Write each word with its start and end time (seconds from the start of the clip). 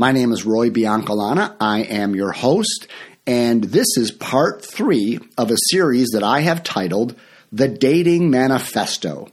My 0.00 0.12
name 0.12 0.30
is 0.30 0.46
Roy 0.46 0.70
Biancalana. 0.70 1.56
I 1.58 1.80
am 1.80 2.14
your 2.14 2.30
host, 2.30 2.86
and 3.26 3.64
this 3.64 3.96
is 3.96 4.12
part 4.12 4.64
three 4.64 5.18
of 5.36 5.50
a 5.50 5.56
series 5.70 6.10
that 6.12 6.22
I 6.22 6.42
have 6.42 6.62
titled 6.62 7.18
The 7.50 7.66
Dating 7.66 8.30
Manifesto 8.30 9.26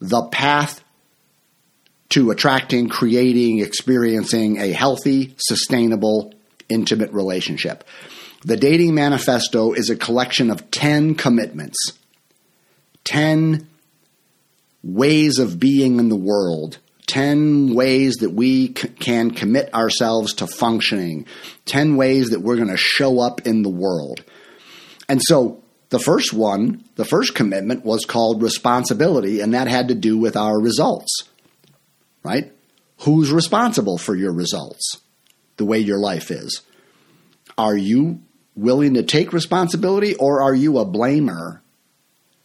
The 0.00 0.24
Path 0.24 0.82
to 2.08 2.32
Attracting, 2.32 2.88
Creating, 2.88 3.60
Experiencing 3.60 4.58
a 4.58 4.72
Healthy, 4.72 5.36
Sustainable, 5.38 6.34
Intimate 6.68 7.12
Relationship. 7.12 7.84
The 8.44 8.56
Dating 8.56 8.92
Manifesto 8.92 9.72
is 9.72 9.88
a 9.88 9.94
collection 9.94 10.50
of 10.50 10.68
10 10.72 11.14
commitments, 11.14 11.78
10 13.04 13.68
ways 14.82 15.38
of 15.38 15.60
being 15.60 16.00
in 16.00 16.08
the 16.08 16.16
world 16.16 16.80
10 17.06 17.74
ways 17.74 18.16
that 18.16 18.30
we 18.30 18.74
c- 18.74 18.88
can 18.88 19.30
commit 19.30 19.72
ourselves 19.72 20.34
to 20.34 20.46
functioning, 20.46 21.26
10 21.66 21.96
ways 21.96 22.30
that 22.30 22.40
we're 22.40 22.56
going 22.56 22.68
to 22.68 22.76
show 22.76 23.20
up 23.20 23.46
in 23.46 23.62
the 23.62 23.70
world. 23.70 24.24
And 25.08 25.22
so 25.22 25.62
the 25.90 25.98
first 25.98 26.32
one, 26.32 26.84
the 26.96 27.04
first 27.04 27.34
commitment 27.34 27.84
was 27.84 28.04
called 28.04 28.42
responsibility, 28.42 29.40
and 29.40 29.54
that 29.54 29.68
had 29.68 29.88
to 29.88 29.94
do 29.94 30.18
with 30.18 30.36
our 30.36 30.60
results, 30.60 31.24
right? 32.24 32.52
Who's 33.00 33.30
responsible 33.30 33.98
for 33.98 34.16
your 34.16 34.32
results, 34.32 35.00
the 35.58 35.64
way 35.64 35.78
your 35.78 35.98
life 35.98 36.30
is? 36.30 36.62
Are 37.56 37.76
you 37.76 38.20
willing 38.56 38.94
to 38.94 39.02
take 39.02 39.32
responsibility 39.32 40.14
or 40.16 40.42
are 40.42 40.54
you 40.54 40.78
a 40.78 40.86
blamer? 40.86 41.60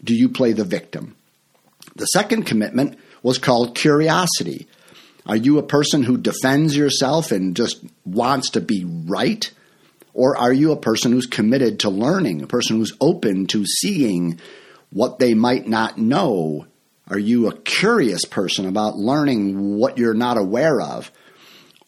Do 0.04 0.14
you 0.14 0.30
play 0.30 0.54
the 0.54 0.64
victim? 0.64 1.16
The 1.96 2.06
second 2.06 2.44
commitment 2.44 2.98
was 3.24 3.38
called 3.38 3.76
curiosity. 3.76 4.68
Are 5.26 5.36
you 5.36 5.60
a 5.60 5.64
person 5.64 6.04
who 6.04 6.18
defends 6.18 6.76
yourself 6.76 7.32
and 7.32 7.56
just 7.56 7.84
wants 8.06 8.52
to 8.52 8.62
be 8.62 8.84
right? 8.86 9.52
Or 10.14 10.36
are 10.36 10.52
you 10.52 10.72
a 10.72 10.78
person 10.78 11.12
who's 11.12 11.28
committed 11.28 11.82
to 11.82 11.90
learning, 11.90 12.42
a 12.42 12.48
person 12.48 12.78
who's 12.78 12.94
open 13.00 13.46
to 13.48 13.66
seeing 13.66 14.40
what 14.90 15.20
they 15.20 15.34
might 15.34 15.68
not 15.68 15.98
know? 15.98 16.66
Are 17.08 17.20
you 17.20 17.48
a 17.48 17.56
curious 17.56 18.26
person 18.26 18.66
about 18.66 18.98
learning 18.98 19.76
what 19.78 19.98
you're 19.98 20.14
not 20.14 20.38
aware 20.38 20.82
of? 20.82 21.12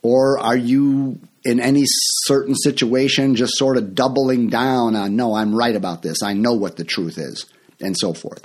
Or 0.02 0.38
are 0.40 0.56
you 0.56 1.20
in 1.46 1.60
any 1.60 1.84
certain 1.86 2.56
situation 2.56 3.36
just 3.36 3.58
sort 3.58 3.78
of 3.78 3.96
doubling 3.96 4.48
down 4.48 4.96
on, 4.96 5.16
no, 5.16 5.34
I'm 5.34 5.56
right 5.56 5.76
about 5.76 6.02
this, 6.02 6.22
I 6.24 6.34
know 6.34 6.54
what 6.54 6.78
the 6.78 6.84
truth 6.84 7.18
is, 7.18 7.46
and 7.82 7.98
so 7.98 8.14
forth? 8.14 8.44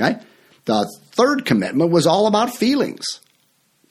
Okay? 0.00 0.20
The 0.64 0.86
third 1.18 1.44
commitment 1.44 1.90
was 1.90 2.06
all 2.06 2.26
about 2.26 2.54
feelings. 2.54 3.20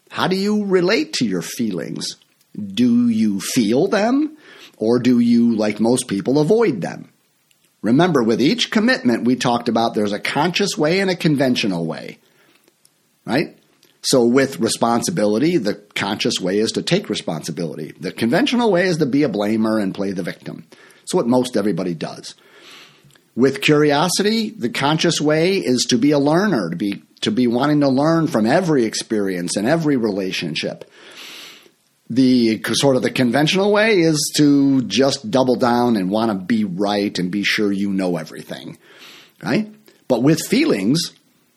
How 0.09 0.27
do 0.27 0.37
you 0.37 0.65
relate 0.65 1.13
to 1.13 1.25
your 1.25 1.41
feelings? 1.41 2.15
Do 2.57 3.09
you 3.09 3.41
feel 3.41 3.87
them 3.87 4.37
or 4.77 4.99
do 4.99 5.19
you, 5.19 5.55
like 5.55 5.79
most 5.79 6.07
people, 6.07 6.39
avoid 6.39 6.81
them? 6.81 7.11
Remember, 7.81 8.23
with 8.23 8.41
each 8.41 8.71
commitment, 8.71 9.25
we 9.25 9.35
talked 9.35 9.69
about 9.69 9.93
there's 9.93 10.13
a 10.13 10.19
conscious 10.19 10.77
way 10.77 10.99
and 10.99 11.09
a 11.09 11.15
conventional 11.15 11.85
way, 11.85 12.17
right? 13.25 13.57
So, 14.01 14.25
with 14.25 14.59
responsibility, 14.59 15.57
the 15.57 15.75
conscious 15.75 16.39
way 16.41 16.59
is 16.59 16.71
to 16.73 16.81
take 16.81 17.09
responsibility. 17.09 17.93
The 17.99 18.11
conventional 18.11 18.71
way 18.71 18.87
is 18.87 18.97
to 18.97 19.05
be 19.05 19.23
a 19.23 19.29
blamer 19.29 19.81
and 19.81 19.93
play 19.93 20.11
the 20.11 20.23
victim. 20.23 20.65
It's 21.03 21.13
what 21.13 21.27
most 21.27 21.55
everybody 21.55 21.93
does. 21.93 22.35
With 23.37 23.61
curiosity, 23.61 24.49
the 24.49 24.71
conscious 24.71 25.21
way 25.21 25.57
is 25.57 25.85
to 25.89 25.99
be 25.99 26.09
a 26.09 26.17
learner, 26.17 26.71
to 26.71 26.75
be 26.75 27.03
to 27.21 27.29
be 27.29 27.45
wanting 27.45 27.81
to 27.81 27.87
learn 27.87 28.25
from 28.25 28.47
every 28.47 28.83
experience 28.83 29.55
and 29.55 29.67
every 29.67 29.95
relationship. 29.95 30.89
The 32.09 32.59
sort 32.73 32.95
of 32.95 33.03
the 33.03 33.11
conventional 33.11 33.71
way 33.71 33.99
is 33.99 34.33
to 34.37 34.81
just 34.85 35.29
double 35.29 35.55
down 35.55 35.97
and 35.97 36.09
want 36.09 36.31
to 36.31 36.45
be 36.45 36.63
right 36.63 37.15
and 37.19 37.29
be 37.29 37.43
sure 37.43 37.71
you 37.71 37.91
know 37.91 38.17
everything. 38.17 38.79
Right? 39.43 39.71
But 40.07 40.23
with 40.23 40.41
feelings, 40.41 41.11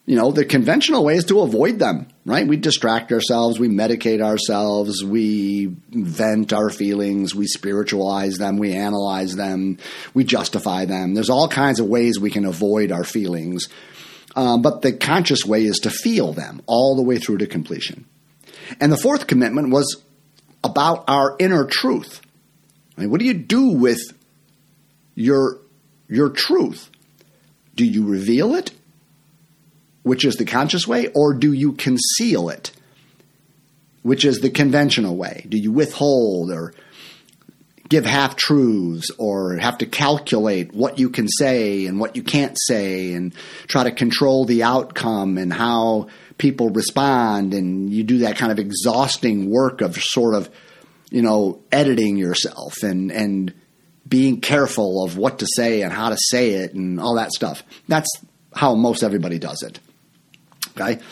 you 0.04 0.16
know, 0.16 0.32
the 0.32 0.44
conventional 0.44 1.02
way 1.02 1.16
is 1.16 1.24
to 1.26 1.40
avoid 1.40 1.78
them, 1.78 2.08
right? 2.30 2.46
We 2.46 2.56
distract 2.56 3.10
ourselves, 3.10 3.58
we 3.58 3.68
medicate 3.68 4.22
ourselves, 4.22 5.02
we 5.04 5.74
vent 5.90 6.52
our 6.52 6.70
feelings, 6.70 7.34
we 7.34 7.46
spiritualize 7.46 8.38
them, 8.38 8.56
we 8.56 8.72
analyze 8.72 9.34
them, 9.34 9.78
we 10.14 10.22
justify 10.22 10.84
them. 10.84 11.14
There's 11.14 11.28
all 11.28 11.48
kinds 11.48 11.80
of 11.80 11.86
ways 11.86 12.20
we 12.20 12.30
can 12.30 12.44
avoid 12.44 12.92
our 12.92 13.02
feelings. 13.02 13.68
Um, 14.36 14.62
but 14.62 14.80
the 14.80 14.92
conscious 14.92 15.44
way 15.44 15.64
is 15.64 15.80
to 15.80 15.90
feel 15.90 16.32
them 16.32 16.62
all 16.66 16.94
the 16.94 17.02
way 17.02 17.18
through 17.18 17.38
to 17.38 17.48
completion. 17.48 18.06
And 18.80 18.92
the 18.92 18.96
fourth 18.96 19.26
commitment 19.26 19.70
was 19.70 20.00
about 20.62 21.04
our 21.08 21.34
inner 21.40 21.64
truth. 21.64 22.20
I 22.96 23.00
mean, 23.00 23.10
what 23.10 23.18
do 23.18 23.26
you 23.26 23.34
do 23.34 23.70
with 23.70 23.98
your, 25.16 25.58
your 26.08 26.30
truth? 26.30 26.90
Do 27.74 27.84
you 27.84 28.06
reveal 28.06 28.54
it 28.54 28.70
which 30.02 30.24
is 30.24 30.36
the 30.36 30.44
conscious 30.44 30.86
way, 30.86 31.08
or 31.14 31.34
do 31.34 31.52
you 31.52 31.72
conceal 31.72 32.48
it, 32.48 32.72
which 34.02 34.24
is 34.24 34.40
the 34.40 34.50
conventional 34.50 35.16
way? 35.16 35.44
Do 35.48 35.58
you 35.58 35.72
withhold 35.72 36.50
or 36.50 36.72
give 37.88 38.06
half 38.06 38.36
truths 38.36 39.10
or 39.18 39.56
have 39.56 39.78
to 39.78 39.86
calculate 39.86 40.72
what 40.72 40.98
you 40.98 41.10
can 41.10 41.28
say 41.28 41.86
and 41.86 41.98
what 41.98 42.16
you 42.16 42.22
can't 42.22 42.56
say 42.66 43.12
and 43.12 43.34
try 43.66 43.84
to 43.84 43.90
control 43.90 44.44
the 44.44 44.62
outcome 44.62 45.36
and 45.36 45.52
how 45.52 46.08
people 46.38 46.70
respond? 46.70 47.52
And 47.52 47.90
you 47.90 48.02
do 48.02 48.18
that 48.18 48.36
kind 48.36 48.52
of 48.52 48.58
exhausting 48.58 49.50
work 49.50 49.80
of 49.82 49.96
sort 49.96 50.34
of 50.34 50.48
you 51.10 51.22
know 51.22 51.60
editing 51.72 52.16
yourself 52.16 52.82
and 52.82 53.12
and 53.12 53.52
being 54.08 54.40
careful 54.40 55.04
of 55.04 55.16
what 55.16 55.38
to 55.40 55.46
say 55.56 55.82
and 55.82 55.92
how 55.92 56.08
to 56.08 56.16
say 56.30 56.52
it 56.52 56.72
and 56.72 56.98
all 56.98 57.16
that 57.16 57.32
stuff. 57.32 57.62
That's 57.86 58.08
how 58.54 58.74
most 58.74 59.04
everybody 59.04 59.38
does 59.38 59.62
it 59.62 59.78
Okay? 60.80 61.02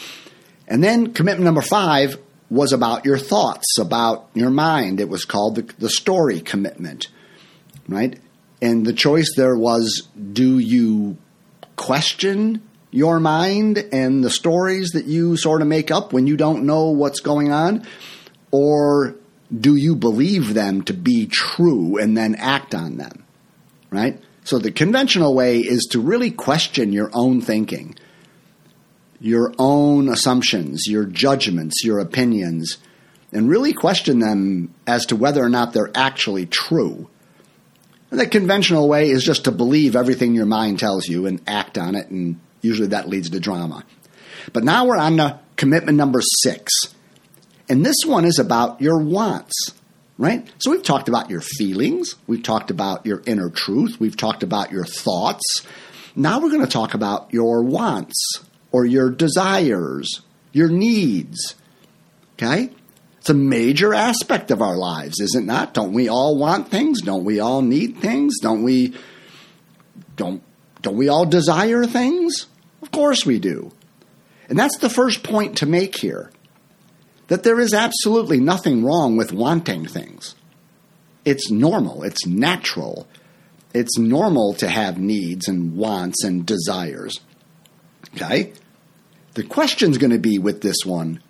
And 0.67 0.83
then 0.83 1.13
commitment 1.13 1.45
number 1.45 1.63
five 1.63 2.19
was 2.51 2.73
about 2.73 3.05
your 3.05 3.19
thoughts, 3.19 3.79
about 3.79 4.29
your 4.35 4.51
mind. 4.51 5.01
It 5.01 5.09
was 5.09 5.25
called 5.25 5.57
the, 5.57 5.63
the 5.79 5.91
story 5.91 6.41
commitment, 6.41 7.09
right? 7.89 8.19
And 8.61 8.87
the 8.87 8.93
choice 8.93 9.35
there 9.37 9.57
was 9.57 10.09
do 10.33 10.59
you 10.59 11.17
question 11.77 12.63
your 12.91 13.21
mind 13.21 13.79
and 13.93 14.25
the 14.25 14.31
stories 14.31 14.91
that 14.91 15.05
you 15.05 15.37
sort 15.37 15.63
of 15.63 15.69
make 15.69 15.91
up 15.91 16.13
when 16.13 16.27
you 16.27 16.37
don't 16.37 16.65
know 16.65 16.91
what's 16.91 17.21
going 17.21 17.53
on? 17.53 17.87
Or 18.51 19.15
do 19.55 19.77
you 19.77 19.95
believe 19.95 20.55
them 20.55 20.83
to 20.83 20.95
be 20.95 21.27
true 21.27 21.99
and 21.99 22.17
then 22.17 22.35
act 22.35 22.75
on 22.75 22.97
them, 22.97 23.25
right? 23.91 24.21
So 24.45 24.59
the 24.59 24.73
conventional 24.73 25.35
way 25.35 25.59
is 25.59 25.85
to 25.91 26.01
really 26.01 26.31
question 26.31 26.93
your 26.93 27.11
own 27.13 27.43
thinking 27.43 27.95
your 29.21 29.53
own 29.59 30.09
assumptions, 30.09 30.85
your 30.87 31.05
judgments, 31.05 31.85
your 31.85 31.99
opinions, 31.99 32.79
and 33.33 33.49
really 33.49 33.73
question 33.73 34.21
them 34.21 34.75
as 34.87 35.07
to 35.07 35.17
whether 35.17 35.43
or 35.43 35.49
not 35.49 35.73
they're 35.73 35.91
actually 35.95 36.47
true. 36.47 37.09
And 38.11 38.19
the 38.19 38.27
conventional 38.27 38.89
way 38.89 39.11
is 39.11 39.23
just 39.23 39.45
to 39.45 39.53
believe 39.53 39.97
everything 39.97 40.35
your 40.35 40.47
mind 40.47 40.79
tells 40.79 41.09
you 41.09 41.27
and 41.27 41.43
act 41.47 41.77
on 41.77 41.95
it, 41.95 42.09
and 42.09 42.41
usually 42.63 42.89
that 42.89 43.09
leads 43.09 43.31
to 43.31 43.41
drama. 43.41 43.85
But 44.53 44.65
now 44.65 44.87
we're 44.87 44.97
on 44.97 45.39
commitment 45.57 45.99
number 45.99 46.21
six. 46.23 46.73
And 47.69 47.85
this 47.85 47.97
one 48.07 48.25
is 48.25 48.39
about 48.39 48.81
your 48.81 48.99
wants, 48.99 49.75
right? 50.17 50.51
So 50.59 50.71
we've 50.71 50.83
talked 50.83 51.09
about 51.09 51.29
your 51.29 51.43
feelings, 51.43 52.15
we've 52.27 52.43
talked 52.43 52.71
about 52.71 53.05
your 53.05 53.23
inner 53.27 53.51
truth, 53.51 54.01
we've 54.01 54.17
talked 54.17 54.43
about 54.43 54.73
your 54.73 54.87
thoughts. 54.87 55.67
Now 56.17 56.41
we're 56.41 56.51
going 56.51 56.65
to 56.65 56.73
talk 56.73 56.95
about 56.95 57.33
your 57.35 57.63
wants 57.63 58.17
or 58.73 58.85
your 58.85 59.11
desires, 59.11 60.23
your 60.53 60.69
needs. 60.69 61.55
Okay? 62.35 62.71
It's 63.19 63.31
a 63.31 63.35
major 63.35 63.93
aspect 63.95 64.51
of 64.51 64.63
our 64.63 64.77
lives, 64.77 65.21
is 65.21 65.35
it 65.35 65.45
not? 65.45 65.75
Don't 65.75 65.93
we 65.93 66.09
all 66.09 66.37
want 66.37 66.71
things? 66.71 67.03
Don't 67.03 67.25
we 67.25 67.41
all 67.41 67.63
need 67.63 67.99
things? 67.99 68.39
Don't 68.41 68.63
we 68.63 68.95
don't 70.17 70.43
don't 70.83 70.97
we 70.97 71.09
all 71.09 71.27
desire 71.27 71.85
things? 71.85 72.47
Of 72.83 72.91
course 72.93 73.27
we 73.27 73.39
do. 73.39 73.73
And 74.49 74.59
that's 74.59 74.79
the 74.79 74.89
first 74.89 75.23
point 75.23 75.59
to 75.59 75.67
make 75.67 75.97
here. 75.97 76.31
That 77.27 77.43
there 77.43 77.61
is 77.61 77.75
absolutely 77.75 78.41
nothing 78.41 78.85
wrong 78.85 79.17
with 79.17 79.33
wanting 79.33 79.87
things. 79.87 80.35
it's 81.25 81.51
normal, 81.51 82.03
it's 82.03 82.27
natural. 82.27 83.07
It's 83.75 83.99
normal 83.99 84.55
to 84.55 84.69
have 84.69 84.99
needs 84.99 85.47
and 85.47 85.77
wants 85.77 86.25
and 86.25 86.47
desires. 86.47 87.21
Okay? 88.15 88.53
The 89.35 89.45
question's 89.45 89.99
going 89.99 90.13
to 90.13 90.19
be 90.19 90.39
with 90.39 90.63
this 90.63 90.85
one 90.85 91.23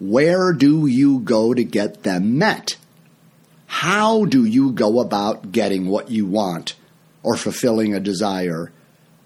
where 0.00 0.52
do 0.52 0.86
you 0.86 1.18
go 1.20 1.52
to 1.52 1.64
get 1.64 2.04
them 2.04 2.38
met? 2.38 2.76
How 3.66 4.24
do 4.24 4.44
you 4.44 4.72
go 4.72 5.00
about 5.00 5.50
getting 5.50 5.88
what 5.88 6.10
you 6.10 6.24
want 6.24 6.76
or 7.22 7.36
fulfilling 7.36 7.94
a 7.94 8.00
desire 8.00 8.72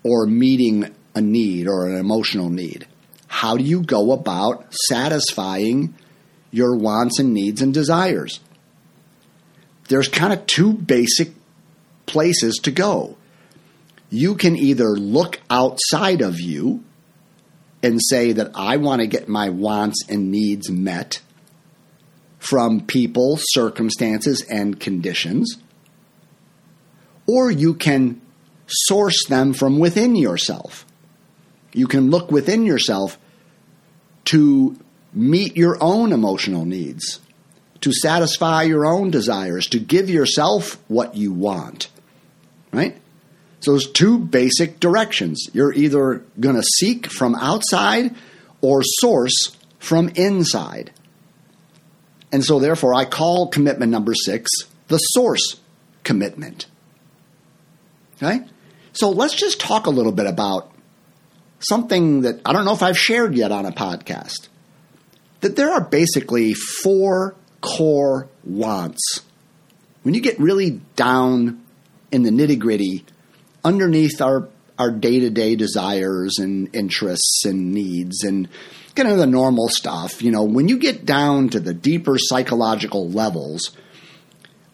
or 0.02 0.26
meeting 0.26 0.94
a 1.14 1.20
need 1.20 1.68
or 1.68 1.86
an 1.86 1.96
emotional 1.96 2.48
need? 2.48 2.86
How 3.26 3.56
do 3.56 3.64
you 3.64 3.82
go 3.82 4.12
about 4.12 4.72
satisfying 4.88 5.94
your 6.50 6.76
wants 6.76 7.18
and 7.18 7.34
needs 7.34 7.60
and 7.60 7.72
desires? 7.72 8.40
There's 9.88 10.08
kind 10.08 10.32
of 10.32 10.46
two 10.46 10.72
basic 10.72 11.32
places 12.06 12.56
to 12.62 12.70
go. 12.70 13.16
You 14.12 14.34
can 14.34 14.56
either 14.56 14.90
look 14.90 15.40
outside 15.48 16.20
of 16.20 16.38
you 16.38 16.84
and 17.82 17.98
say 17.98 18.32
that 18.32 18.50
I 18.54 18.76
want 18.76 19.00
to 19.00 19.06
get 19.06 19.26
my 19.26 19.48
wants 19.48 20.04
and 20.06 20.30
needs 20.30 20.70
met 20.70 21.22
from 22.38 22.82
people, 22.82 23.38
circumstances, 23.38 24.42
and 24.50 24.78
conditions, 24.78 25.56
or 27.26 27.50
you 27.50 27.72
can 27.72 28.20
source 28.66 29.24
them 29.28 29.54
from 29.54 29.78
within 29.78 30.14
yourself. 30.14 30.84
You 31.72 31.86
can 31.86 32.10
look 32.10 32.30
within 32.30 32.66
yourself 32.66 33.18
to 34.26 34.76
meet 35.14 35.56
your 35.56 35.82
own 35.82 36.12
emotional 36.12 36.66
needs, 36.66 37.20
to 37.80 37.92
satisfy 37.94 38.64
your 38.64 38.84
own 38.84 39.10
desires, 39.10 39.66
to 39.68 39.80
give 39.80 40.10
yourself 40.10 40.78
what 40.88 41.16
you 41.16 41.32
want. 41.32 41.88
Right? 42.72 42.98
So 43.62 43.70
there's 43.70 43.90
two 43.90 44.18
basic 44.18 44.80
directions. 44.80 45.48
You're 45.52 45.72
either 45.72 46.24
going 46.38 46.56
to 46.56 46.64
seek 46.78 47.06
from 47.06 47.36
outside 47.36 48.14
or 48.60 48.82
source 48.82 49.56
from 49.78 50.08
inside. 50.10 50.90
And 52.32 52.44
so 52.44 52.58
therefore 52.58 52.94
I 52.94 53.04
call 53.04 53.48
commitment 53.48 53.92
number 53.92 54.14
6 54.14 54.50
the 54.88 54.98
source 54.98 55.60
commitment. 56.02 56.66
Okay? 58.16 58.40
So 58.92 59.10
let's 59.10 59.34
just 59.34 59.60
talk 59.60 59.86
a 59.86 59.90
little 59.90 60.12
bit 60.12 60.26
about 60.26 60.72
something 61.60 62.22
that 62.22 62.40
I 62.44 62.52
don't 62.52 62.64
know 62.64 62.74
if 62.74 62.82
I've 62.82 62.98
shared 62.98 63.36
yet 63.36 63.52
on 63.52 63.64
a 63.64 63.72
podcast. 63.72 64.48
That 65.40 65.54
there 65.54 65.72
are 65.72 65.80
basically 65.80 66.54
four 66.54 67.36
core 67.60 68.28
wants. 68.44 69.22
When 70.02 70.14
you 70.14 70.20
get 70.20 70.38
really 70.40 70.80
down 70.96 71.62
in 72.10 72.22
the 72.22 72.30
nitty 72.30 72.58
gritty, 72.58 73.04
underneath 73.64 74.20
our 74.20 74.48
our 74.78 74.90
day 74.90 75.20
to 75.20 75.30
day 75.30 75.54
desires 75.54 76.38
and 76.38 76.74
interests 76.74 77.44
and 77.44 77.72
needs 77.72 78.24
and 78.24 78.48
kind 78.94 79.08
of 79.08 79.18
the 79.18 79.26
normal 79.26 79.68
stuff, 79.68 80.22
you 80.22 80.30
know, 80.30 80.42
when 80.42 80.68
you 80.68 80.78
get 80.78 81.04
down 81.04 81.48
to 81.50 81.60
the 81.60 81.74
deeper 81.74 82.16
psychological 82.18 83.08
levels, 83.08 83.70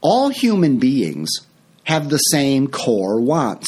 all 0.00 0.28
human 0.28 0.78
beings 0.78 1.30
have 1.84 2.08
the 2.08 2.18
same 2.18 2.68
core 2.68 3.20
wants. 3.20 3.66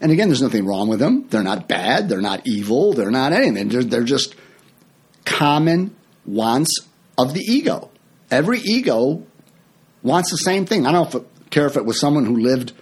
And 0.00 0.12
again, 0.12 0.28
there's 0.28 0.42
nothing 0.42 0.66
wrong 0.66 0.88
with 0.88 1.00
them. 1.00 1.26
They're 1.28 1.42
not 1.42 1.68
bad. 1.68 2.08
They're 2.08 2.20
not 2.20 2.46
evil. 2.46 2.92
They're 2.92 3.10
not 3.10 3.32
anything. 3.32 3.68
They're, 3.68 3.82
they're 3.82 4.04
just 4.04 4.34
common 5.24 5.96
wants 6.24 6.78
of 7.16 7.34
the 7.34 7.40
ego. 7.40 7.90
Every 8.30 8.60
ego 8.60 9.24
wants 10.02 10.30
the 10.30 10.36
same 10.36 10.66
thing. 10.66 10.86
I 10.86 10.92
don't 10.92 11.26
care 11.50 11.66
if 11.66 11.76
it 11.76 11.84
was 11.84 11.98
someone 11.98 12.24
who 12.24 12.36
lived 12.36 12.72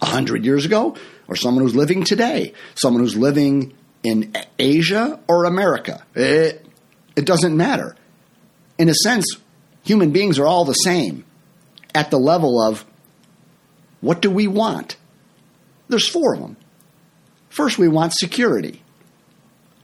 100 0.00 0.44
years 0.44 0.64
ago 0.64 0.96
or 1.28 1.36
someone 1.36 1.64
who's 1.64 1.74
living 1.74 2.04
today, 2.04 2.52
someone 2.74 3.02
who's 3.02 3.16
living 3.16 3.74
in 4.02 4.32
Asia 4.58 5.20
or 5.28 5.44
America. 5.44 6.04
It, 6.14 6.64
it 7.16 7.24
doesn't 7.24 7.56
matter. 7.56 7.96
In 8.78 8.88
a 8.88 8.94
sense, 8.94 9.26
human 9.84 10.12
beings 10.12 10.38
are 10.38 10.46
all 10.46 10.64
the 10.64 10.74
same 10.74 11.24
at 11.94 12.10
the 12.10 12.18
level 12.18 12.60
of 12.60 12.84
what 14.00 14.20
do 14.20 14.30
we 14.30 14.46
want? 14.46 14.96
There's 15.88 16.08
four 16.08 16.34
of 16.34 16.40
them. 16.40 16.56
First, 17.48 17.78
we 17.78 17.88
want 17.88 18.12
security. 18.12 18.82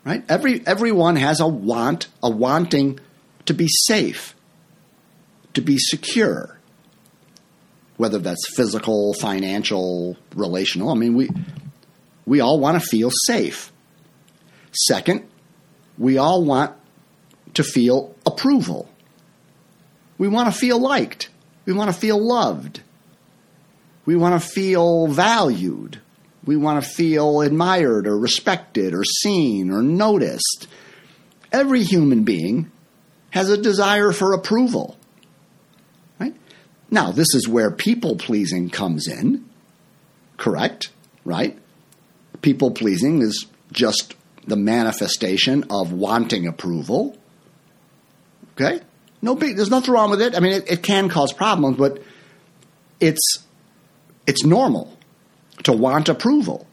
Right? 0.05 0.25
Every 0.29 0.67
everyone 0.67 1.17
has 1.17 1.41
a 1.41 1.47
want, 1.47 2.09
a 2.23 2.29
wanting 2.29 2.99
to 3.47 3.55
be 3.55 3.69
safe, 3.69 4.35
to 5.55 5.61
be 5.61 5.79
secure 5.79 6.59
whether 7.97 8.19
that's 8.19 8.55
physical, 8.57 9.15
financial, 9.15 10.17
relational. 10.35 10.91
I 10.91 10.95
mean, 10.95 11.15
we 11.15 11.31
we 12.25 12.41
all 12.41 12.59
want 12.59 12.81
to 12.81 12.87
feel 12.87 13.11
safe. 13.27 13.73
Second, 14.73 15.29
we 15.99 16.19
all 16.19 16.45
want 16.45 16.75
to 17.55 17.65
feel 17.65 18.15
approval. 18.25 18.89
We 20.19 20.29
want 20.29 20.53
to 20.53 20.59
feel 20.59 20.79
liked. 20.79 21.29
We 21.65 21.73
want 21.73 21.93
to 21.93 21.99
feel 21.99 22.19
loved. 22.19 22.83
We 24.05 24.17
want 24.17 24.41
to 24.41 24.49
feel 24.49 25.07
valued. 25.09 26.01
We 26.45 26.57
want 26.57 26.83
to 26.83 26.91
feel 26.91 27.41
admired 27.41 28.07
or 28.07 28.19
respected 28.19 28.95
or 28.95 29.05
seen 29.05 29.71
or 29.71 29.83
noticed. 29.83 30.67
Every 31.53 31.85
human 31.85 32.25
being 32.25 32.73
has 33.31 33.49
a 33.49 33.57
desire 33.57 34.13
for 34.13 34.33
approval. 34.33 34.97
Now, 36.93 37.11
this 37.11 37.35
is 37.35 37.49
where 37.49 37.71
people 37.71 38.17
pleasing 38.17 38.69
comes 38.69 39.09
in, 39.09 39.49
correct? 40.37 40.91
Right? 41.25 41.59
People 42.43 42.71
pleasing 42.71 43.23
is 43.23 43.47
just 43.73 44.15
the 44.47 44.57
manifestation 44.57 45.65
of 45.71 45.91
wanting 45.95 46.47
approval. 46.47 47.17
Okay? 48.53 48.83
No 49.23 49.35
big, 49.35 49.57
there's 49.57 49.71
nothing 49.71 49.95
wrong 49.95 50.11
with 50.11 50.21
it. 50.21 50.37
I 50.37 50.41
mean, 50.41 50.53
it, 50.53 50.71
it 50.71 50.83
can 50.83 51.09
cause 51.09 51.33
problems, 51.33 51.79
but 51.79 52.03
it's, 53.01 53.39
it's 54.27 54.45
normal 54.45 54.99
to 55.63 55.73
want 55.73 56.11
approval. 56.11 56.67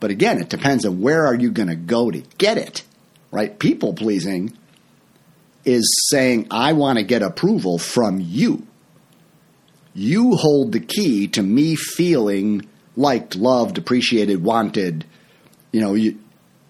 But 0.00 0.10
again, 0.10 0.40
it 0.40 0.48
depends 0.48 0.84
on 0.84 1.00
where 1.00 1.26
are 1.26 1.34
you 1.36 1.52
going 1.52 1.68
to 1.68 1.76
go 1.76 2.10
to 2.10 2.22
get 2.38 2.58
it, 2.58 2.82
right? 3.30 3.56
People 3.56 3.94
pleasing 3.94 4.58
is 5.64 6.08
saying, 6.10 6.48
I 6.50 6.72
want 6.72 6.98
to 6.98 7.04
get 7.04 7.22
approval 7.22 7.78
from 7.78 8.18
you 8.18 8.66
you 9.94 10.36
hold 10.36 10.72
the 10.72 10.80
key 10.80 11.28
to 11.28 11.42
me 11.42 11.76
feeling 11.76 12.66
liked, 12.96 13.36
loved, 13.36 13.78
appreciated, 13.78 14.42
wanted. 14.42 15.04
You 15.70 15.80
know, 15.80 15.94
you, 15.94 16.18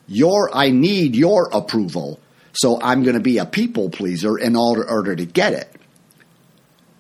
your 0.09 0.55
I 0.55 0.71
need 0.71 1.15
your 1.15 1.49
approval, 1.53 2.21
so 2.53 2.81
I'm 2.81 3.03
going 3.03 3.15
to 3.15 3.21
be 3.21 3.39
a 3.39 3.47
people 3.47 3.91
pleaser 3.91 4.39
in 4.39 4.57
order, 4.57 4.89
order 4.89 5.15
to 5.15 5.25
get 5.25 5.53
it. 5.53 5.71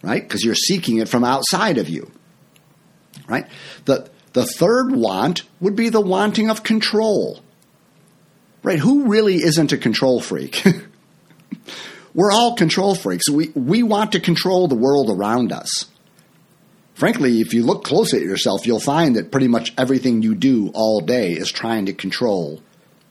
Right? 0.03 0.23
Because 0.23 0.45
you're 0.45 0.55
seeking 0.55 0.99
it 0.99 1.09
from 1.09 1.25
outside 1.25 1.79
of 1.79 1.89
you. 1.89 2.11
Right? 3.29 3.47
The 3.85 4.11
the 4.33 4.45
third 4.45 4.93
want 4.93 5.43
would 5.61 5.77
be 5.77 5.91
the 5.91 6.01
wanting 6.01 6.51
of 6.51 6.63
control. 6.63 7.41
Right? 8.63 8.79
Who 8.79 9.07
really 9.07 9.37
isn't 9.37 9.73
a 9.73 9.79
control 9.79 10.21
freak? 10.21 10.65
We're 12.15 12.33
all 12.33 12.57
control 12.57 12.95
freaks. 12.95 13.29
We 13.29 13.51
we 13.55 13.83
want 13.83 14.13
to 14.13 14.21
control 14.21 14.69
the 14.69 14.75
world 14.75 15.11
around 15.11 15.53
us 15.53 15.87
frankly, 16.95 17.41
if 17.41 17.55
you 17.55 17.65
look 17.65 17.85
close 17.85 18.15
at 18.15 18.23
yourself, 18.23 18.67
you'll 18.67 18.81
find 18.81 19.17
that 19.17 19.31
pretty 19.31 19.49
much 19.49 19.73
everything 19.77 20.23
you 20.23 20.35
do 20.35 20.71
all 20.75 21.01
day 21.01 21.33
is 21.33 21.51
trying 21.51 21.87
to 21.87 21.93
control 21.93 22.63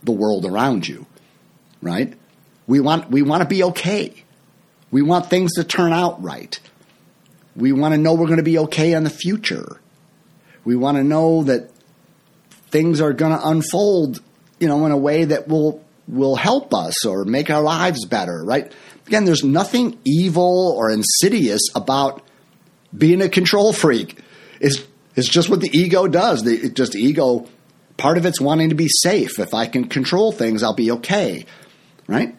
the 0.03 0.11
world 0.11 0.45
around 0.45 0.87
you. 0.87 1.05
Right? 1.81 2.13
We 2.67 2.79
want 2.79 3.09
we 3.09 3.21
want 3.21 3.43
to 3.43 3.49
be 3.49 3.63
okay. 3.63 4.23
We 4.91 5.01
want 5.01 5.29
things 5.29 5.53
to 5.55 5.63
turn 5.63 5.93
out 5.93 6.21
right. 6.21 6.59
We 7.55 7.71
want 7.71 7.93
to 7.93 7.97
know 7.97 8.13
we're 8.13 8.27
going 8.27 8.37
to 8.37 8.43
be 8.43 8.59
okay 8.59 8.93
in 8.93 9.03
the 9.03 9.09
future. 9.09 9.79
We 10.63 10.75
want 10.75 10.97
to 10.97 11.03
know 11.03 11.43
that 11.43 11.71
things 12.69 13.01
are 13.01 13.13
going 13.13 13.37
to 13.37 13.47
unfold, 13.47 14.21
you 14.59 14.67
know, 14.67 14.85
in 14.85 14.91
a 14.91 14.97
way 14.97 15.25
that 15.25 15.47
will 15.47 15.83
will 16.07 16.35
help 16.35 16.73
us 16.73 17.05
or 17.05 17.25
make 17.25 17.49
our 17.49 17.61
lives 17.61 18.05
better, 18.05 18.43
right? 18.43 18.71
Again, 19.07 19.25
there's 19.25 19.43
nothing 19.43 19.97
evil 20.05 20.73
or 20.77 20.91
insidious 20.91 21.61
about 21.75 22.21
being 22.95 23.21
a 23.21 23.29
control 23.29 23.73
freak. 23.73 24.19
is 24.59 24.85
is 25.15 25.27
just 25.27 25.49
what 25.49 25.59
the 25.59 25.69
ego 25.77 26.07
does. 26.07 26.43
The, 26.43 26.55
it 26.55 26.75
just 26.75 26.95
ego, 26.95 27.47
part 27.97 28.17
of 28.17 28.25
it's 28.25 28.39
wanting 28.39 28.69
to 28.69 28.75
be 28.75 28.87
safe. 28.87 29.39
If 29.39 29.53
I 29.53 29.65
can 29.65 29.87
control 29.87 30.31
things, 30.31 30.63
I'll 30.63 30.73
be 30.73 30.91
okay. 30.91 31.45
Right? 32.07 32.35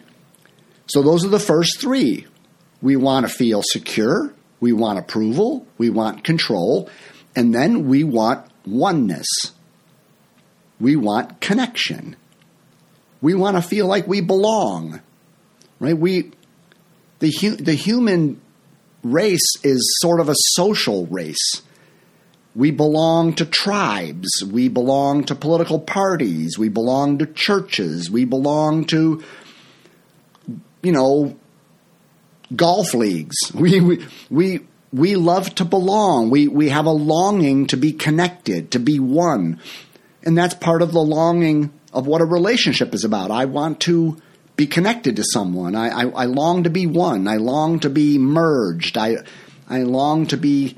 So 0.87 1.01
those 1.01 1.23
are 1.23 1.29
the 1.29 1.39
first 1.39 1.79
three. 1.79 2.25
We 2.81 2.95
want 2.95 3.27
to 3.27 3.33
feel 3.33 3.61
secure. 3.63 4.33
We 4.59 4.73
want 4.73 4.99
approval. 4.99 5.65
We 5.77 5.89
want 5.89 6.23
control. 6.23 6.89
And 7.35 7.53
then 7.53 7.87
we 7.87 8.03
want 8.03 8.45
oneness. 8.65 9.27
We 10.79 10.95
want 10.95 11.39
connection. 11.39 12.15
We 13.21 13.35
want 13.35 13.55
to 13.55 13.61
feel 13.61 13.87
like 13.87 14.07
we 14.07 14.21
belong. 14.21 15.01
Right? 15.79 15.97
We 15.97 16.31
the 17.19 17.31
the 17.59 17.73
human 17.73 18.41
race 19.03 19.55
is 19.63 19.97
sort 20.01 20.19
of 20.19 20.29
a 20.29 20.35
social 20.35 21.05
race. 21.07 21.61
We 22.55 22.71
belong 22.71 23.33
to 23.35 23.45
tribes. 23.45 24.29
We 24.43 24.69
belong 24.69 25.23
to 25.25 25.35
political 25.35 25.79
parties. 25.79 26.57
We 26.57 26.69
belong 26.69 27.17
to 27.17 27.25
churches. 27.25 28.09
We 28.11 28.25
belong 28.25 28.85
to, 28.85 29.23
you 30.81 30.91
know, 30.91 31.35
golf 32.55 32.93
leagues. 32.93 33.35
We, 33.53 33.81
we, 33.81 34.05
we, 34.29 34.59
we 34.91 35.15
love 35.15 35.55
to 35.55 35.65
belong. 35.65 36.29
We, 36.29 36.47
we 36.47 36.69
have 36.69 36.85
a 36.85 36.91
longing 36.91 37.67
to 37.67 37.77
be 37.77 37.91
connected, 37.91 38.71
to 38.71 38.79
be 38.79 38.99
one. 38.99 39.59
And 40.21 40.37
that's 40.37 40.53
part 40.53 40.81
of 40.81 40.91
the 40.91 41.01
longing 41.01 41.73
of 41.91 42.05
what 42.05 42.21
a 42.21 42.25
relationship 42.25 42.93
is 42.93 43.03
about. 43.03 43.31
I 43.31 43.45
want 43.45 43.79
to 43.81 44.17
be 44.55 44.67
connected 44.67 45.15
to 45.15 45.23
someone. 45.23 45.75
I, 45.75 45.89
I, 45.89 46.05
I 46.09 46.25
long 46.25 46.63
to 46.63 46.69
be 46.69 46.85
one. 46.85 47.27
I 47.27 47.37
long 47.37 47.79
to 47.79 47.89
be 47.89 48.17
merged. 48.17 48.97
I, 48.97 49.17
I 49.67 49.83
long 49.83 50.27
to 50.27 50.37
be 50.37 50.77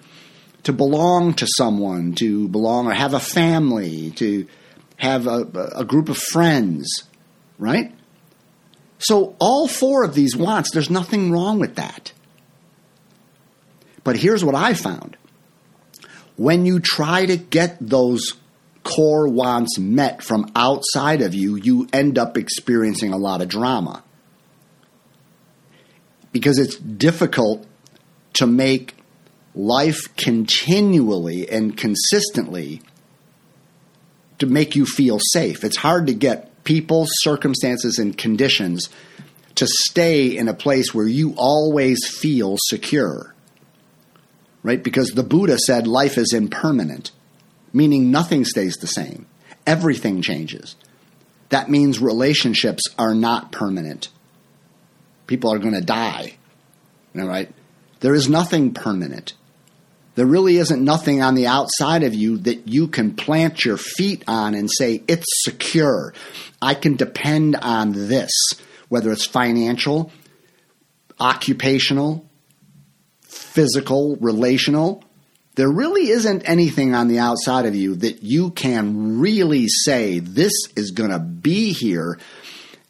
to 0.63 0.73
belong 0.73 1.35
to 1.35 1.47
someone, 1.57 2.13
to 2.15 2.47
belong 2.47 2.87
or 2.87 2.93
have 2.93 3.13
a 3.13 3.19
family, 3.19 4.09
to 4.11 4.47
have 4.97 5.27
a, 5.27 5.71
a 5.75 5.85
group 5.85 6.09
of 6.09 6.17
friends, 6.17 7.03
right? 7.59 7.93
So, 8.97 9.35
all 9.39 9.67
four 9.67 10.03
of 10.03 10.15
these 10.15 10.35
wants, 10.35 10.71
there's 10.71 10.89
nothing 10.89 11.31
wrong 11.31 11.59
with 11.59 11.75
that. 11.75 12.13
But 14.03 14.17
here's 14.17 14.43
what 14.43 14.55
I 14.55 14.73
found 14.73 15.17
when 16.35 16.65
you 16.65 16.79
try 16.79 17.25
to 17.25 17.37
get 17.37 17.77
those 17.79 18.33
core 18.85 19.27
wants 19.27 19.79
met 19.79 20.23
from 20.23 20.49
outside 20.55 21.21
of 21.21 21.33
you, 21.33 21.55
you 21.55 21.89
end 21.91 22.17
up 22.17 22.37
experiencing 22.37 23.11
a 23.11 23.17
lot 23.17 23.41
of 23.41 23.49
drama. 23.49 24.03
Because 26.31 26.59
it's 26.59 26.75
difficult 26.75 27.65
to 28.33 28.45
make 28.45 28.95
life 29.55 30.15
continually 30.15 31.49
and 31.49 31.75
consistently 31.75 32.81
to 34.37 34.45
make 34.45 34.75
you 34.75 34.85
feel 34.85 35.17
safe. 35.31 35.63
It's 35.63 35.77
hard 35.77 36.07
to 36.07 36.13
get 36.13 36.63
people, 36.63 37.05
circumstances, 37.07 37.97
and 37.97 38.15
conditions 38.15 38.89
to 39.55 39.65
stay 39.65 40.37
in 40.37 40.47
a 40.47 40.53
place 40.53 40.93
where 40.93 41.07
you 41.07 41.33
always 41.37 42.05
feel 42.07 42.57
secure. 42.67 43.33
Right? 44.61 44.83
Because 44.83 45.09
the 45.11 45.23
Buddha 45.23 45.57
said 45.57 45.87
life 45.87 46.17
is 46.17 46.33
impermanent, 46.33 47.11
meaning 47.75 48.09
nothing 48.09 48.45
stays 48.45 48.77
the 48.77 48.87
same, 48.87 49.25
everything 49.67 50.21
changes. 50.21 50.77
That 51.49 51.69
means 51.69 51.99
relationships 51.99 52.83
are 52.97 53.13
not 53.13 53.51
permanent. 53.51 54.07
People 55.27 55.51
are 55.51 55.59
going 55.59 55.73
to 55.73 55.81
die. 55.81 56.37
All 57.19 57.27
right? 57.27 57.51
There 57.99 58.15
is 58.15 58.29
nothing 58.29 58.73
permanent. 58.73 59.33
There 60.15 60.25
really 60.25 60.55
isn't 60.55 60.81
nothing 60.81 61.21
on 61.21 61.35
the 61.35 61.47
outside 61.47 62.03
of 62.03 62.15
you 62.15 62.37
that 62.39 62.69
you 62.69 62.87
can 62.87 63.13
plant 63.13 63.65
your 63.65 63.75
feet 63.75 64.23
on 64.25 64.53
and 64.53 64.69
say, 64.71 65.03
it's 65.09 65.25
secure. 65.43 66.13
I 66.61 66.75
can 66.75 66.95
depend 66.95 67.57
on 67.57 67.91
this, 67.91 68.31
whether 68.87 69.11
it's 69.11 69.25
financial, 69.25 70.13
occupational, 71.19 72.25
physical, 73.21 74.15
relational. 74.21 75.03
There 75.55 75.69
really 75.69 76.09
isn't 76.09 76.47
anything 76.47 76.93
on 76.93 77.07
the 77.07 77.19
outside 77.19 77.65
of 77.65 77.75
you 77.75 77.95
that 77.95 78.23
you 78.23 78.51
can 78.51 79.19
really 79.19 79.67
say, 79.67 80.19
this 80.19 80.51
is 80.75 80.91
going 80.91 81.11
to 81.11 81.19
be 81.19 81.71
here 81.71 82.19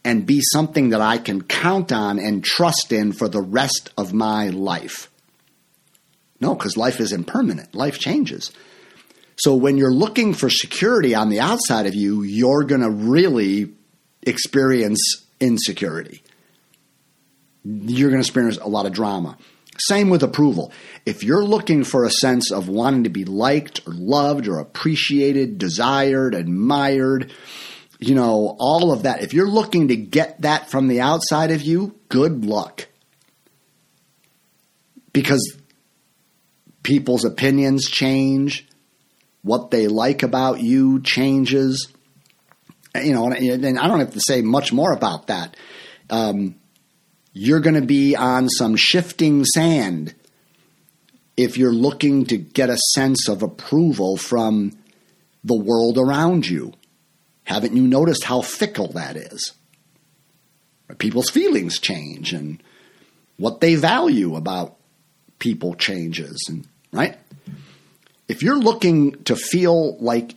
and 0.03 0.25
be 0.25 0.41
something 0.41 0.89
that 0.89 1.01
I 1.01 1.19
can 1.19 1.43
count 1.43 1.91
on 1.91 2.19
and 2.19 2.43
trust 2.43 2.91
in 2.91 3.13
for 3.13 3.27
the 3.27 3.41
rest 3.41 3.91
of 3.97 4.13
my 4.13 4.49
life. 4.49 5.11
No, 6.39 6.55
because 6.55 6.75
life 6.75 6.99
is 6.99 7.11
impermanent, 7.11 7.75
life 7.75 7.99
changes. 7.99 8.51
So 9.37 9.55
when 9.55 9.77
you're 9.77 9.93
looking 9.93 10.33
for 10.33 10.49
security 10.49 11.13
on 11.13 11.29
the 11.29 11.39
outside 11.39 11.85
of 11.85 11.95
you, 11.95 12.23
you're 12.23 12.63
going 12.63 12.81
to 12.81 12.89
really 12.89 13.73
experience 14.23 14.99
insecurity. 15.39 16.23
You're 17.63 18.09
going 18.09 18.21
to 18.21 18.27
experience 18.27 18.57
a 18.57 18.67
lot 18.67 18.85
of 18.85 18.93
drama. 18.93 19.37
Same 19.77 20.09
with 20.09 20.23
approval. 20.23 20.71
If 21.05 21.23
you're 21.23 21.43
looking 21.43 21.83
for 21.83 22.05
a 22.05 22.09
sense 22.09 22.51
of 22.51 22.69
wanting 22.69 23.03
to 23.03 23.09
be 23.09 23.25
liked 23.25 23.81
or 23.85 23.93
loved 23.93 24.47
or 24.47 24.59
appreciated, 24.59 25.57
desired, 25.57 26.33
admired, 26.33 27.33
you 27.99 28.15
know, 28.15 28.55
all 28.59 28.91
of 28.91 29.03
that, 29.03 29.21
if 29.21 29.33
you're 29.33 29.49
looking 29.49 29.89
to 29.89 29.95
get 29.95 30.41
that 30.41 30.69
from 30.69 30.87
the 30.87 31.01
outside 31.01 31.51
of 31.51 31.61
you, 31.61 31.99
good 32.09 32.45
luck. 32.45 32.87
Because 35.11 35.57
people's 36.83 37.25
opinions 37.25 37.85
change, 37.89 38.67
what 39.41 39.71
they 39.71 39.87
like 39.87 40.23
about 40.23 40.61
you 40.61 41.01
changes. 41.01 41.91
You 42.95 43.13
know, 43.13 43.29
and 43.29 43.79
I 43.79 43.87
don't 43.87 43.99
have 43.99 44.13
to 44.13 44.21
say 44.21 44.41
much 44.41 44.71
more 44.71 44.93
about 44.93 45.27
that. 45.27 45.57
Um, 46.09 46.55
you're 47.37 47.59
going 47.59 47.75
to 47.75 47.85
be 47.85 48.15
on 48.15 48.47
some 48.47 48.77
shifting 48.77 49.43
sand 49.43 50.15
if 51.35 51.57
you're 51.57 51.73
looking 51.73 52.25
to 52.27 52.37
get 52.37 52.69
a 52.69 52.77
sense 52.93 53.27
of 53.27 53.43
approval 53.43 54.15
from 54.15 54.71
the 55.43 55.61
world 55.61 55.97
around 55.97 56.47
you. 56.47 56.73
Haven't 57.43 57.75
you 57.75 57.85
noticed 57.85 58.23
how 58.23 58.41
fickle 58.41 58.87
that 58.93 59.17
is? 59.17 59.51
People's 60.97 61.29
feelings 61.29 61.77
change 61.77 62.31
and 62.31 62.63
what 63.35 63.59
they 63.59 63.75
value 63.75 64.37
about 64.37 64.77
people 65.37 65.73
changes 65.73 66.41
and 66.47 66.65
right? 66.93 67.17
If 68.29 68.43
you're 68.43 68.57
looking 68.57 69.23
to 69.25 69.35
feel 69.35 69.97
like 69.97 70.35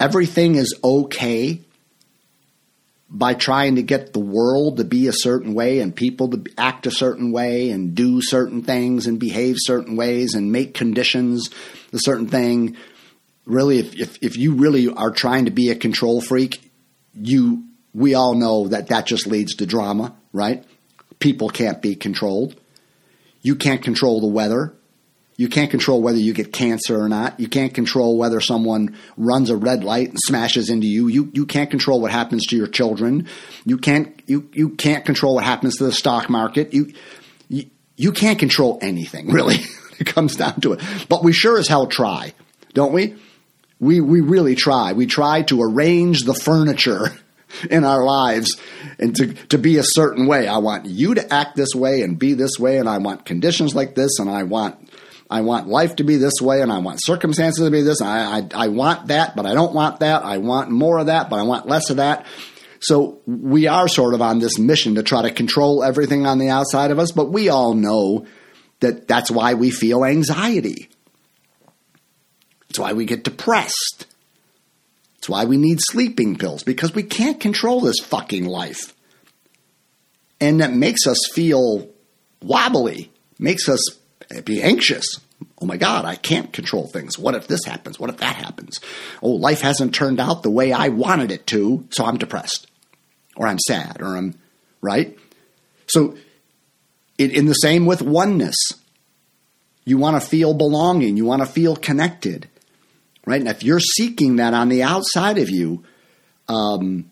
everything 0.00 0.54
is 0.54 0.74
okay 0.82 1.60
by 3.08 3.34
trying 3.34 3.76
to 3.76 3.82
get 3.82 4.12
the 4.12 4.20
world 4.20 4.78
to 4.78 4.84
be 4.84 5.06
a 5.06 5.12
certain 5.12 5.54
way 5.54 5.80
and 5.80 5.94
people 5.94 6.30
to 6.30 6.44
act 6.58 6.86
a 6.86 6.90
certain 6.90 7.32
way 7.32 7.70
and 7.70 7.94
do 7.94 8.20
certain 8.20 8.62
things 8.62 9.06
and 9.06 9.18
behave 9.18 9.56
certain 9.58 9.96
ways 9.96 10.34
and 10.34 10.50
make 10.50 10.74
conditions 10.74 11.50
a 11.92 11.98
certain 11.98 12.28
thing, 12.28 12.76
really, 13.44 13.78
if, 13.78 13.94
if, 13.94 14.18
if 14.22 14.36
you 14.36 14.54
really 14.54 14.88
are 14.88 15.10
trying 15.10 15.44
to 15.44 15.50
be 15.50 15.70
a 15.70 15.76
control 15.76 16.20
freak, 16.20 16.70
you 17.14 17.64
we 17.94 18.14
all 18.14 18.34
know 18.34 18.68
that 18.68 18.88
that 18.88 19.06
just 19.06 19.26
leads 19.26 19.54
to 19.56 19.66
drama, 19.66 20.14
right? 20.32 20.64
People 21.20 21.48
can't 21.48 21.80
be 21.80 21.94
controlled. 21.94 22.56
You 23.40 23.54
can't 23.54 23.82
control 23.82 24.20
the 24.20 24.26
weather. 24.26 24.74
You 25.36 25.48
can't 25.48 25.70
control 25.70 26.00
whether 26.00 26.18
you 26.18 26.32
get 26.32 26.52
cancer 26.52 27.00
or 27.00 27.08
not. 27.08 27.40
You 27.40 27.48
can't 27.48 27.74
control 27.74 28.16
whether 28.16 28.40
someone 28.40 28.96
runs 29.16 29.50
a 29.50 29.56
red 29.56 29.82
light 29.82 30.10
and 30.10 30.18
smashes 30.26 30.70
into 30.70 30.86
you. 30.86 31.08
You 31.08 31.30
you 31.32 31.44
can't 31.44 31.70
control 31.70 32.00
what 32.00 32.12
happens 32.12 32.46
to 32.46 32.56
your 32.56 32.68
children. 32.68 33.26
You 33.64 33.78
can't 33.78 34.22
you 34.26 34.48
you 34.52 34.70
can't 34.70 35.04
control 35.04 35.34
what 35.34 35.44
happens 35.44 35.76
to 35.78 35.84
the 35.84 35.92
stock 35.92 36.30
market. 36.30 36.72
You 36.72 36.92
you, 37.48 37.64
you 37.96 38.12
can't 38.12 38.38
control 38.38 38.78
anything, 38.80 39.28
really. 39.32 39.56
it 39.98 40.06
comes 40.06 40.36
down 40.36 40.60
to 40.60 40.74
it. 40.74 40.80
But 41.08 41.24
we 41.24 41.32
sure 41.32 41.58
as 41.58 41.66
hell 41.66 41.88
try, 41.88 42.32
don't 42.72 42.92
we? 42.92 43.16
We 43.80 44.00
we 44.00 44.20
really 44.20 44.54
try. 44.54 44.92
We 44.92 45.06
try 45.06 45.42
to 45.42 45.62
arrange 45.62 46.22
the 46.22 46.34
furniture 46.34 47.08
in 47.70 47.84
our 47.84 48.04
lives 48.04 48.56
and 49.00 49.14
to, 49.16 49.34
to 49.48 49.58
be 49.58 49.78
a 49.78 49.84
certain 49.84 50.26
way. 50.26 50.46
I 50.46 50.58
want 50.58 50.86
you 50.86 51.14
to 51.14 51.34
act 51.34 51.56
this 51.56 51.74
way 51.74 52.02
and 52.02 52.18
be 52.18 52.34
this 52.34 52.58
way, 52.58 52.78
and 52.78 52.88
I 52.88 52.98
want 52.98 53.24
conditions 53.24 53.74
like 53.74 53.96
this, 53.96 54.18
and 54.18 54.30
I 54.30 54.44
want 54.44 54.90
I 55.30 55.40
want 55.40 55.68
life 55.68 55.96
to 55.96 56.04
be 56.04 56.16
this 56.16 56.40
way, 56.40 56.60
and 56.60 56.70
I 56.70 56.78
want 56.78 57.00
circumstances 57.02 57.64
to 57.64 57.70
be 57.70 57.82
this. 57.82 58.00
I, 58.00 58.38
I, 58.38 58.48
I 58.54 58.68
want 58.68 59.08
that, 59.08 59.34
but 59.34 59.46
I 59.46 59.54
don't 59.54 59.74
want 59.74 60.00
that. 60.00 60.24
I 60.24 60.38
want 60.38 60.70
more 60.70 60.98
of 60.98 61.06
that, 61.06 61.30
but 61.30 61.38
I 61.38 61.42
want 61.42 61.66
less 61.66 61.90
of 61.90 61.96
that. 61.96 62.26
So 62.80 63.20
we 63.26 63.66
are 63.66 63.88
sort 63.88 64.12
of 64.12 64.20
on 64.20 64.40
this 64.40 64.58
mission 64.58 64.96
to 64.96 65.02
try 65.02 65.22
to 65.22 65.30
control 65.30 65.82
everything 65.82 66.26
on 66.26 66.38
the 66.38 66.50
outside 66.50 66.90
of 66.90 66.98
us, 66.98 67.12
but 67.12 67.30
we 67.30 67.48
all 67.48 67.74
know 67.74 68.26
that 68.80 69.08
that's 69.08 69.30
why 69.30 69.54
we 69.54 69.70
feel 69.70 70.04
anxiety. 70.04 70.90
It's 72.68 72.78
why 72.78 72.92
we 72.92 73.06
get 73.06 73.24
depressed. 73.24 74.06
It's 75.16 75.28
why 75.28 75.46
we 75.46 75.56
need 75.56 75.78
sleeping 75.80 76.36
pills 76.36 76.62
because 76.62 76.94
we 76.94 77.02
can't 77.02 77.40
control 77.40 77.80
this 77.80 78.00
fucking 78.00 78.44
life. 78.44 78.94
And 80.38 80.60
that 80.60 80.72
makes 80.72 81.06
us 81.06 81.18
feel 81.32 81.88
wobbly, 82.42 83.10
makes 83.38 83.66
us 83.70 83.80
be 84.42 84.62
anxious. 84.62 85.04
Oh 85.60 85.66
my 85.66 85.76
God, 85.76 86.04
I 86.04 86.16
can't 86.16 86.52
control 86.52 86.86
things. 86.86 87.18
What 87.18 87.34
if 87.34 87.46
this 87.46 87.64
happens? 87.64 87.98
What 87.98 88.10
if 88.10 88.18
that 88.18 88.36
happens? 88.36 88.80
Oh, 89.22 89.30
life 89.30 89.60
hasn't 89.60 89.94
turned 89.94 90.20
out 90.20 90.42
the 90.42 90.50
way 90.50 90.72
I 90.72 90.88
wanted 90.88 91.30
it 91.30 91.46
to, 91.48 91.86
so 91.90 92.04
I'm 92.04 92.18
depressed. 92.18 92.66
Or 93.36 93.46
I'm 93.46 93.58
sad, 93.58 94.00
or 94.00 94.16
I'm, 94.16 94.38
right? 94.80 95.18
So, 95.88 96.16
it, 97.18 97.32
in 97.32 97.46
the 97.46 97.54
same 97.54 97.86
with 97.86 98.02
oneness, 98.02 98.56
you 99.84 99.98
want 99.98 100.20
to 100.20 100.26
feel 100.26 100.54
belonging, 100.54 101.16
you 101.16 101.24
want 101.24 101.42
to 101.42 101.46
feel 101.46 101.76
connected, 101.76 102.48
right? 103.26 103.40
And 103.40 103.48
if 103.48 103.62
you're 103.62 103.80
seeking 103.80 104.36
that 104.36 104.54
on 104.54 104.68
the 104.68 104.82
outside 104.82 105.38
of 105.38 105.50
you, 105.50 105.84
um, 106.48 107.10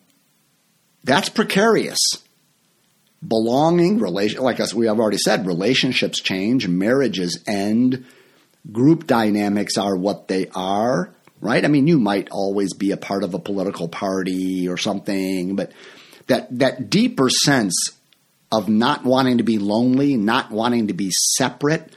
that's 1.03 1.29
precarious 1.29 1.99
belonging, 3.27 3.99
relation, 3.99 4.41
like 4.41 4.59
us, 4.59 4.73
we 4.73 4.87
have 4.87 4.99
already 4.99 5.17
said, 5.17 5.45
relationships 5.45 6.19
change, 6.19 6.67
marriages 6.67 7.43
end, 7.47 8.05
group 8.71 9.07
dynamics 9.07 9.77
are 9.77 9.95
what 9.95 10.27
they 10.27 10.47
are, 10.55 11.13
right? 11.41 11.63
I 11.63 11.67
mean, 11.67 11.87
you 11.87 11.99
might 11.99 12.29
always 12.31 12.73
be 12.73 12.91
a 12.91 12.97
part 12.97 13.23
of 13.23 13.33
a 13.33 13.39
political 13.39 13.87
party 13.87 14.67
or 14.67 14.77
something, 14.77 15.55
but 15.55 15.71
that 16.27 16.59
that 16.59 16.89
deeper 16.89 17.29
sense 17.29 17.91
of 18.51 18.69
not 18.69 19.03
wanting 19.03 19.39
to 19.39 19.43
be 19.43 19.57
lonely, 19.57 20.15
not 20.15 20.51
wanting 20.51 20.87
to 20.87 20.93
be 20.93 21.11
separate, 21.11 21.91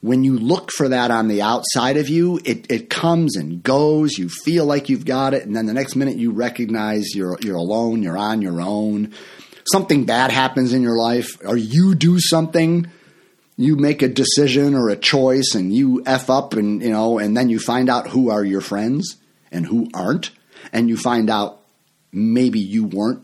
when 0.00 0.24
you 0.24 0.36
look 0.36 0.72
for 0.72 0.88
that 0.88 1.10
on 1.12 1.28
the 1.28 1.42
outside 1.42 1.96
of 1.96 2.08
you, 2.08 2.40
it, 2.44 2.70
it 2.70 2.90
comes 2.90 3.36
and 3.36 3.62
goes. 3.62 4.18
You 4.18 4.28
feel 4.28 4.66
like 4.66 4.88
you've 4.88 5.04
got 5.04 5.32
it, 5.32 5.44
and 5.44 5.54
then 5.54 5.66
the 5.66 5.72
next 5.72 5.94
minute 5.94 6.16
you 6.16 6.32
recognize 6.32 7.14
you're 7.14 7.38
you're 7.40 7.56
alone, 7.56 8.02
you're 8.02 8.18
on 8.18 8.42
your 8.42 8.60
own. 8.60 9.12
Something 9.70 10.04
bad 10.04 10.30
happens 10.30 10.72
in 10.72 10.82
your 10.82 10.96
life, 10.96 11.38
or 11.44 11.56
you 11.56 11.94
do 11.94 12.18
something, 12.18 12.90
you 13.56 13.76
make 13.76 14.02
a 14.02 14.08
decision 14.08 14.74
or 14.74 14.88
a 14.88 14.96
choice, 14.96 15.54
and 15.54 15.74
you 15.74 16.02
f 16.06 16.30
up, 16.30 16.54
and 16.54 16.82
you 16.82 16.90
know, 16.90 17.18
and 17.18 17.36
then 17.36 17.48
you 17.48 17.58
find 17.58 17.88
out 17.88 18.08
who 18.08 18.30
are 18.30 18.44
your 18.44 18.60
friends 18.60 19.16
and 19.50 19.66
who 19.66 19.88
aren't, 19.94 20.30
and 20.72 20.88
you 20.88 20.96
find 20.96 21.30
out 21.30 21.60
maybe 22.12 22.58
you 22.58 22.84
weren't 22.84 23.22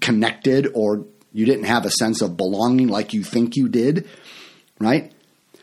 connected 0.00 0.68
or 0.74 1.06
you 1.32 1.46
didn't 1.46 1.64
have 1.64 1.84
a 1.84 1.90
sense 1.90 2.20
of 2.20 2.36
belonging 2.36 2.88
like 2.88 3.12
you 3.12 3.22
think 3.22 3.56
you 3.56 3.68
did, 3.68 4.08
right? 4.78 5.12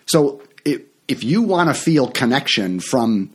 So 0.08 0.42
if, 0.66 0.82
if 1.08 1.24
you 1.24 1.44
want 1.44 1.70
to 1.70 1.76
feel 1.76 2.08
connection 2.10 2.80
from 2.80 3.32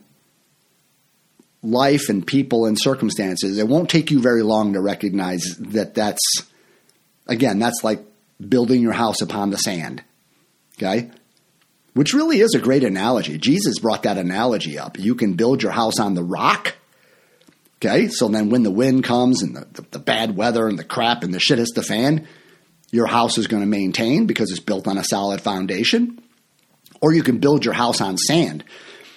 life 1.65 2.09
and 2.09 2.25
people 2.25 2.65
and 2.65 2.79
circumstances, 2.79 3.57
it 3.57 3.67
won't 3.67 3.89
take 3.89 4.11
you 4.11 4.21
very 4.21 4.43
long 4.43 4.73
to 4.73 4.81
recognize 4.81 5.43
that 5.59 5.93
that's, 5.93 6.21
again, 7.27 7.59
that's 7.59 7.83
like 7.83 7.99
building 8.39 8.81
your 8.81 8.93
house 8.93 9.21
upon 9.21 9.49
the 9.49 9.57
sand. 9.57 10.03
Okay? 10.77 11.11
Which 11.93 12.13
really 12.13 12.39
is 12.39 12.53
a 12.53 12.59
great 12.59 12.83
analogy. 12.83 13.37
Jesus 13.37 13.79
brought 13.79 14.03
that 14.03 14.17
analogy 14.17 14.77
up. 14.77 14.99
You 14.99 15.15
can 15.15 15.33
build 15.33 15.63
your 15.63 15.71
house 15.71 15.99
on 15.99 16.13
the 16.13 16.23
rock. 16.23 16.75
Okay? 17.77 18.09
So 18.09 18.27
then 18.27 18.49
when 18.49 18.63
the 18.63 18.71
wind 18.71 19.03
comes 19.03 19.41
and 19.41 19.55
the, 19.55 19.65
the, 19.71 19.81
the 19.91 19.99
bad 19.99 20.35
weather 20.35 20.67
and 20.67 20.77
the 20.77 20.83
crap 20.83 21.23
and 21.23 21.33
the 21.33 21.39
shit 21.39 21.57
hits 21.57 21.73
the 21.73 21.83
fan, 21.83 22.27
your 22.91 23.07
house 23.07 23.37
is 23.37 23.47
going 23.47 23.63
to 23.63 23.67
maintain 23.67 24.25
because 24.25 24.51
it's 24.51 24.59
built 24.59 24.87
on 24.87 24.97
a 24.97 25.03
solid 25.03 25.41
foundation. 25.41 26.21
Or 27.01 27.13
you 27.13 27.23
can 27.23 27.39
build 27.39 27.65
your 27.65 27.73
house 27.73 28.01
on 28.01 28.17
sand. 28.17 28.63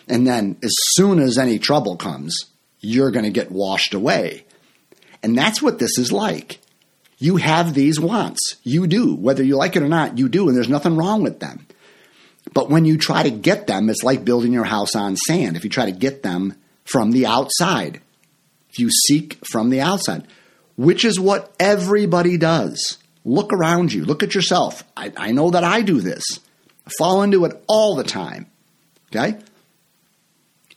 And 0.09 0.27
then 0.27 0.57
as 0.63 0.73
soon 0.93 1.19
as 1.19 1.39
any 1.39 1.59
trouble 1.59 1.97
comes, 1.97 2.47
you're 2.81 3.11
going 3.11 3.25
to 3.25 3.31
get 3.31 3.51
washed 3.51 3.95
away. 3.95 4.45
And 5.23 5.37
that's 5.37 5.61
what 5.61 5.79
this 5.79 5.99
is 5.99 6.13
like. 6.13 6.61
You 7.19 7.37
have 7.37 7.75
these 7.75 7.99
wants. 7.99 8.57
You 8.63 8.87
do. 8.87 9.15
Whether 9.15 9.43
you 9.43 9.57
like 9.57 9.75
it 9.77 9.83
or 9.83 9.89
not, 9.89 10.19
you 10.19 10.29
do. 10.29 10.49
And 10.49 10.57
there's 10.57 10.69
nothing 10.69 10.97
wrong 10.97 11.23
with 11.23 11.41
them. 11.41 11.67
But 12.55 12.71
when 12.71 12.85
you 12.85 12.97
try 12.97 13.25
to 13.25 13.31
get 13.31 13.67
them, 13.67 13.91
it's 13.91 14.05
like 14.05 14.25
building 14.25 14.53
your 14.53 14.65
house 14.65 14.95
on 14.95 15.17
sand. 15.17 15.57
If 15.57 15.65
you 15.65 15.71
try 15.71 15.87
to 15.87 15.93
get 15.93 16.23
them 16.23 16.55
from 16.85 17.11
the 17.11 17.27
outside, 17.27 18.01
if 18.71 18.79
you 18.79 18.91
seek 18.91 19.39
from 19.45 19.71
the 19.71 19.81
outside, 19.81 20.27
which 20.77 21.05
is 21.05 21.19
what 21.19 21.53
everybody 21.59 22.39
does. 22.39 22.99
Look 23.25 23.53
around 23.53 23.93
you, 23.93 24.05
look 24.05 24.23
at 24.23 24.35
yourself. 24.35 24.85
I, 24.97 25.13
I 25.17 25.33
know 25.33 25.51
that 25.51 25.65
I 25.65 25.83
do 25.83 26.01
this 26.01 26.25
fall 26.97 27.23
into 27.23 27.45
it 27.45 27.63
all 27.67 27.97
the 27.97 28.05
time. 28.05 28.47
Okay? 29.11 29.39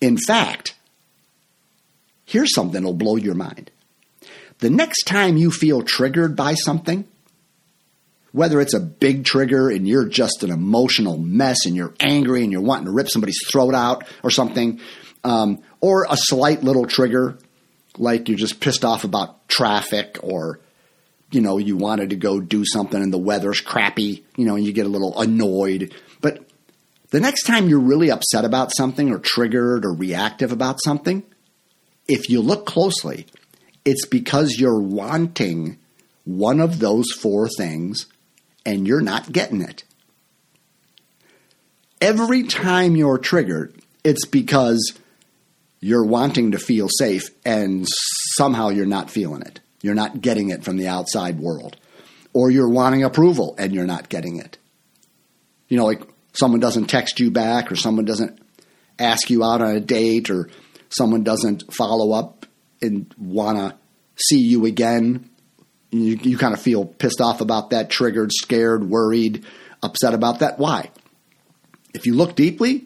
In 0.01 0.17
fact, 0.17 0.75
here's 2.25 2.53
something 2.53 2.73
that'll 2.73 2.93
blow 2.93 3.15
your 3.15 3.35
mind. 3.35 3.71
The 4.59 4.69
next 4.69 5.03
time 5.03 5.37
you 5.37 5.51
feel 5.51 5.83
triggered 5.83 6.35
by 6.35 6.55
something, 6.55 7.07
whether 8.31 8.61
it's 8.61 8.73
a 8.73 8.79
big 8.79 9.25
trigger 9.25 9.69
and 9.69 9.87
you're 9.87 10.07
just 10.07 10.43
an 10.43 10.51
emotional 10.51 11.17
mess 11.17 11.65
and 11.65 11.75
you're 11.75 11.93
angry 11.99 12.43
and 12.43 12.51
you're 12.51 12.61
wanting 12.61 12.85
to 12.85 12.91
rip 12.91 13.09
somebody's 13.09 13.39
throat 13.51 13.73
out 13.73 14.05
or 14.23 14.29
something, 14.29 14.79
um, 15.23 15.61
or 15.79 16.05
a 16.09 16.17
slight 16.17 16.63
little 16.63 16.85
trigger 16.85 17.37
like 17.97 18.29
you're 18.29 18.37
just 18.37 18.59
pissed 18.59 18.85
off 18.85 19.03
about 19.03 19.47
traffic 19.47 20.17
or 20.23 20.59
you 21.31 21.39
know, 21.39 21.57
you 21.57 21.77
wanted 21.77 22.09
to 22.09 22.17
go 22.17 22.41
do 22.41 22.65
something 22.65 23.01
and 23.01 23.11
the 23.11 23.17
weather's 23.17 23.61
crappy, 23.61 24.25
you 24.35 24.45
know, 24.45 24.55
and 24.55 24.65
you 24.65 24.73
get 24.73 24.85
a 24.85 24.89
little 24.89 25.19
annoyed. 25.19 25.93
The 27.11 27.19
next 27.19 27.43
time 27.43 27.67
you're 27.67 27.79
really 27.79 28.09
upset 28.09 28.45
about 28.45 28.71
something 28.75 29.11
or 29.11 29.19
triggered 29.19 29.85
or 29.85 29.93
reactive 29.93 30.51
about 30.51 30.81
something, 30.83 31.23
if 32.07 32.29
you 32.29 32.41
look 32.41 32.65
closely, 32.65 33.27
it's 33.85 34.05
because 34.05 34.57
you're 34.57 34.79
wanting 34.79 35.77
one 36.23 36.61
of 36.61 36.79
those 36.79 37.11
four 37.11 37.49
things 37.49 38.07
and 38.65 38.87
you're 38.87 39.01
not 39.01 39.31
getting 39.31 39.61
it. 39.61 39.83
Every 41.99 42.43
time 42.43 42.95
you're 42.95 43.17
triggered, 43.17 43.75
it's 44.03 44.25
because 44.25 44.93
you're 45.81 46.05
wanting 46.05 46.51
to 46.51 46.59
feel 46.59 46.87
safe 46.89 47.29
and 47.43 47.85
somehow 48.35 48.69
you're 48.69 48.85
not 48.85 49.09
feeling 49.09 49.41
it. 49.41 49.59
You're 49.81 49.95
not 49.95 50.21
getting 50.21 50.49
it 50.49 50.63
from 50.63 50.77
the 50.77 50.87
outside 50.87 51.39
world. 51.39 51.75
Or 52.33 52.49
you're 52.49 52.69
wanting 52.69 53.03
approval 53.03 53.55
and 53.57 53.73
you're 53.73 53.85
not 53.85 54.07
getting 54.07 54.37
it. 54.37 54.57
You 55.67 55.77
know, 55.77 55.85
like 55.85 56.01
someone 56.33 56.59
doesn't 56.59 56.85
text 56.85 57.19
you 57.19 57.31
back 57.31 57.71
or 57.71 57.75
someone 57.75 58.05
doesn't 58.05 58.39
ask 58.99 59.29
you 59.29 59.43
out 59.43 59.61
on 59.61 59.75
a 59.75 59.79
date 59.79 60.29
or 60.29 60.49
someone 60.89 61.23
doesn't 61.23 61.73
follow 61.73 62.11
up 62.13 62.45
and 62.81 63.13
want 63.17 63.57
to 63.57 63.77
see 64.15 64.39
you 64.39 64.65
again. 64.65 65.29
You, 65.91 66.17
you 66.21 66.37
kind 66.37 66.53
of 66.53 66.61
feel 66.61 66.85
pissed 66.85 67.21
off 67.21 67.41
about 67.41 67.71
that, 67.71 67.89
triggered, 67.89 68.31
scared, 68.31 68.89
worried, 68.89 69.45
upset 69.83 70.13
about 70.13 70.39
that. 70.39 70.57
Why? 70.57 70.89
If 71.93 72.05
you 72.05 72.15
look 72.15 72.35
deeply, 72.35 72.85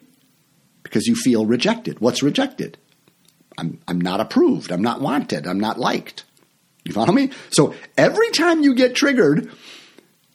because 0.82 1.06
you 1.06 1.14
feel 1.14 1.46
rejected. 1.46 2.00
What's 2.00 2.22
rejected? 2.22 2.78
I'm, 3.58 3.80
I'm 3.88 4.00
not 4.00 4.20
approved. 4.20 4.70
I'm 4.70 4.82
not 4.82 5.00
wanted. 5.00 5.46
I'm 5.46 5.60
not 5.60 5.78
liked. 5.78 6.24
You 6.84 6.92
follow 6.92 7.12
me? 7.12 7.30
So 7.50 7.74
every 7.96 8.30
time 8.30 8.62
you 8.62 8.74
get 8.74 8.94
triggered, 8.94 9.50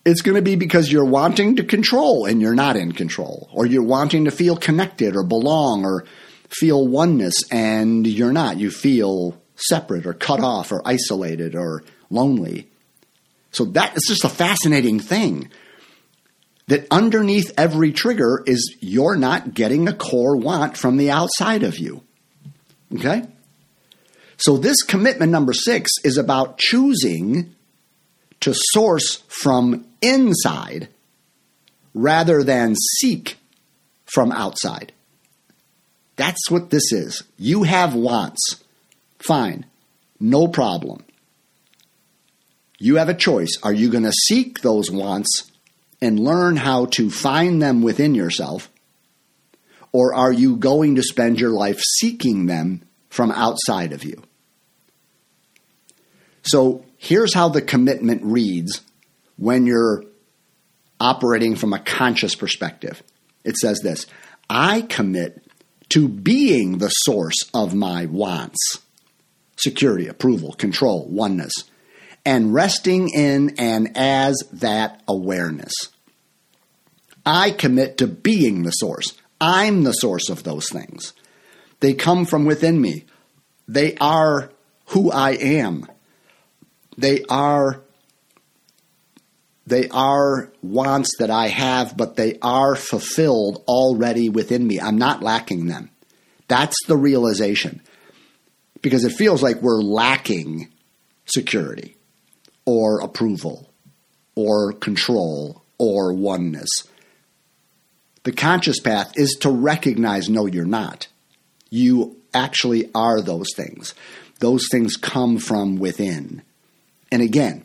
it's 0.06 0.22
going 0.22 0.36
to 0.36 0.42
be 0.42 0.56
because 0.56 0.92
you're 0.92 1.06
wanting 1.06 1.58
to 1.58 1.64
control 1.64 2.26
and 2.26 2.42
you're 2.42 2.56
not 2.56 2.76
in 2.76 2.92
control, 2.92 3.50
or 3.52 3.66
you're 3.66 3.84
wanting 3.84 4.26
to 4.26 4.32
feel 4.32 4.56
connected 4.56 5.16
or 5.16 5.24
belong 5.24 5.86
or 5.86 6.06
feel 6.50 6.88
oneness 6.88 7.36
and 7.52 8.06
you're 8.08 8.34
not. 8.34 8.58
You 8.58 8.72
feel 8.72 9.40
separate 9.56 10.06
or 10.06 10.14
cut 10.14 10.40
off 10.40 10.72
or 10.72 10.82
isolated 10.86 11.56
or 11.56 11.84
lonely. 12.10 12.68
So 13.52 13.66
that 13.66 13.96
is 13.96 14.04
just 14.08 14.24
a 14.24 14.30
fascinating 14.30 15.00
thing. 15.00 15.50
That 16.68 16.88
underneath 16.90 17.52
every 17.58 17.92
trigger 17.92 18.44
is 18.46 18.78
you're 18.80 19.18
not 19.18 19.54
getting 19.54 19.88
a 19.88 19.94
core 19.94 20.38
want 20.38 20.78
from 20.78 20.98
the 20.98 21.12
outside 21.12 21.64
of 21.64 21.78
you. 21.78 22.04
Okay? 22.96 23.24
So, 24.38 24.58
this 24.58 24.82
commitment 24.82 25.32
number 25.32 25.54
six 25.54 25.92
is 26.04 26.18
about 26.18 26.58
choosing 26.58 27.56
to 28.42 28.54
source 28.56 29.24
from 29.28 29.86
inside 30.02 30.90
rather 31.94 32.44
than 32.44 32.76
seek 33.00 33.38
from 34.06 34.32
outside. 34.32 34.92
That's 36.16 36.52
what 36.52 36.70
this 36.70 36.92
is. 36.92 37.24
You 37.38 37.64
have 37.64 37.96
wants. 37.96 38.64
Fine. 39.20 39.66
No 40.20 40.48
problem. 40.48 41.04
You 42.78 42.98
have 42.98 43.10
a 43.10 43.14
choice. 43.14 43.58
Are 43.64 43.74
you 43.74 43.90
going 43.90 44.04
to 44.04 44.12
seek 44.12 44.62
those 44.62 44.92
wants 44.92 45.52
and 46.02 46.20
learn 46.20 46.58
how 46.58 46.86
to 46.88 47.10
find 47.10 47.62
them 47.62 47.82
within 47.82 48.16
yourself? 48.16 48.70
Or 49.92 50.14
are 50.14 50.32
you 50.32 50.56
going 50.56 50.96
to 50.96 51.04
spend 51.04 51.40
your 51.40 51.52
life 51.52 51.80
seeking 51.80 52.46
them 52.46 52.84
from 53.10 53.32
outside 53.32 53.94
of 53.94 54.04
you? 54.04 54.24
So 56.52 56.84
here's 56.98 57.34
how 57.34 57.48
the 57.48 57.62
commitment 57.62 58.24
reads 58.26 58.82
when 59.38 59.66
you're 59.66 60.04
operating 61.00 61.56
from 61.56 61.72
a 61.72 61.80
conscious 61.80 62.36
perspective. 62.36 63.02
It 63.46 63.56
says 63.56 63.80
this 63.80 64.06
I 64.50 64.82
commit 64.82 65.42
to 65.90 66.10
being 66.10 66.80
the 66.80 66.90
source 66.90 67.38
of 67.54 67.74
my 67.74 68.06
wants 68.06 68.80
security, 69.56 70.08
approval, 70.08 70.52
control, 70.54 71.08
oneness, 71.08 71.54
and 72.26 72.54
resting 72.54 73.10
in 73.10 73.56
and 73.58 73.96
as 73.96 74.36
that 74.52 75.02
awareness. 75.08 75.72
I 77.26 77.52
commit 77.52 77.98
to 78.00 78.08
being 78.08 78.64
the 78.64 78.72
source. 78.72 79.14
I'm 79.40 79.84
the 79.84 79.94
source 79.94 80.30
of 80.30 80.44
those 80.44 80.68
things. 80.70 81.14
They 81.80 81.94
come 81.94 82.26
from 82.26 82.46
within 82.46 82.82
me. 82.82 83.06
They 83.70 83.96
are 83.98 84.52
who 84.88 85.12
I 85.12 85.32
am. 85.32 85.88
They 86.98 87.24
are 87.30 87.82
they 89.68 89.88
are 89.90 90.52
wants 90.62 91.18
that 91.20 91.30
I 91.30 91.48
have, 91.48 91.96
but 91.96 92.16
they 92.16 92.38
are 92.42 92.76
fulfilled 92.76 93.64
already 93.68 94.28
within 94.28 94.66
me. 94.66 94.80
I'm 94.80 94.98
not 94.98 95.24
lacking 95.24 95.68
them. 95.68 95.92
That's 96.48 96.76
the 96.88 96.98
realization. 96.98 97.82
Because 98.82 99.06
it 99.06 99.14
feels 99.14 99.44
like 99.44 99.62
we're 99.62 99.82
lacking 99.82 100.70
security 101.26 101.96
or 102.66 103.00
approval 103.00 103.72
or 104.36 104.74
control 104.74 105.64
or 105.78 106.14
oneness. 106.14 106.70
The 108.24 108.32
conscious 108.32 108.80
path 108.80 109.14
is 109.16 109.38
to 109.42 109.50
recognize 109.50 110.30
no, 110.30 110.48
you're 110.48 110.66
not. 110.66 111.08
You 111.70 112.18
actually 112.34 112.90
are 112.94 113.22
those 113.22 113.54
things. 113.56 113.94
Those 114.40 114.68
things 114.72 114.96
come 114.96 115.38
from 115.38 115.78
within. 115.78 116.42
And 117.12 117.22
again, 117.22 117.64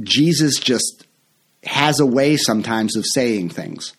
Jesus 0.00 0.58
just 0.58 1.06
has 1.64 2.00
a 2.00 2.06
way 2.06 2.36
sometimes 2.36 2.96
of 2.96 3.04
saying 3.06 3.50
things. 3.50 3.94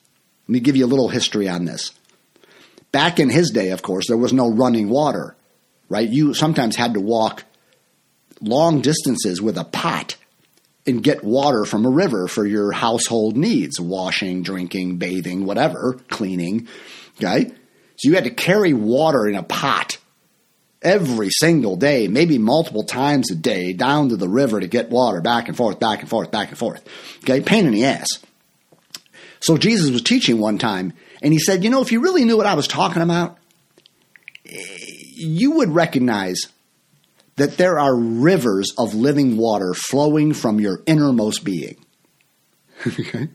Let 0.48 0.54
me 0.54 0.60
give 0.60 0.76
you 0.76 0.86
a 0.86 0.88
little 0.88 1.08
history 1.08 1.48
on 1.48 1.66
this. 1.66 1.92
Back 2.92 3.20
in 3.20 3.30
his 3.30 3.52
day, 3.52 3.70
of 3.70 3.82
course, 3.82 4.08
there 4.08 4.18
was 4.18 4.34
no 4.34 4.52
running 4.52 4.90
water, 4.90 5.36
right? 5.90 6.08
You 6.08 6.34
sometimes 6.34 6.76
had 6.76 6.94
to 6.94 7.00
walk 7.00 7.46
long 8.42 8.82
distances 8.82 9.42
with 9.42 9.58
a 9.58 9.64
pot 9.64 10.18
and 10.86 11.02
get 11.02 11.24
water 11.24 11.66
from 11.66 11.86
a 11.86 11.90
river 11.90 12.28
for 12.28 12.46
your 12.46 12.72
household 12.72 13.38
needs 13.38 13.80
washing, 13.80 14.44
drinking, 14.44 14.98
bathing, 14.98 15.46
whatever, 15.46 15.98
cleaning. 16.10 16.68
Okay? 17.18 17.46
So 17.96 18.10
you 18.10 18.16
had 18.16 18.26
to 18.26 18.32
carry 18.32 18.74
water 18.74 19.28
in 19.28 19.36
a 19.36 19.44
pot 19.44 19.98
every 20.84 21.30
single 21.30 21.76
day, 21.76 22.08
maybe 22.08 22.38
multiple 22.38 22.84
times 22.84 23.32
a 23.32 23.36
day, 23.36 23.74
down 23.74 24.10
to 24.10 24.18
the 24.18 24.30
river 24.30 24.60
to 24.60 24.68
get 24.68 24.90
water 24.90 25.22
back 25.22 25.48
and 25.48 25.58
forth, 25.58 25.80
back 25.80 26.02
and 26.02 26.10
forth, 26.10 26.32
back 26.32 26.50
and 26.50 26.58
forth. 26.58 26.88
Okay? 27.24 27.42
Pain 27.42 27.66
in 27.66 27.74
the 27.74 27.86
ass. 27.86 28.08
So 29.40 29.58
Jesus 29.58 29.92
was 29.92 30.02
teaching 30.02 30.40
one 30.40 30.58
time, 30.58 30.94
and 31.22 31.34
he 31.34 31.40
said, 31.40 31.64
You 31.64 31.70
know, 31.70 31.82
if 31.82 31.92
you 31.92 32.02
really 32.02 32.24
knew 32.24 32.38
what 32.38 32.46
I 32.46 32.54
was 32.54 32.68
talking 32.68 33.02
about, 33.02 33.38
you 34.46 35.52
would 35.52 35.70
recognize 35.70 36.48
that 37.36 37.58
there 37.58 37.80
are 37.80 37.96
rivers 37.96 38.72
of 38.78 38.94
living 38.94 39.38
water 39.38 39.74
flowing 39.74 40.34
from 40.34 40.60
your 40.60 40.82
innermost 40.86 41.44
being. 41.44 41.84
okay? 42.88 43.30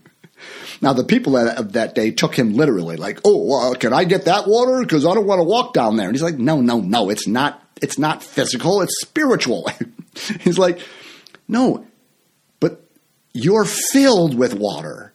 Now, 0.81 0.93
the 0.93 1.03
people 1.03 1.35
of 1.35 1.73
that 1.73 1.95
day 1.95 2.11
took 2.11 2.37
him 2.37 2.53
literally, 2.53 2.95
like, 2.95 3.19
"Oh, 3.25 3.71
uh, 3.71 3.75
can 3.75 3.93
I 3.93 4.03
get 4.03 4.25
that 4.25 4.47
water? 4.47 4.81
Because 4.81 5.05
I 5.05 5.13
don't 5.13 5.27
want 5.27 5.39
to 5.39 5.43
walk 5.43 5.73
down 5.73 5.97
there." 5.97 6.07
And 6.07 6.15
he's 6.15 6.23
like, 6.23 6.37
"No, 6.37 6.61
no, 6.61 6.79
no. 6.79 7.09
It's 7.09 7.27
not. 7.27 7.61
It's 7.81 7.97
not 7.97 8.23
physical. 8.23 8.81
It's 8.81 9.01
spiritual." 9.01 9.69
he's 10.41 10.57
like, 10.57 10.79
"No, 11.47 11.85
but 12.59 12.83
you're 13.33 13.65
filled 13.65 14.37
with 14.37 14.53
water. 14.53 15.13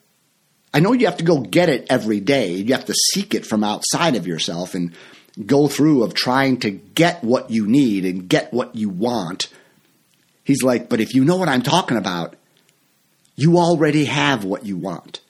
I 0.73 0.81
know 0.81 0.93
you 0.93 1.07
have 1.07 1.19
to 1.19 1.25
go 1.25 1.41
get 1.41 1.69
it 1.69 1.87
every 1.89 2.21
day. 2.21 2.55
You 2.55 2.75
have 2.75 2.87
to 2.87 2.95
seek 3.13 3.35
it 3.35 3.47
from 3.47 3.65
outside 3.65 4.17
of 4.17 4.27
yourself 4.27 4.75
and 4.75 4.93
go 5.47 5.69
through 5.69 6.03
of 6.03 6.15
trying 6.15 6.59
to 6.59 6.71
get 6.71 7.23
what 7.25 7.51
you 7.51 7.67
need 7.67 8.05
and 8.05 8.29
get 8.29 8.53
what 8.53 8.77
you 8.77 8.89
want." 8.89 9.49
He's 10.45 10.63
like, 10.63 10.91
"But 10.91 11.01
if 11.01 11.15
you 11.15 11.25
know 11.25 11.37
what 11.37 11.49
I'm 11.49 11.63
talking 11.63 11.97
about." 11.97 12.37
You 13.37 13.59
already 13.59 14.05
have 14.05 14.45
what 14.45 14.65
you 14.65 14.77
want. 14.77 15.21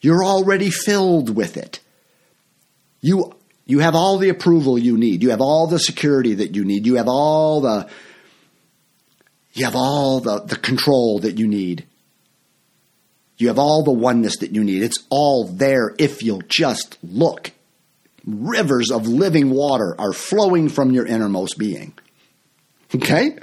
You're 0.00 0.24
already 0.24 0.70
filled 0.70 1.34
with 1.34 1.56
it. 1.56 1.80
You, 3.00 3.34
you 3.66 3.80
have 3.80 3.94
all 3.94 4.18
the 4.18 4.28
approval 4.28 4.78
you 4.78 4.96
need. 4.96 5.22
You 5.22 5.30
have 5.30 5.40
all 5.40 5.66
the 5.66 5.78
security 5.78 6.34
that 6.34 6.54
you 6.54 6.64
need. 6.64 6.86
You 6.86 6.96
have 6.96 7.08
all 7.08 7.60
the, 7.60 7.88
you 9.52 9.64
have 9.64 9.76
all 9.76 10.20
the, 10.20 10.40
the 10.40 10.56
control 10.56 11.20
that 11.20 11.38
you 11.38 11.46
need. 11.46 11.86
You 13.36 13.48
have 13.48 13.58
all 13.58 13.82
the 13.82 13.92
oneness 13.92 14.38
that 14.38 14.52
you 14.52 14.62
need. 14.62 14.82
It's 14.82 15.04
all 15.10 15.44
there 15.44 15.94
if 15.98 16.22
you'll 16.22 16.42
just 16.48 16.98
look. 17.02 17.52
Rivers 18.26 18.90
of 18.90 19.06
living 19.06 19.50
water 19.50 19.94
are 19.98 20.12
flowing 20.12 20.68
from 20.68 20.92
your 20.92 21.06
innermost 21.06 21.58
being. 21.58 21.92
Okay? 22.94 23.38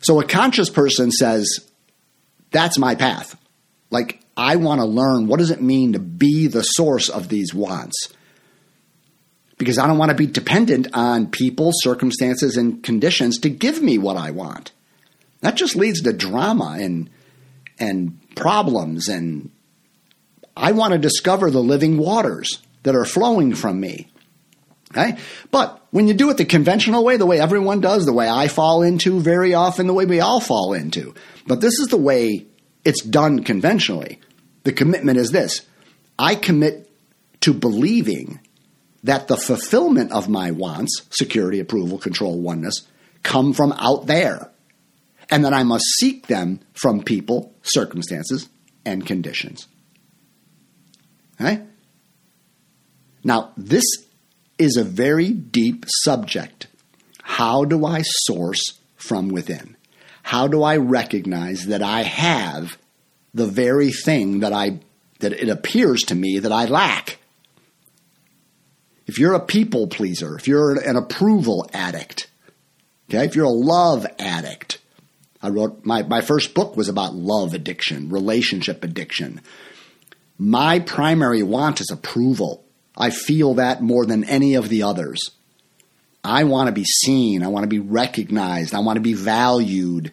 So 0.00 0.20
a 0.20 0.24
conscious 0.24 0.70
person 0.70 1.10
says, 1.10 1.60
that's 2.54 2.78
my 2.78 2.94
path. 2.94 3.36
Like, 3.90 4.20
I 4.36 4.56
want 4.56 4.80
to 4.80 4.86
learn 4.86 5.26
what 5.26 5.38
does 5.38 5.50
it 5.50 5.60
mean 5.60 5.92
to 5.92 5.98
be 5.98 6.46
the 6.46 6.62
source 6.62 7.08
of 7.08 7.28
these 7.28 7.52
wants? 7.52 8.12
Because 9.58 9.78
I 9.78 9.86
don't 9.86 9.98
want 9.98 10.10
to 10.10 10.16
be 10.16 10.26
dependent 10.26 10.88
on 10.94 11.30
people, 11.30 11.70
circumstances, 11.74 12.56
and 12.56 12.82
conditions 12.82 13.38
to 13.40 13.50
give 13.50 13.82
me 13.82 13.98
what 13.98 14.16
I 14.16 14.30
want. 14.30 14.72
That 15.40 15.56
just 15.56 15.76
leads 15.76 16.00
to 16.02 16.12
drama 16.12 16.78
and 16.80 17.10
and 17.78 18.18
problems 18.36 19.08
and 19.08 19.50
I 20.56 20.70
want 20.72 20.92
to 20.92 20.98
discover 20.98 21.50
the 21.50 21.62
living 21.62 21.98
waters 21.98 22.62
that 22.84 22.94
are 22.94 23.04
flowing 23.04 23.54
from 23.54 23.80
me. 23.80 24.12
Okay? 24.96 25.18
But 25.50 25.84
when 25.90 26.06
you 26.06 26.14
do 26.14 26.30
it 26.30 26.36
the 26.36 26.44
conventional 26.44 27.04
way, 27.04 27.16
the 27.16 27.26
way 27.26 27.40
everyone 27.40 27.80
does, 27.80 28.04
the 28.04 28.12
way 28.12 28.28
I 28.28 28.48
fall 28.48 28.82
into 28.82 29.20
very 29.20 29.54
often, 29.54 29.86
the 29.88 29.94
way 29.94 30.06
we 30.06 30.20
all 30.20 30.40
fall 30.40 30.72
into, 30.72 31.14
but 31.46 31.60
this 31.60 31.78
is 31.80 31.88
the 31.88 31.96
way 31.96 32.46
it's 32.84 33.02
done 33.02 33.42
conventionally. 33.42 34.20
The 34.62 34.72
commitment 34.72 35.18
is 35.18 35.30
this 35.30 35.66
I 36.18 36.36
commit 36.36 36.90
to 37.40 37.52
believing 37.52 38.40
that 39.02 39.28
the 39.28 39.36
fulfillment 39.36 40.12
of 40.12 40.28
my 40.28 40.50
wants, 40.50 41.02
security, 41.10 41.60
approval, 41.60 41.98
control, 41.98 42.40
oneness, 42.40 42.86
come 43.22 43.52
from 43.52 43.72
out 43.72 44.06
there. 44.06 44.50
And 45.30 45.44
that 45.44 45.54
I 45.54 45.62
must 45.62 45.84
seek 45.98 46.26
them 46.26 46.60
from 46.74 47.02
people, 47.02 47.54
circumstances, 47.62 48.48
and 48.84 49.06
conditions. 49.06 49.66
Okay? 51.40 51.62
Now, 53.24 53.52
this 53.56 54.03
is 54.64 54.76
a 54.76 54.84
very 54.84 55.30
deep 55.30 55.84
subject. 55.88 56.66
How 57.22 57.64
do 57.64 57.86
I 57.86 58.02
source 58.02 58.78
from 58.96 59.28
within? 59.28 59.76
how 60.24 60.48
do 60.48 60.62
I 60.62 60.78
recognize 60.78 61.66
that 61.66 61.82
I 61.82 62.02
have 62.02 62.78
the 63.34 63.46
very 63.46 63.92
thing 63.92 64.40
that 64.40 64.54
I 64.54 64.80
that 65.20 65.34
it 65.34 65.50
appears 65.50 66.00
to 66.04 66.14
me 66.14 66.38
that 66.38 66.50
I 66.50 66.64
lack? 66.64 67.18
If 69.06 69.18
you're 69.18 69.34
a 69.34 69.40
people 69.40 69.86
pleaser, 69.86 70.34
if 70.34 70.48
you're 70.48 70.80
an 70.80 70.96
approval 70.96 71.68
addict, 71.74 72.28
okay, 73.10 73.26
if 73.26 73.36
you're 73.36 73.44
a 73.44 73.50
love 73.50 74.06
addict, 74.18 74.78
I 75.42 75.50
wrote 75.50 75.84
my, 75.84 76.02
my 76.04 76.22
first 76.22 76.54
book 76.54 76.74
was 76.74 76.88
about 76.88 77.14
love 77.14 77.52
addiction, 77.52 78.08
relationship 78.08 78.82
addiction. 78.82 79.42
My 80.38 80.78
primary 80.78 81.42
want 81.42 81.82
is 81.82 81.90
approval. 81.90 82.63
I 82.96 83.10
feel 83.10 83.54
that 83.54 83.82
more 83.82 84.06
than 84.06 84.24
any 84.24 84.54
of 84.54 84.68
the 84.68 84.84
others. 84.84 85.30
I 86.22 86.44
want 86.44 86.68
to 86.68 86.72
be 86.72 86.84
seen. 86.84 87.42
I 87.42 87.48
want 87.48 87.64
to 87.64 87.68
be 87.68 87.80
recognized. 87.80 88.74
I 88.74 88.80
want 88.80 88.96
to 88.96 89.02
be 89.02 89.12
valued. 89.12 90.12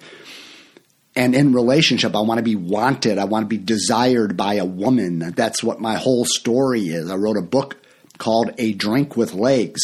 And 1.16 1.36
in 1.36 1.54
relationship, 1.54 2.16
I 2.16 2.22
want 2.22 2.40
to 2.40 2.44
be 2.44 2.56
wanted. 2.56 3.18
I 3.18 3.26
want 3.26 3.44
to 3.44 3.48
be 3.48 3.58
desired 3.58 4.36
by 4.36 4.56
a 4.56 4.66
woman. 4.66 5.20
That's 5.20 5.64
what 5.64 5.80
my 5.80 5.96
whole 5.96 6.26
story 6.26 6.88
is. 6.88 7.10
I 7.10 7.16
wrote 7.16 7.38
a 7.38 7.42
book 7.42 7.78
called 8.18 8.54
A 8.58 8.74
Drink 8.74 9.16
with 9.16 9.34
Legs, 9.34 9.82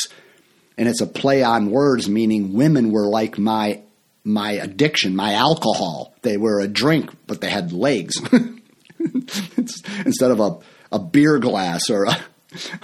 and 0.78 0.88
it's 0.88 1.02
a 1.02 1.08
play 1.08 1.44
on 1.44 1.72
words, 1.72 2.10
meaning 2.10 2.54
women 2.54 2.92
were 2.92 3.08
like 3.08 3.38
my 3.38 3.82
my 4.24 4.52
addiction, 4.52 5.16
my 5.16 5.34
alcohol. 5.34 6.14
They 6.22 6.36
were 6.36 6.60
a 6.60 6.68
drink, 6.68 7.12
but 7.28 7.40
they 7.40 7.50
had 7.50 7.72
legs 7.72 8.22
instead 9.00 10.32
of 10.32 10.40
a, 10.42 10.58
a 10.92 11.00
beer 11.00 11.40
glass 11.40 11.90
or 11.90 12.06
a, 12.06 12.18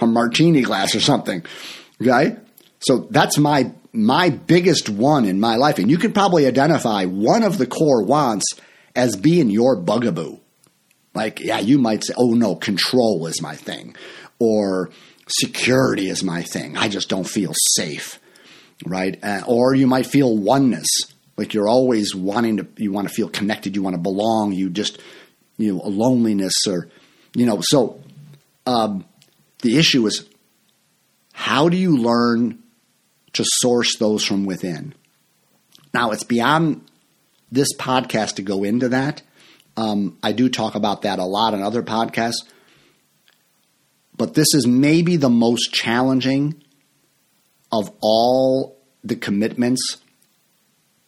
a 0.00 0.06
martini 0.06 0.62
glass 0.62 0.94
or 0.94 1.00
something. 1.00 1.44
Okay? 2.00 2.36
So 2.80 3.06
that's 3.10 3.38
my 3.38 3.72
my 3.92 4.28
biggest 4.28 4.88
one 4.88 5.24
in 5.24 5.38
my 5.38 5.56
life. 5.56 5.78
And 5.78 5.88
you 5.90 5.98
can 5.98 6.12
probably 6.12 6.46
identify 6.46 7.04
one 7.04 7.44
of 7.44 7.58
the 7.58 7.66
core 7.66 8.02
wants 8.02 8.44
as 8.96 9.16
being 9.16 9.50
your 9.50 9.76
bugaboo. 9.76 10.38
Like, 11.14 11.38
yeah, 11.38 11.60
you 11.60 11.78
might 11.78 12.04
say, 12.04 12.12
oh 12.16 12.32
no, 12.32 12.56
control 12.56 13.26
is 13.28 13.40
my 13.40 13.54
thing. 13.54 13.94
Or 14.40 14.90
security 15.28 16.08
is 16.08 16.24
my 16.24 16.42
thing. 16.42 16.76
I 16.76 16.88
just 16.88 17.08
don't 17.08 17.28
feel 17.28 17.52
safe. 17.76 18.18
Right? 18.84 19.16
Uh, 19.22 19.42
or 19.46 19.74
you 19.74 19.86
might 19.86 20.06
feel 20.06 20.36
oneness. 20.36 20.88
Like 21.36 21.54
you're 21.54 21.68
always 21.68 22.14
wanting 22.14 22.56
to, 22.58 22.66
you 22.76 22.90
want 22.90 23.08
to 23.08 23.14
feel 23.14 23.28
connected, 23.28 23.76
you 23.76 23.82
want 23.82 23.94
to 23.94 24.02
belong, 24.02 24.52
you 24.52 24.70
just, 24.70 25.00
you 25.56 25.74
know, 25.74 25.82
loneliness 25.84 26.54
or, 26.66 26.88
you 27.34 27.46
know, 27.46 27.60
so 27.60 28.00
um, 28.66 29.04
the 29.64 29.76
issue 29.76 30.06
is 30.06 30.28
how 31.32 31.68
do 31.68 31.76
you 31.76 31.96
learn 31.96 32.62
to 33.34 33.44
source 33.44 33.96
those 33.98 34.24
from 34.24 34.44
within. 34.44 34.94
Now, 35.92 36.12
it's 36.12 36.24
beyond 36.24 36.88
this 37.52 37.74
podcast 37.76 38.36
to 38.36 38.42
go 38.42 38.64
into 38.64 38.88
that. 38.90 39.22
Um, 39.76 40.18
I 40.22 40.32
do 40.32 40.48
talk 40.48 40.74
about 40.74 41.02
that 41.02 41.18
a 41.18 41.24
lot 41.24 41.54
in 41.54 41.62
other 41.62 41.82
podcasts. 41.82 42.44
But 44.16 44.34
this 44.34 44.54
is 44.54 44.66
maybe 44.66 45.16
the 45.16 45.28
most 45.28 45.72
challenging 45.72 46.62
of 47.72 47.90
all 48.00 48.78
the 49.02 49.16
commitments 49.16 49.98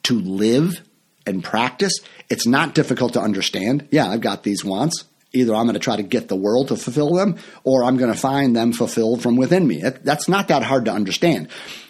to 0.04 0.18
live 0.18 0.82
and 1.24 1.42
practice. 1.42 1.94
It's 2.28 2.46
not 2.46 2.74
difficult 2.74 3.12
to 3.12 3.20
understand. 3.20 3.86
Yeah, 3.92 4.08
I've 4.08 4.20
got 4.20 4.42
these 4.42 4.64
wants. 4.64 5.04
Either 5.36 5.54
I'm 5.54 5.66
going 5.66 5.74
to 5.74 5.80
try 5.80 5.96
to 5.96 6.02
get 6.02 6.28
the 6.28 6.36
world 6.36 6.68
to 6.68 6.76
fulfill 6.76 7.14
them, 7.14 7.36
or 7.62 7.84
I'm 7.84 7.96
going 7.96 8.12
to 8.12 8.18
find 8.18 8.56
them 8.56 8.72
fulfilled 8.72 9.22
from 9.22 9.36
within 9.36 9.66
me. 9.66 9.82
That's 9.82 10.28
not 10.28 10.48
that 10.48 10.62
hard 10.62 10.86
to 10.86 10.92
understand 10.92 11.48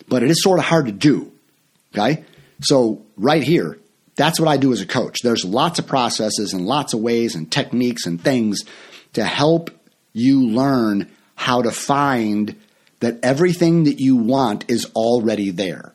but 0.08 0.22
it 0.22 0.30
is 0.30 0.42
sort 0.42 0.58
of 0.58 0.64
hard 0.64 0.86
to 0.86 0.92
do. 0.92 1.32
Okay? 1.94 2.24
So, 2.62 3.02
right 3.16 3.42
here, 3.42 3.78
That's 4.16 4.40
what 4.40 4.48
I 4.48 4.56
do 4.56 4.72
as 4.72 4.80
a 4.80 4.86
coach. 4.86 5.20
There's 5.22 5.44
lots 5.44 5.78
of 5.78 5.86
processes 5.86 6.54
and 6.54 6.64
lots 6.64 6.94
of 6.94 7.00
ways 7.00 7.34
and 7.34 7.52
techniques 7.52 8.06
and 8.06 8.18
things 8.18 8.64
to 9.12 9.22
help 9.22 9.70
you 10.14 10.48
learn 10.48 11.10
how 11.34 11.60
to 11.60 11.70
find 11.70 12.56
that 13.00 13.18
everything 13.22 13.84
that 13.84 14.00
you 14.00 14.16
want 14.16 14.64
is 14.68 14.86
already 14.96 15.50
there. 15.50 15.92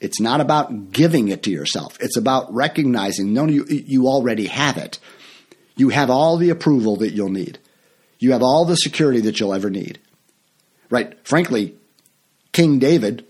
It's 0.00 0.20
not 0.20 0.40
about 0.40 0.92
giving 0.92 1.28
it 1.28 1.42
to 1.44 1.50
yourself. 1.50 1.98
It's 2.00 2.16
about 2.16 2.54
recognizing, 2.54 3.32
no, 3.32 3.46
you, 3.46 3.64
you 3.64 4.06
already 4.06 4.46
have 4.46 4.76
it. 4.76 5.00
You 5.76 5.88
have 5.88 6.10
all 6.10 6.36
the 6.36 6.50
approval 6.50 6.96
that 6.96 7.12
you'll 7.12 7.30
need. 7.30 7.58
You 8.18 8.32
have 8.32 8.42
all 8.42 8.64
the 8.64 8.76
security 8.76 9.20
that 9.22 9.40
you'll 9.40 9.54
ever 9.54 9.70
need. 9.70 9.98
Right? 10.88 11.14
Frankly, 11.26 11.74
King 12.52 12.78
David, 12.78 13.26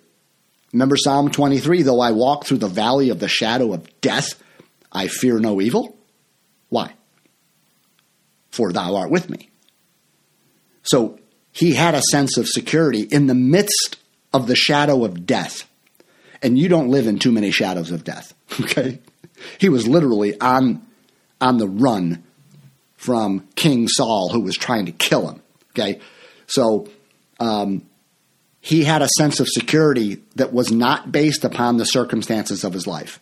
remember 0.72 0.96
Psalm 0.96 1.30
23, 1.30 1.82
though 1.82 2.00
I 2.00 2.12
walk 2.12 2.44
through 2.44 2.58
the 2.58 2.68
valley 2.68 3.10
of 3.10 3.20
the 3.20 3.28
shadow 3.28 3.72
of 3.72 3.88
death, 4.00 4.40
I 4.92 5.08
fear 5.08 5.38
no 5.38 5.60
evil. 5.60 5.96
Why? 6.68 6.92
For 8.50 8.72
thou 8.72 8.96
art 8.96 9.10
with 9.10 9.30
me. 9.30 9.50
So 10.82 11.18
he 11.50 11.74
had 11.74 11.94
a 11.94 12.02
sense 12.02 12.36
of 12.36 12.46
security 12.46 13.00
in 13.02 13.26
the 13.26 13.34
midst 13.34 13.96
of 14.32 14.46
the 14.46 14.56
shadow 14.56 15.04
of 15.04 15.26
death. 15.26 15.68
And 16.42 16.58
you 16.58 16.68
don't 16.68 16.90
live 16.90 17.06
in 17.06 17.18
too 17.18 17.32
many 17.32 17.50
shadows 17.50 17.90
of 17.90 18.04
death, 18.04 18.34
okay? 18.60 19.00
He 19.58 19.68
was 19.68 19.88
literally 19.88 20.38
on, 20.40 20.86
on 21.40 21.58
the 21.58 21.68
run 21.68 22.22
from 23.04 23.46
King 23.54 23.86
Saul, 23.86 24.30
who 24.30 24.40
was 24.40 24.56
trying 24.56 24.86
to 24.86 24.92
kill 24.92 25.28
him, 25.28 25.42
okay? 25.70 26.00
So 26.46 26.88
um, 27.38 27.82
he 28.60 28.84
had 28.84 29.02
a 29.02 29.08
sense 29.18 29.40
of 29.40 29.48
security 29.48 30.22
that 30.36 30.54
was 30.54 30.72
not 30.72 31.12
based 31.12 31.44
upon 31.44 31.76
the 31.76 31.84
circumstances 31.84 32.64
of 32.64 32.72
his 32.72 32.86
life. 32.86 33.20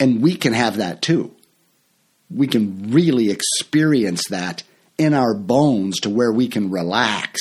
And 0.00 0.22
we 0.22 0.34
can 0.36 0.54
have 0.54 0.78
that 0.78 1.02
too. 1.02 1.34
We 2.30 2.46
can 2.46 2.92
really 2.92 3.30
experience 3.30 4.28
that 4.30 4.62
in 4.96 5.12
our 5.12 5.34
bones 5.34 6.00
to 6.00 6.10
where 6.10 6.32
we 6.32 6.48
can 6.48 6.70
relax 6.70 7.40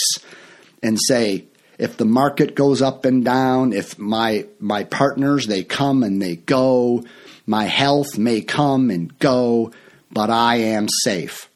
and 0.84 1.00
say, 1.00 1.46
if 1.78 1.96
the 1.96 2.06
market 2.06 2.56
goes 2.56 2.82
up 2.82 3.06
and 3.06 3.24
down, 3.24 3.72
if 3.74 3.98
my 3.98 4.46
my 4.60 4.84
partners 4.84 5.48
they 5.48 5.64
come 5.64 6.04
and 6.04 6.22
they 6.22 6.36
go, 6.36 7.04
my 7.48 7.64
health 7.66 8.18
may 8.18 8.42
come 8.42 8.90
and 8.90 9.18
go, 9.18 9.72
but 10.12 10.30
I 10.30 10.58
am 10.58 10.88
safe. 11.04 11.50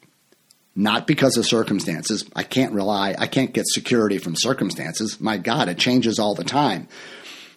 Not 0.74 1.06
because 1.06 1.36
of 1.36 1.46
circumstances. 1.46 2.24
I 2.34 2.42
can't 2.42 2.74
rely, 2.74 3.14
I 3.18 3.26
can't 3.26 3.52
get 3.52 3.66
security 3.66 4.18
from 4.18 4.34
circumstances. 4.36 5.20
My 5.20 5.38
God, 5.38 5.68
it 5.68 5.78
changes 5.78 6.18
all 6.18 6.34
the 6.34 6.44
time. 6.44 6.88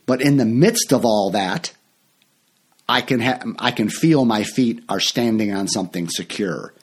But 0.06 0.22
in 0.22 0.38
the 0.38 0.46
midst 0.46 0.94
of 0.94 1.06
all 1.06 1.32
that, 1.32 1.74
I 2.88 3.02
can 3.02 3.20
ha- 3.20 3.42
I 3.60 3.72
can 3.72 3.90
feel 3.90 4.26
my 4.26 4.44
feet 4.44 4.84
are 4.90 5.00
standing 5.00 5.54
on 5.54 5.68
something 5.68 6.10
secure. 6.10 6.74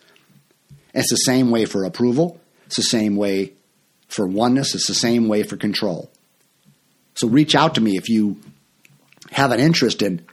It's 0.93 1.09
the 1.09 1.17
same 1.17 1.51
way 1.51 1.65
for 1.65 1.83
approval. 1.83 2.39
It's 2.67 2.77
the 2.77 2.83
same 2.83 3.17
way 3.17 3.53
for 4.07 4.25
oneness. 4.25 4.73
It's 4.73 4.87
the 4.87 4.93
same 4.93 5.27
way 5.27 5.43
for 5.43 5.57
control. 5.57 6.09
So 7.15 7.27
reach 7.27 7.55
out 7.55 7.75
to 7.75 7.81
me 7.81 7.97
if 7.97 8.07
you 8.09 8.39
have 9.31 9.51
an 9.51 9.59
interest 9.59 10.01
in 10.01 10.25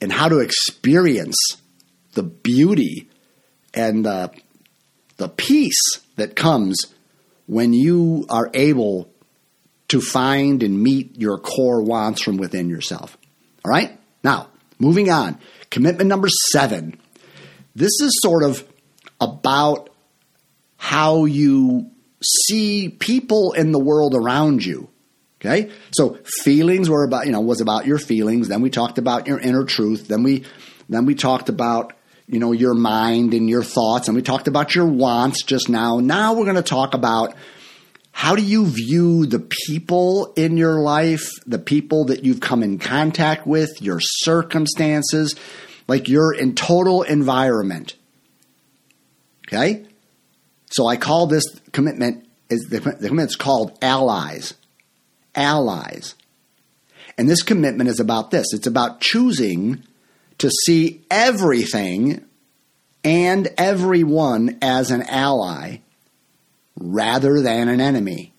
in 0.00 0.10
how 0.10 0.28
to 0.28 0.40
experience 0.40 1.36
the 2.14 2.22
beauty 2.22 3.08
and 3.74 4.04
the 4.04 4.30
the 5.16 5.28
peace 5.28 6.00
that 6.16 6.34
comes 6.34 6.78
when 7.46 7.72
you 7.72 8.26
are 8.30 8.50
able 8.54 9.10
to 9.88 10.00
find 10.00 10.62
and 10.62 10.82
meet 10.82 11.18
your 11.18 11.36
core 11.36 11.82
wants 11.82 12.22
from 12.22 12.36
within 12.36 12.68
yourself. 12.70 13.18
All 13.64 13.70
right? 13.70 13.98
Now, 14.22 14.48
moving 14.78 15.10
on. 15.10 15.38
Commitment 15.68 16.08
number 16.08 16.28
7. 16.52 16.98
This 17.74 18.00
is 18.00 18.18
sort 18.22 18.44
of 18.44 18.64
about 19.20 19.90
how 20.76 21.24
you 21.24 21.90
see 22.22 22.88
people 22.88 23.52
in 23.52 23.72
the 23.72 23.78
world 23.78 24.14
around 24.14 24.64
you. 24.64 24.88
Okay? 25.40 25.70
So 25.92 26.18
feelings 26.24 26.88
were 26.88 27.04
about, 27.04 27.26
you 27.26 27.32
know, 27.32 27.40
was 27.40 27.60
about 27.60 27.84
your 27.84 27.98
feelings. 27.98 28.48
Then 28.48 28.62
we 28.62 28.70
talked 28.70 28.98
about 28.98 29.26
your 29.26 29.40
inner 29.40 29.64
truth. 29.64 30.08
Then 30.08 30.22
we 30.22 30.44
then 30.88 31.06
we 31.06 31.14
talked 31.14 31.48
about, 31.48 31.92
you 32.30 32.38
know, 32.38 32.52
your 32.52 32.74
mind 32.74 33.34
and 33.34 33.50
your 33.50 33.64
thoughts. 33.64 34.06
And 34.06 34.14
we 34.14 34.22
talked 34.22 34.46
about 34.46 34.72
your 34.72 34.86
wants 34.86 35.42
just 35.42 35.68
now. 35.68 35.98
Now 35.98 36.34
we're 36.34 36.44
going 36.44 36.54
to 36.54 36.62
talk 36.62 36.94
about 36.94 37.34
how 38.12 38.36
do 38.36 38.42
you 38.42 38.66
view 38.66 39.26
the 39.26 39.40
people 39.40 40.32
in 40.36 40.56
your 40.56 40.80
life, 40.80 41.28
the 41.44 41.58
people 41.58 42.04
that 42.06 42.24
you've 42.24 42.40
come 42.40 42.62
in 42.62 42.78
contact 42.78 43.48
with, 43.48 43.82
your 43.82 43.98
circumstances, 44.00 45.34
like 45.88 46.08
your 46.08 46.32
in 46.32 46.54
total 46.54 47.02
environment. 47.02 47.96
Okay? 49.48 49.86
So 50.70 50.86
I 50.86 50.96
call 50.96 51.26
this 51.26 51.44
commitment 51.72 52.28
is 52.48 52.68
the, 52.70 52.78
the 52.78 53.08
commitment 53.08 53.30
is 53.30 53.36
called 53.36 53.76
allies. 53.82 54.54
Allies. 55.34 56.14
And 57.18 57.28
this 57.28 57.42
commitment 57.42 57.90
is 57.90 57.98
about 57.98 58.30
this. 58.30 58.46
It's 58.52 58.68
about 58.68 59.00
choosing 59.00 59.82
to 60.40 60.50
see 60.50 61.04
everything 61.10 62.24
and 63.04 63.48
everyone 63.56 64.58
as 64.62 64.90
an 64.90 65.02
ally 65.02 65.78
rather 66.76 67.40
than 67.40 67.68
an 67.68 67.80
enemy. 67.80 68.32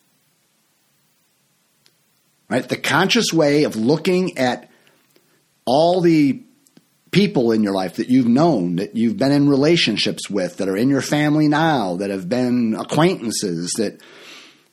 Right? 2.50 2.68
The 2.68 2.78
conscious 2.78 3.32
way 3.32 3.64
of 3.64 3.76
looking 3.76 4.38
at 4.38 4.70
all 5.66 6.02
the 6.02 6.44
people 7.12 7.52
in 7.52 7.64
your 7.64 7.74
life 7.74 7.96
that 7.96 8.10
you've 8.10 8.28
known, 8.28 8.78
that 8.78 8.96
you've 8.96 9.18
been 9.18 9.32
in 9.32 9.48
relationships 9.48 10.30
with, 10.30 10.58
that 10.58 10.68
are 10.68 10.78
in 10.78 10.90
your 10.90 11.02
family 11.02 11.48
now, 11.48 11.98
that 11.98 12.10
have 12.10 12.28
been 12.28 12.76
acquaintances, 12.76 13.72
that 13.78 14.02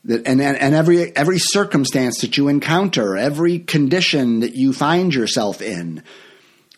that 0.04 0.26
and, 0.26 0.40
and 0.40 0.74
every 0.74 1.14
every 1.14 1.38
circumstance 1.38 2.20
that 2.20 2.36
you 2.36 2.48
encounter, 2.48 3.16
every 3.16 3.58
condition 3.58 4.40
that 4.40 4.54
you 4.54 4.72
find 4.72 5.14
yourself 5.14 5.60
in. 5.60 6.02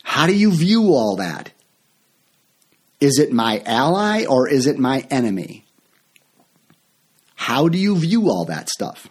How 0.03 0.27
do 0.27 0.35
you 0.35 0.53
view 0.53 0.95
all 0.95 1.17
that? 1.17 1.51
Is 3.01 3.19
it 3.19 3.33
my 3.33 3.63
ally 3.65 4.25
or 4.25 4.49
is 4.49 4.67
it 4.67 4.79
my 4.79 5.07
enemy? 5.11 5.65
How 7.35 7.69
do 7.69 7.79
you 7.79 7.97
view 7.97 8.29
all 8.29 8.45
that 8.47 8.69
stuff? 8.69 9.09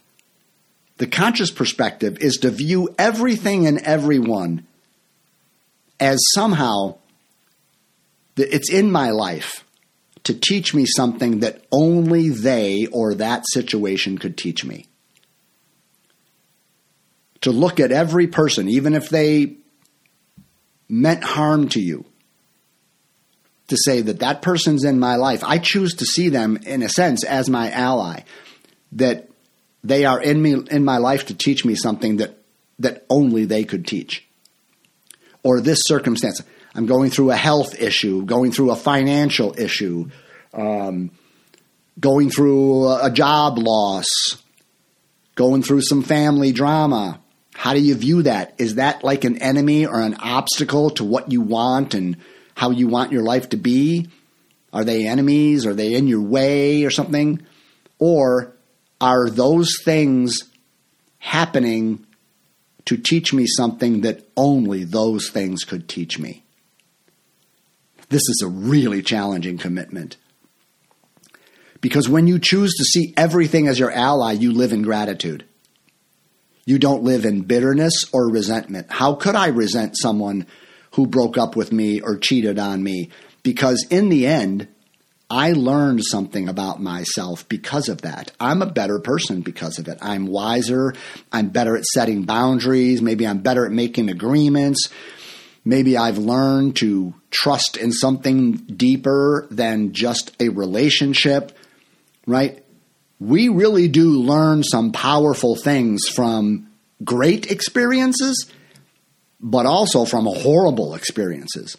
The 0.98 1.08
conscious 1.08 1.50
perspective 1.50 2.20
is 2.20 2.38
to 2.38 2.52
view 2.52 2.94
everything 3.00 3.66
and 3.66 3.80
everyone 3.80 4.68
as 6.00 6.20
somehow 6.34 6.98
it's 8.36 8.72
in 8.72 8.92
my 8.92 9.10
life 9.10 9.66
to 10.24 10.34
teach 10.34 10.74
me 10.74 10.86
something 10.86 11.40
that 11.40 11.66
only 11.72 12.30
they 12.30 12.86
or 12.92 13.16
that 13.16 13.44
situation 13.52 14.18
could 14.18 14.38
teach 14.38 14.64
me. 14.64 14.86
To 17.42 17.52
look 17.52 17.80
at 17.80 17.92
every 17.92 18.28
person, 18.28 18.68
even 18.70 18.94
if 18.94 19.10
they 19.10 19.56
meant 20.90 21.24
harm 21.24 21.70
to 21.70 21.80
you, 21.80 22.04
to 23.68 23.78
say 23.86 24.02
that 24.02 24.20
that 24.20 24.42
person's 24.42 24.84
in 24.84 25.00
my 25.00 25.16
life. 25.16 25.44
I 25.44 25.60
choose 25.60 25.94
to 25.96 26.06
see 26.06 26.30
them, 26.30 26.58
in 26.66 26.82
a 26.82 26.90
sense, 26.90 27.24
as 27.24 27.50
my 27.50 27.72
ally, 27.72 28.22
that 28.94 29.30
they 29.84 30.04
are 30.06 30.22
in 30.22 30.42
me 30.42 30.56
in 30.72 30.84
my 30.84 30.98
life 30.98 31.28
to 31.28 31.34
teach 31.34 31.64
me 31.64 31.76
something 31.76 32.18
that 32.18 32.36
that 32.80 33.06
only 33.10 33.46
they 33.46 33.64
could 33.64 33.86
teach 33.86 34.28
or 35.44 35.62
this 35.62 35.80
circumstance. 35.84 36.42
I'm 36.76 36.86
going 36.86 37.10
through 37.10 37.32
a 37.32 37.36
health 37.36 37.80
issue, 37.80 38.26
going 38.26 38.52
through 38.52 38.72
a 38.72 38.76
financial 38.76 39.58
issue, 39.58 40.10
um, 40.54 41.12
going 42.00 42.30
through 42.30 42.90
a 42.90 43.10
job 43.10 43.58
loss, 43.58 44.08
going 45.36 45.64
through 45.64 45.82
some 45.82 46.04
family 46.04 46.52
drama. 46.52 47.20
How 47.60 47.74
do 47.74 47.82
you 47.82 47.94
view 47.94 48.24
that? 48.24 48.54
Is 48.58 48.76
that 48.76 49.04
like 49.04 49.26
an 49.26 49.42
enemy 49.42 49.86
or 49.86 50.00
an 50.00 50.16
obstacle 50.16 50.92
to 50.92 51.04
what 51.04 51.30
you 51.30 51.42
want 51.42 51.94
and 51.94 52.16
how 52.56 52.70
you 52.70 52.88
want 52.88 53.12
your 53.12 53.22
life 53.22 53.50
to 53.50 53.58
be? 53.58 54.08
Are 54.72 54.86
they 54.86 55.06
enemies? 55.06 55.66
Are 55.66 55.74
they 55.74 55.94
in 55.94 56.08
your 56.08 56.22
way 56.22 56.86
or 56.86 56.90
something? 56.90 57.46
Or 57.98 58.56
are 59.02 59.30
those 59.30 59.76
things 59.84 60.44
happening 61.18 62.06
to 62.86 62.96
teach 62.96 63.34
me 63.34 63.46
something 63.46 64.02
that 64.02 64.24
only 64.38 64.86
those 64.86 65.30
things 65.30 65.66
could 65.66 65.90
teach 65.90 66.18
me. 66.18 66.44
This 68.08 68.22
is 68.22 68.42
a 68.42 68.48
really 68.48 69.02
challenging 69.02 69.58
commitment. 69.58 70.16
Because 71.82 72.08
when 72.08 72.26
you 72.26 72.40
choose 72.40 72.74
to 72.78 72.86
see 72.86 73.14
everything 73.18 73.68
as 73.68 73.80
your 73.80 73.92
ally, 73.92 74.32
you 74.32 74.54
live 74.54 74.72
in 74.72 74.82
gratitude. 74.82 75.46
You 76.70 76.78
don't 76.78 77.02
live 77.02 77.26
in 77.26 77.42
bitterness 77.42 78.06
or 78.14 78.30
resentment. 78.30 78.92
How 78.92 79.16
could 79.16 79.34
I 79.34 79.48
resent 79.48 79.98
someone 79.98 80.46
who 80.92 81.08
broke 81.08 81.36
up 81.36 81.56
with 81.56 81.72
me 81.72 82.00
or 82.00 82.16
cheated 82.16 82.60
on 82.60 82.84
me? 82.84 83.10
Because 83.42 83.88
in 83.90 84.10
the 84.10 84.28
end, 84.28 84.68
I 85.32 85.54
learned 85.54 86.04
something 86.04 86.48
about 86.48 86.80
myself 86.80 87.50
because 87.50 87.90
of 87.90 88.04
that. 88.04 88.34
I'm 88.40 88.62
a 88.62 88.72
better 88.72 89.00
person 89.00 89.42
because 89.42 89.80
of 89.80 89.88
it. 89.88 89.98
I'm 90.00 90.28
wiser. 90.28 90.94
I'm 91.32 91.50
better 91.50 91.76
at 91.76 91.86
setting 91.86 92.26
boundaries. 92.26 93.02
Maybe 93.02 93.26
I'm 93.26 93.40
better 93.40 93.66
at 93.66 93.72
making 93.72 94.10
agreements. 94.10 94.90
Maybe 95.66 95.98
I've 95.98 96.20
learned 96.20 96.76
to 96.76 97.16
trust 97.32 97.78
in 97.78 97.92
something 97.92 98.58
deeper 98.58 99.48
than 99.50 99.94
just 99.94 100.40
a 100.40 100.50
relationship, 100.50 101.52
right? 102.28 102.64
We 103.20 103.50
really 103.50 103.88
do 103.88 104.12
learn 104.12 104.64
some 104.64 104.92
powerful 104.92 105.56
things 105.56 106.08
from 106.08 106.70
great 107.04 107.52
experiences, 107.52 108.50
but 109.40 109.66
also 109.66 110.06
from 110.06 110.26
horrible 110.26 110.96
experiences, 110.96 111.78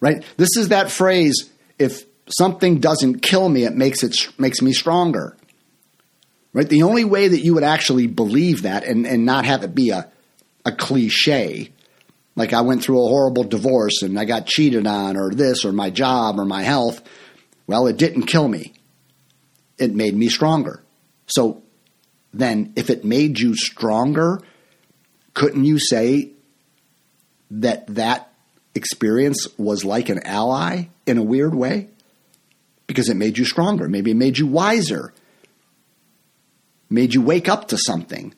right? 0.00 0.24
This 0.36 0.56
is 0.56 0.68
that 0.68 0.90
phrase 0.90 1.50
if 1.78 2.04
something 2.28 2.78
doesn't 2.80 3.20
kill 3.20 3.48
me, 3.48 3.64
it 3.64 3.74
makes 3.74 4.02
it 4.02 4.14
makes 4.38 4.62
me 4.62 4.72
stronger. 4.72 5.36
Right? 6.52 6.68
The 6.68 6.82
only 6.82 7.04
way 7.04 7.28
that 7.28 7.40
you 7.40 7.54
would 7.54 7.62
actually 7.62 8.08
believe 8.08 8.62
that 8.62 8.84
and, 8.84 9.06
and 9.06 9.24
not 9.24 9.44
have 9.44 9.62
it 9.62 9.74
be 9.74 9.90
a, 9.90 10.10
a 10.64 10.72
cliche, 10.72 11.70
like 12.34 12.52
I 12.52 12.62
went 12.62 12.82
through 12.82 13.04
a 13.04 13.08
horrible 13.08 13.44
divorce 13.44 14.02
and 14.02 14.18
I 14.18 14.24
got 14.24 14.46
cheated 14.46 14.86
on, 14.86 15.16
or 15.16 15.30
this, 15.30 15.64
or 15.64 15.72
my 15.72 15.90
job, 15.90 16.40
or 16.40 16.44
my 16.44 16.62
health, 16.62 17.02
well, 17.68 17.86
it 17.86 17.98
didn't 17.98 18.24
kill 18.24 18.48
me. 18.48 18.72
It 19.80 19.94
made 19.94 20.14
me 20.14 20.28
stronger. 20.28 20.82
So 21.26 21.62
then, 22.32 22.72
if 22.76 22.90
it 22.90 23.04
made 23.04 23.40
you 23.40 23.56
stronger, 23.56 24.40
couldn't 25.34 25.64
you 25.64 25.78
say 25.78 26.30
that 27.50 27.86
that 27.94 28.32
experience 28.74 29.48
was 29.58 29.84
like 29.84 30.08
an 30.08 30.20
ally 30.24 30.84
in 31.06 31.18
a 31.18 31.22
weird 31.22 31.54
way? 31.54 31.88
Because 32.86 33.08
it 33.08 33.16
made 33.16 33.38
you 33.38 33.44
stronger. 33.44 33.88
Maybe 33.88 34.12
it 34.12 34.16
made 34.16 34.38
you 34.38 34.46
wiser 34.46 35.12
made 36.90 37.14
you 37.14 37.22
wake 37.22 37.48
up 37.48 37.68
to 37.68 37.78
something, 37.78 38.34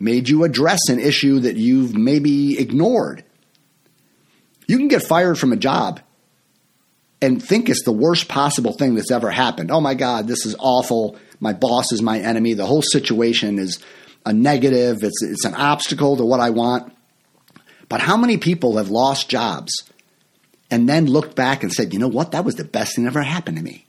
made 0.00 0.28
you 0.28 0.42
address 0.42 0.88
an 0.88 0.98
issue 0.98 1.40
that 1.40 1.56
you've 1.56 1.94
maybe 1.94 2.58
ignored. 2.58 3.22
You 4.66 4.78
can 4.78 4.88
get 4.88 5.02
fired 5.02 5.38
from 5.38 5.52
a 5.52 5.56
job 5.56 6.00
and 7.20 7.42
think 7.42 7.68
it's 7.68 7.84
the 7.84 7.92
worst 7.92 8.28
possible 8.28 8.72
thing 8.72 8.94
that's 8.94 9.10
ever 9.10 9.30
happened. 9.30 9.70
Oh 9.70 9.80
my 9.80 9.94
God, 9.94 10.26
this 10.26 10.46
is 10.46 10.54
awful. 10.58 11.16
My 11.40 11.52
boss 11.52 11.92
is 11.92 12.02
my 12.02 12.18
enemy. 12.20 12.54
The 12.54 12.66
whole 12.66 12.82
situation 12.82 13.58
is 13.58 13.82
a 14.24 14.32
negative, 14.32 15.02
it's, 15.02 15.22
it's 15.22 15.44
an 15.44 15.54
obstacle 15.54 16.16
to 16.16 16.24
what 16.24 16.40
I 16.40 16.50
want. 16.50 16.94
But 17.88 18.00
how 18.00 18.16
many 18.16 18.36
people 18.36 18.76
have 18.76 18.90
lost 18.90 19.28
jobs 19.28 19.72
and 20.70 20.88
then 20.88 21.06
looked 21.06 21.34
back 21.34 21.62
and 21.62 21.72
said, 21.72 21.92
you 21.92 21.98
know 21.98 22.08
what, 22.08 22.32
that 22.32 22.44
was 22.44 22.56
the 22.56 22.64
best 22.64 22.94
thing 22.94 23.04
that 23.04 23.10
ever 23.10 23.22
happened 23.22 23.56
to 23.56 23.62
me? 23.62 23.86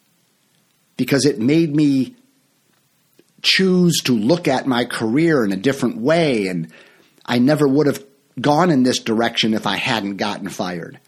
Because 0.97 1.25
it 1.25 1.39
made 1.39 1.75
me 1.75 2.15
choose 3.41 4.01
to 4.03 4.13
look 4.13 4.47
at 4.47 4.67
my 4.67 4.85
career 4.85 5.43
in 5.43 5.51
a 5.51 5.57
different 5.57 5.97
way, 5.97 6.47
and 6.47 6.71
I 7.25 7.39
never 7.39 7.67
would 7.67 7.87
have 7.87 8.03
gone 8.39 8.69
in 8.69 8.83
this 8.83 8.99
direction 8.99 9.53
if 9.53 9.67
I 9.67 9.75
hadn't 9.75 10.17
gotten 10.17 10.49
fired. 10.49 10.99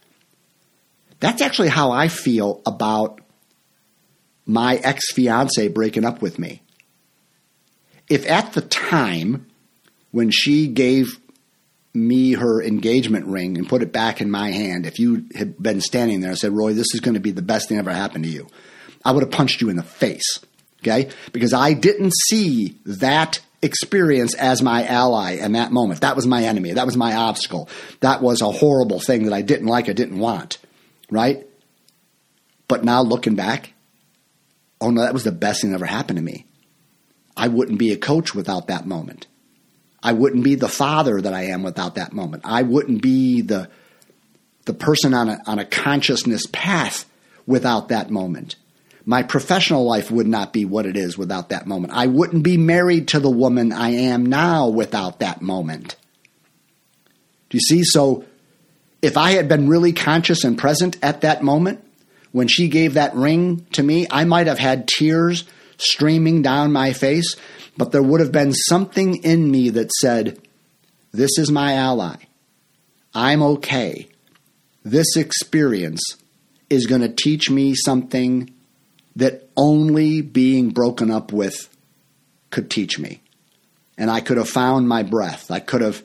That's 1.22 1.42
actually 1.42 1.70
how 1.70 1.92
I 1.92 2.10
feel 2.10 2.62
about 2.66 3.22
my 4.46 4.76
ex 4.76 5.14
fiance 5.14 5.70
breaking 5.70 6.04
up 6.04 6.22
with 6.22 6.38
me. 6.38 6.62
If 8.10 8.30
at 8.30 8.54
the 8.54 8.62
time 8.62 9.46
when 10.12 10.32
she 10.32 10.68
gave 10.68 11.20
me 11.94 12.34
her 12.34 12.62
engagement 12.62 13.28
ring 13.28 13.58
and 13.58 13.70
put 13.70 13.82
it 13.82 13.94
back 13.94 14.20
in 14.20 14.32
my 14.32 14.52
hand, 14.52 14.86
if 14.86 15.00
you 15.00 15.26
had 15.36 15.62
been 15.62 15.80
standing 15.80 16.22
there 16.22 16.32
and 16.32 16.40
said, 16.40 16.52
Roy, 16.52 16.74
this 16.74 16.94
is 16.94 17.00
going 17.00 17.14
to 17.14 17.20
be 17.20 17.32
the 17.32 17.42
best 17.42 17.70
thing 17.70 17.78
ever 17.78 17.94
happened 17.94 18.26
to 18.26 18.30
you, 18.30 18.48
I 19.06 19.12
would 19.12 19.24
have 19.24 19.32
punched 19.32 19.62
you 19.62 19.70
in 19.70 19.76
the 19.76 19.84
face. 19.84 20.40
Okay? 20.82 21.10
Because 21.32 21.54
I 21.54 21.74
didn't 21.74 22.14
see 22.28 22.80
that 22.86 23.40
experience 23.62 24.34
as 24.34 24.64
my 24.64 24.86
ally 24.86 25.34
in 25.34 25.52
that 25.52 25.72
moment. 25.72 26.02
That 26.02 26.16
was 26.16 26.26
my 26.26 26.44
enemy. 26.46 26.74
That 26.74 26.88
was 26.88 26.98
my 26.98 27.14
obstacle. 27.14 27.70
That 28.00 28.24
was 28.24 28.42
a 28.42 28.52
horrible 28.52 29.00
thing 29.00 29.26
that 29.26 29.34
I 29.34 29.44
didn't 29.44 29.68
like, 29.68 29.88
I 29.88 29.94
didn't 29.94 30.18
want. 30.18 30.58
Right? 31.12 31.46
But 32.68 32.84
now 32.84 33.04
looking 33.04 33.36
back, 33.36 33.74
oh 34.80 34.90
no, 34.90 35.02
that 35.02 35.14
was 35.14 35.24
the 35.24 35.32
best 35.32 35.62
thing 35.62 35.70
that 35.70 35.76
ever 35.76 35.86
happened 35.86 36.18
to 36.18 36.24
me. 36.24 36.46
I 37.38 37.48
wouldn't 37.48 37.78
be 37.78 37.92
a 37.92 37.98
coach 37.98 38.34
without 38.34 38.68
that 38.68 38.88
moment. 38.88 39.28
I 40.02 40.14
wouldn't 40.14 40.44
be 40.44 40.56
the 40.56 40.68
father 40.68 41.22
that 41.22 41.34
I 41.34 41.44
am 41.44 41.62
without 41.62 41.96
that 41.96 42.14
moment. 42.14 42.44
I 42.46 42.64
wouldn't 42.64 43.02
be 43.02 43.42
the 43.42 43.70
the 44.66 44.74
person 44.74 45.14
on 45.14 45.30
a 45.30 45.38
on 45.46 45.60
a 45.60 45.66
consciousness 45.66 46.46
path 46.52 47.06
without 47.46 47.90
that 47.90 48.10
moment. 48.10 48.56
My 49.06 49.24
professional 49.24 49.86
life 49.86 50.12
would 50.12 50.28
not 50.28 50.54
be 50.54 50.66
what 50.66 50.86
it 50.86 50.96
is 50.96 51.18
without 51.18 51.50
that 51.50 51.66
moment. 51.66 51.94
I 51.94 52.08
wouldn't 52.08 52.44
be 52.44 52.58
married 52.58 53.10
to 53.10 53.20
the 53.20 53.30
woman 53.30 53.72
I 53.74 53.90
am 53.90 54.26
now 54.26 54.70
without 54.70 55.20
that 55.20 55.42
moment. 55.42 55.96
Do 57.50 57.58
you 57.58 57.62
see? 57.62 57.84
So, 57.84 58.26
if 59.02 59.18
I 59.18 59.32
had 59.32 59.48
been 59.48 59.68
really 59.68 59.94
conscious 59.94 60.44
and 60.44 60.58
present 60.58 60.98
at 61.02 61.22
that 61.22 61.44
moment, 61.44 61.84
when 62.32 62.48
she 62.48 62.68
gave 62.68 62.94
that 62.94 63.16
ring 63.16 63.66
to 63.74 63.84
me, 63.84 64.08
I 64.10 64.26
might 64.26 64.48
have 64.48 64.60
had 64.60 64.88
tears 64.88 65.44
streaming 65.78 66.42
down 66.42 66.72
my 66.72 66.94
face, 66.94 67.36
but 67.78 67.92
there 67.92 68.04
would 68.04 68.20
have 68.20 68.32
been 68.32 68.54
something 68.54 69.24
in 69.24 69.50
me 69.50 69.70
that 69.72 69.92
said, 69.94 70.40
This 71.12 71.38
is 71.38 71.52
my 71.52 71.74
ally. 71.74 72.16
I'm 73.14 73.42
okay. 73.44 74.08
This 74.84 75.18
experience 75.18 76.02
is 76.70 76.88
going 76.88 77.02
to 77.02 77.10
teach 77.10 77.50
me 77.50 77.76
something 77.76 78.54
that 79.16 79.50
only 79.58 80.22
being 80.22 80.70
broken 80.70 81.12
up 81.12 81.34
with 81.34 81.70
could 82.50 82.72
teach 82.72 82.98
me. 82.98 83.22
And 83.98 84.10
I 84.10 84.22
could 84.22 84.38
have 84.38 84.50
found 84.50 84.88
my 84.88 85.04
breath. 85.04 85.52
I 85.52 85.60
could 85.60 85.82
have 85.82 86.02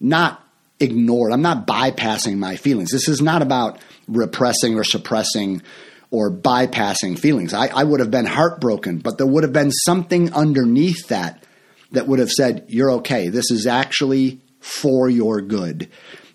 not 0.00 0.43
ignored. 0.80 1.32
I'm 1.32 1.42
not 1.42 1.66
bypassing 1.66 2.36
my 2.36 2.56
feelings. 2.56 2.90
This 2.90 3.08
is 3.08 3.22
not 3.22 3.42
about 3.42 3.78
repressing 4.08 4.76
or 4.76 4.84
suppressing 4.84 5.62
or 6.10 6.30
bypassing 6.30 7.18
feelings. 7.18 7.54
I, 7.54 7.66
I 7.66 7.84
would 7.84 8.00
have 8.00 8.10
been 8.10 8.26
heartbroken, 8.26 8.98
but 8.98 9.18
there 9.18 9.26
would 9.26 9.42
have 9.42 9.52
been 9.52 9.72
something 9.72 10.32
underneath 10.32 11.08
that 11.08 11.44
that 11.92 12.06
would 12.06 12.18
have 12.18 12.30
said, 12.30 12.66
You're 12.68 12.92
okay. 12.92 13.28
This 13.28 13.50
is 13.50 13.66
actually 13.66 14.40
for 14.60 15.08
your 15.08 15.40
good. 15.40 15.90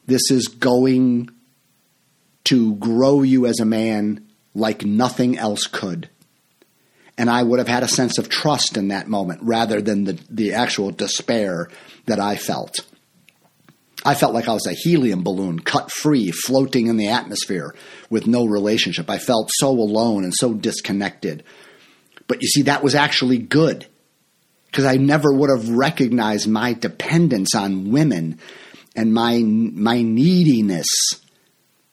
This 0.05 0.31
is 0.31 0.47
going 0.47 1.29
to 2.45 2.75
grow 2.75 3.21
you 3.21 3.45
as 3.45 3.59
a 3.59 3.65
man 3.65 4.27
like 4.55 4.83
nothing 4.83 5.37
else 5.37 5.67
could. 5.67 6.09
And 7.17 7.29
I 7.29 7.43
would 7.43 7.59
have 7.59 7.67
had 7.67 7.83
a 7.83 7.87
sense 7.87 8.17
of 8.17 8.29
trust 8.29 8.77
in 8.77 8.87
that 8.87 9.07
moment 9.07 9.41
rather 9.43 9.81
than 9.81 10.05
the, 10.05 10.19
the 10.29 10.53
actual 10.53 10.91
despair 10.91 11.69
that 12.05 12.19
I 12.19 12.37
felt. 12.37 12.79
I 14.05 14.15
felt 14.15 14.33
like 14.33 14.47
I 14.47 14.53
was 14.53 14.65
a 14.65 14.73
helium 14.73 15.23
balloon 15.23 15.59
cut 15.59 15.91
free, 15.91 16.31
floating 16.31 16.87
in 16.87 16.97
the 16.97 17.09
atmosphere 17.09 17.75
with 18.09 18.27
no 18.27 18.45
relationship. 18.45 19.09
I 19.09 19.17
felt 19.17 19.51
so 19.53 19.69
alone 19.69 20.23
and 20.23 20.33
so 20.33 20.53
disconnected. 20.53 21.43
But 22.27 22.41
you 22.41 22.47
see, 22.47 22.61
that 22.63 22.83
was 22.83 22.95
actually 22.95 23.39
good 23.39 23.87
because 24.67 24.85
I 24.85 24.95
never 24.95 25.33
would 25.33 25.49
have 25.49 25.69
recognized 25.69 26.47
my 26.47 26.73
dependence 26.73 27.55
on 27.55 27.91
women 27.91 28.39
and 28.95 29.13
my, 29.13 29.39
my 29.39 30.01
neediness 30.01 30.87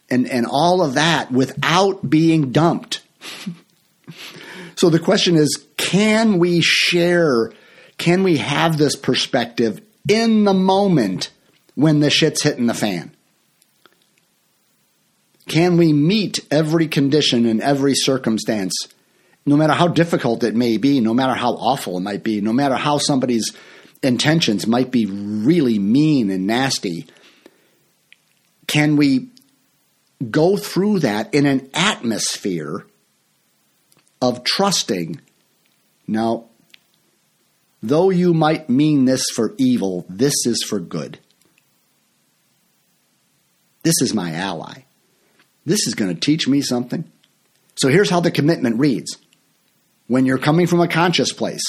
and, 0.08 0.28
and 0.30 0.46
all 0.46 0.82
of 0.82 0.94
that 0.94 1.32
without 1.32 2.08
being 2.08 2.52
dumped. 2.52 3.02
so 4.76 4.90
the 4.90 4.98
question 4.98 5.36
is 5.36 5.66
can 5.76 6.38
we 6.38 6.60
share, 6.60 7.50
can 7.98 8.22
we 8.22 8.36
have 8.36 8.78
this 8.78 8.94
perspective 8.94 9.80
in 10.08 10.44
the 10.44 10.54
moment 10.54 11.30
when 11.76 12.00
the 12.00 12.10
shit's 12.10 12.42
hitting 12.42 12.66
the 12.66 12.74
fan? 12.74 13.12
Can 15.46 15.76
we 15.76 15.92
meet 15.92 16.40
every 16.50 16.88
condition 16.88 17.46
in 17.46 17.62
every 17.62 17.94
circumstance, 17.94 18.74
no 19.46 19.57
matter 19.57 19.74
how 19.74 19.86
difficult 19.86 20.42
it 20.42 20.57
may 20.57 20.76
be, 20.76 20.98
no 20.98 21.14
matter 21.14 21.34
how 21.34 21.53
awful 21.53 21.96
it 21.96 22.01
might 22.01 22.24
be, 22.24 22.40
no 22.40 22.53
matter 22.53 22.74
how 22.74 22.98
somebody's 22.98 23.53
intentions 24.03 24.66
might 24.66 24.90
be 24.90 25.07
really 25.07 25.78
mean 25.78 26.30
and 26.30 26.48
nasty? 26.48 27.07
Can 28.66 28.96
we 28.96 29.28
go 30.30 30.57
through 30.57 31.01
that 31.01 31.32
in 31.34 31.46
an 31.46 31.68
atmosphere 31.74 32.86
of 34.20 34.44
trusting. 34.44 35.20
Now, 36.07 36.46
though 37.82 38.11
you 38.11 38.32
might 38.32 38.70
mean 38.70 39.05
this 39.05 39.24
for 39.34 39.55
evil, 39.59 40.07
this 40.09 40.46
is 40.46 40.64
for 40.66 40.80
good. 40.80 41.18
This 43.87 44.03
is 44.03 44.12
my 44.12 44.32
ally. 44.32 44.82
This 45.64 45.87
is 45.87 45.95
going 45.95 46.12
to 46.12 46.20
teach 46.20 46.49
me 46.49 46.61
something. 46.61 47.05
So 47.76 47.87
here's 47.87 48.11
how 48.11 48.18
the 48.18 48.32
commitment 48.32 48.80
reads 48.80 49.16
when 50.09 50.26
you're 50.26 50.39
coming 50.39 50.66
from 50.66 50.80
a 50.80 50.89
conscious 50.89 51.32
place. 51.32 51.62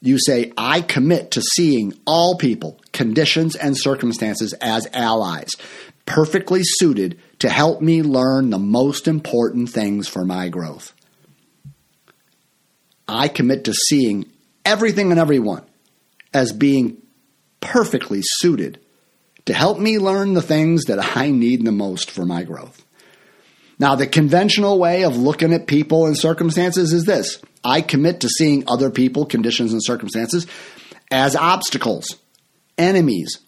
You 0.00 0.18
say, 0.18 0.52
I 0.58 0.80
commit 0.80 1.30
to 1.30 1.40
seeing 1.40 1.92
all 2.08 2.38
people, 2.38 2.80
conditions, 2.90 3.54
and 3.54 3.78
circumstances 3.78 4.52
as 4.54 4.88
allies, 4.92 5.50
perfectly 6.06 6.62
suited 6.64 7.20
to 7.38 7.48
help 7.48 7.80
me 7.80 8.02
learn 8.02 8.50
the 8.50 8.58
most 8.58 9.06
important 9.06 9.68
things 9.70 10.08
for 10.08 10.24
my 10.24 10.48
growth. 10.48 10.92
I 13.06 13.28
commit 13.28 13.62
to 13.66 13.74
seeing 13.74 14.28
everything 14.64 15.12
and 15.12 15.20
everyone 15.20 15.62
as 16.34 16.50
being 16.50 17.00
perfectly 17.60 18.22
suited 18.24 18.80
to 19.46 19.52
help 19.52 19.78
me 19.78 19.98
learn 19.98 20.34
the 20.34 20.42
things 20.42 20.84
that 20.84 21.16
I 21.16 21.30
need 21.30 21.64
the 21.64 21.72
most 21.72 22.10
for 22.10 22.24
my 22.24 22.44
growth. 22.44 22.84
Now, 23.78 23.94
the 23.96 24.06
conventional 24.06 24.78
way 24.78 25.02
of 25.02 25.16
looking 25.16 25.52
at 25.52 25.66
people 25.66 26.06
and 26.06 26.16
circumstances 26.16 26.92
is 26.92 27.04
this 27.04 27.40
I 27.64 27.80
commit 27.80 28.20
to 28.20 28.28
seeing 28.28 28.64
other 28.68 28.90
people, 28.90 29.26
conditions, 29.26 29.72
and 29.72 29.82
circumstances 29.82 30.46
as 31.10 31.36
obstacles, 31.36 32.06
enemies, 32.78 33.38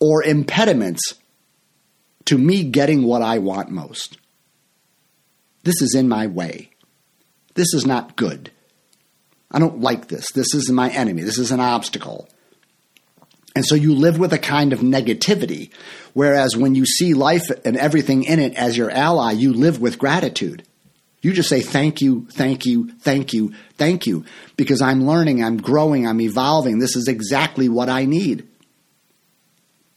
or 0.00 0.22
impediments 0.22 1.14
to 2.26 2.38
me 2.38 2.64
getting 2.64 3.04
what 3.04 3.22
I 3.22 3.38
want 3.38 3.70
most. 3.70 4.18
This 5.62 5.80
is 5.80 5.94
in 5.94 6.08
my 6.08 6.26
way. 6.26 6.70
This 7.54 7.72
is 7.72 7.86
not 7.86 8.16
good. 8.16 8.50
I 9.50 9.58
don't 9.58 9.80
like 9.80 10.08
this. 10.08 10.32
This 10.32 10.54
is 10.54 10.70
my 10.70 10.90
enemy. 10.90 11.22
This 11.22 11.38
is 11.38 11.52
an 11.52 11.60
obstacle. 11.60 12.28
And 13.54 13.64
so 13.64 13.74
you 13.74 13.94
live 13.94 14.18
with 14.18 14.32
a 14.32 14.38
kind 14.38 14.72
of 14.72 14.80
negativity. 14.80 15.70
Whereas 16.12 16.56
when 16.56 16.74
you 16.74 16.84
see 16.84 17.14
life 17.14 17.50
and 17.64 17.76
everything 17.76 18.24
in 18.24 18.40
it 18.40 18.54
as 18.54 18.76
your 18.76 18.90
ally, 18.90 19.32
you 19.32 19.52
live 19.52 19.80
with 19.80 19.98
gratitude. 19.98 20.64
You 21.22 21.32
just 21.32 21.48
say, 21.48 21.62
thank 21.62 22.02
you, 22.02 22.26
thank 22.32 22.66
you, 22.66 22.90
thank 23.00 23.32
you, 23.32 23.54
thank 23.78 24.06
you, 24.06 24.26
because 24.56 24.82
I'm 24.82 25.06
learning, 25.06 25.42
I'm 25.42 25.56
growing, 25.56 26.06
I'm 26.06 26.20
evolving. 26.20 26.80
This 26.80 26.96
is 26.96 27.08
exactly 27.08 27.68
what 27.68 27.88
I 27.88 28.04
need. 28.04 28.46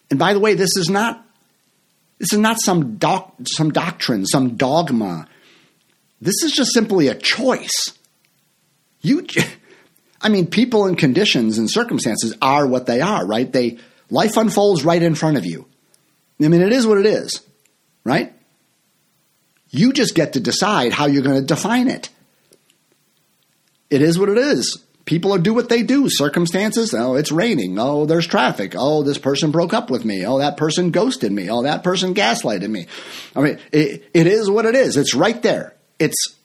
And 0.09 0.17
by 0.17 0.33
the 0.33 0.39
way, 0.39 0.53
this 0.53 0.77
is 0.77 0.89
not, 0.89 1.25
this 2.19 2.31
is 2.31 2.39
not 2.39 2.61
some, 2.61 2.95
doc, 2.95 3.35
some 3.45 3.71
doctrine, 3.71 4.25
some 4.25 4.55
dogma. 4.55 5.27
This 6.21 6.43
is 6.43 6.51
just 6.53 6.73
simply 6.73 7.09
a 7.09 7.15
choice. 7.15 7.97
You, 9.01 9.27
I 10.21 10.29
mean, 10.29 10.47
people 10.47 10.85
and 10.85 10.97
conditions 10.97 11.57
and 11.57 11.69
circumstances 11.69 12.35
are 12.41 12.67
what 12.67 12.85
they 12.85 13.01
are, 13.01 13.25
right? 13.25 13.51
They 13.51 13.77
life 14.09 14.37
unfolds 14.37 14.83
right 14.83 15.01
in 15.01 15.15
front 15.15 15.37
of 15.37 15.45
you. 15.45 15.67
I 16.41 16.47
mean, 16.47 16.61
it 16.61 16.71
is 16.71 16.85
what 16.87 16.97
it 16.97 17.05
is, 17.05 17.41
right? 18.03 18.33
You 19.69 19.93
just 19.93 20.15
get 20.15 20.33
to 20.33 20.39
decide 20.39 20.93
how 20.93 21.07
you're 21.07 21.23
going 21.23 21.39
to 21.39 21.45
define 21.45 21.87
it. 21.87 22.09
It 23.89 24.01
is 24.01 24.19
what 24.19 24.29
it 24.29 24.37
is. 24.37 24.83
People 25.05 25.37
do 25.37 25.53
what 25.53 25.69
they 25.69 25.83
do. 25.83 26.09
Circumstances, 26.09 26.93
oh, 26.93 27.15
it's 27.15 27.31
raining. 27.31 27.79
Oh, 27.79 28.05
there's 28.05 28.27
traffic. 28.27 28.73
Oh, 28.77 29.03
this 29.03 29.17
person 29.17 29.51
broke 29.51 29.73
up 29.73 29.89
with 29.89 30.03
me. 30.03 30.25
Oh, 30.25 30.39
that 30.39 30.57
person 30.57 30.91
ghosted 30.91 31.31
me. 31.31 31.49
Oh, 31.49 31.63
that 31.63 31.81
person 31.83 32.13
gaslighted 32.13 32.69
me. 32.69 32.87
I 33.33 33.41
mean, 33.41 33.59
it, 33.71 34.09
it 34.13 34.27
is 34.27 34.49
what 34.49 34.65
it 34.65 34.75
is. 34.75 34.97
It's 34.97 35.15
right 35.15 35.41
there. 35.41 35.75
It's 35.97 36.35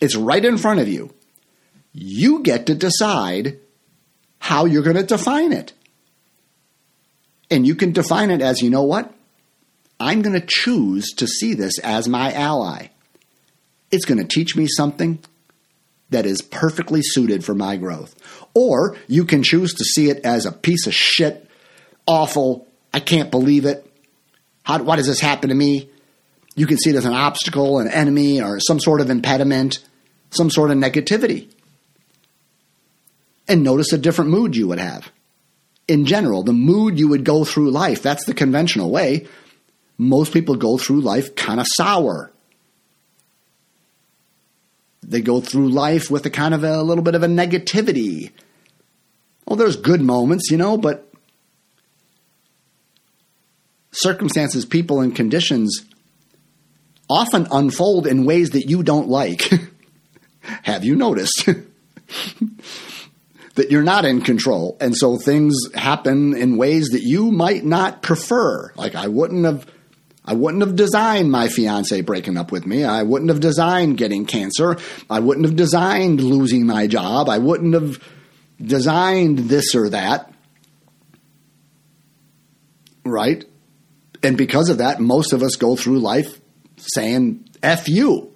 it's 0.00 0.16
right 0.16 0.44
in 0.44 0.58
front 0.58 0.80
of 0.80 0.88
you. 0.88 1.14
You 1.94 2.42
get 2.42 2.66
to 2.66 2.74
decide 2.74 3.60
how 4.40 4.66
you're 4.66 4.82
going 4.82 4.96
to 4.96 5.04
define 5.04 5.52
it. 5.52 5.72
And 7.50 7.66
you 7.66 7.76
can 7.76 7.92
define 7.92 8.30
it 8.30 8.42
as 8.42 8.60
you 8.60 8.68
know 8.68 8.82
what? 8.82 9.14
I'm 10.00 10.22
going 10.22 10.38
to 10.38 10.46
choose 10.46 11.12
to 11.16 11.26
see 11.26 11.54
this 11.54 11.78
as 11.78 12.08
my 12.08 12.32
ally. 12.32 12.88
It's 13.92 14.04
going 14.04 14.18
to 14.18 14.26
teach 14.26 14.56
me 14.56 14.66
something 14.66 15.20
that 16.10 16.26
is 16.26 16.42
perfectly 16.42 17.00
suited 17.02 17.44
for 17.44 17.54
my 17.54 17.76
growth. 17.76 18.14
Or 18.54 18.96
you 19.06 19.24
can 19.24 19.44
choose 19.44 19.72
to 19.74 19.84
see 19.84 20.10
it 20.10 20.26
as 20.26 20.46
a 20.46 20.52
piece 20.52 20.88
of 20.88 20.94
shit, 20.94 21.48
awful, 22.06 22.66
I 22.92 23.00
can't 23.00 23.30
believe 23.30 23.64
it. 23.64 23.88
How, 24.64 24.82
why 24.82 24.96
does 24.96 25.06
this 25.06 25.20
happen 25.20 25.48
to 25.50 25.54
me? 25.54 25.88
You 26.56 26.66
can 26.66 26.78
see 26.78 26.90
it 26.90 26.96
as 26.96 27.04
an 27.04 27.14
obstacle, 27.14 27.78
an 27.78 27.88
enemy, 27.88 28.42
or 28.42 28.58
some 28.58 28.80
sort 28.80 29.00
of 29.00 29.10
impediment, 29.10 29.78
some 30.30 30.50
sort 30.50 30.70
of 30.70 30.76
negativity 30.76 31.53
and 33.48 33.62
notice 33.62 33.92
a 33.92 33.98
different 33.98 34.30
mood 34.30 34.56
you 34.56 34.68
would 34.68 34.78
have. 34.78 35.10
In 35.86 36.06
general, 36.06 36.42
the 36.42 36.52
mood 36.52 36.98
you 36.98 37.08
would 37.08 37.24
go 37.24 37.44
through 37.44 37.70
life, 37.70 38.02
that's 38.02 38.24
the 38.24 38.34
conventional 38.34 38.90
way. 38.90 39.26
Most 39.98 40.32
people 40.32 40.56
go 40.56 40.78
through 40.78 41.02
life 41.02 41.34
kind 41.36 41.60
of 41.60 41.66
sour. 41.68 42.32
They 45.02 45.20
go 45.20 45.40
through 45.40 45.68
life 45.68 46.10
with 46.10 46.24
a 46.24 46.30
kind 46.30 46.54
of 46.54 46.64
a, 46.64 46.82
little 46.82 47.04
bit 47.04 47.14
of 47.14 47.22
a 47.22 47.26
negativity. 47.26 48.32
Well, 49.46 49.56
there's 49.56 49.76
good 49.76 50.00
moments, 50.00 50.50
you 50.50 50.56
know, 50.56 50.78
but 50.78 51.12
circumstances, 53.92 54.64
people, 54.64 55.00
and 55.00 55.14
conditions 55.14 55.84
often 57.10 57.46
unfold 57.52 58.06
in 58.06 58.24
ways 58.24 58.50
that 58.50 58.68
you 58.68 58.82
don't 58.82 59.08
like. 59.08 59.50
Have 60.62 60.84
you 60.84 60.96
noticed? 60.96 61.48
that 63.54 63.70
you're 63.70 63.82
not 63.82 64.04
in 64.04 64.20
control. 64.20 64.76
And 64.80 64.96
so 64.96 65.16
things 65.16 65.54
happen 65.74 66.36
in 66.36 66.56
ways 66.56 66.88
that 66.88 67.02
you 67.02 67.30
might 67.30 67.64
not 67.64 68.02
prefer. 68.02 68.72
Like 68.74 68.94
I 68.94 69.08
wouldn't 69.08 69.44
have 69.44 69.66
I 70.26 70.32
wouldn't 70.32 70.62
have 70.62 70.74
designed 70.74 71.30
my 71.30 71.48
fiance 71.48 72.00
breaking 72.00 72.38
up 72.38 72.50
with 72.50 72.66
me. 72.66 72.82
I 72.82 73.02
wouldn't 73.02 73.30
have 73.30 73.40
designed 73.40 73.98
getting 73.98 74.24
cancer. 74.24 74.78
I 75.10 75.20
wouldn't 75.20 75.44
have 75.44 75.56
designed 75.56 76.22
losing 76.22 76.66
my 76.66 76.86
job. 76.86 77.28
I 77.28 77.38
wouldn't 77.38 77.74
have 77.74 78.02
designed 78.58 79.38
this 79.40 79.74
or 79.74 79.90
that. 79.90 80.32
Right? 83.04 83.44
And 84.22 84.38
because 84.38 84.70
of 84.70 84.78
that, 84.78 84.98
most 84.98 85.34
of 85.34 85.42
us 85.42 85.56
go 85.56 85.76
through 85.76 85.98
life 85.98 86.40
saying, 86.78 87.46
F 87.62 87.86
you. 87.86 88.32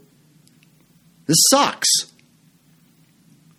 This 1.24 1.38
sucks. 1.50 1.88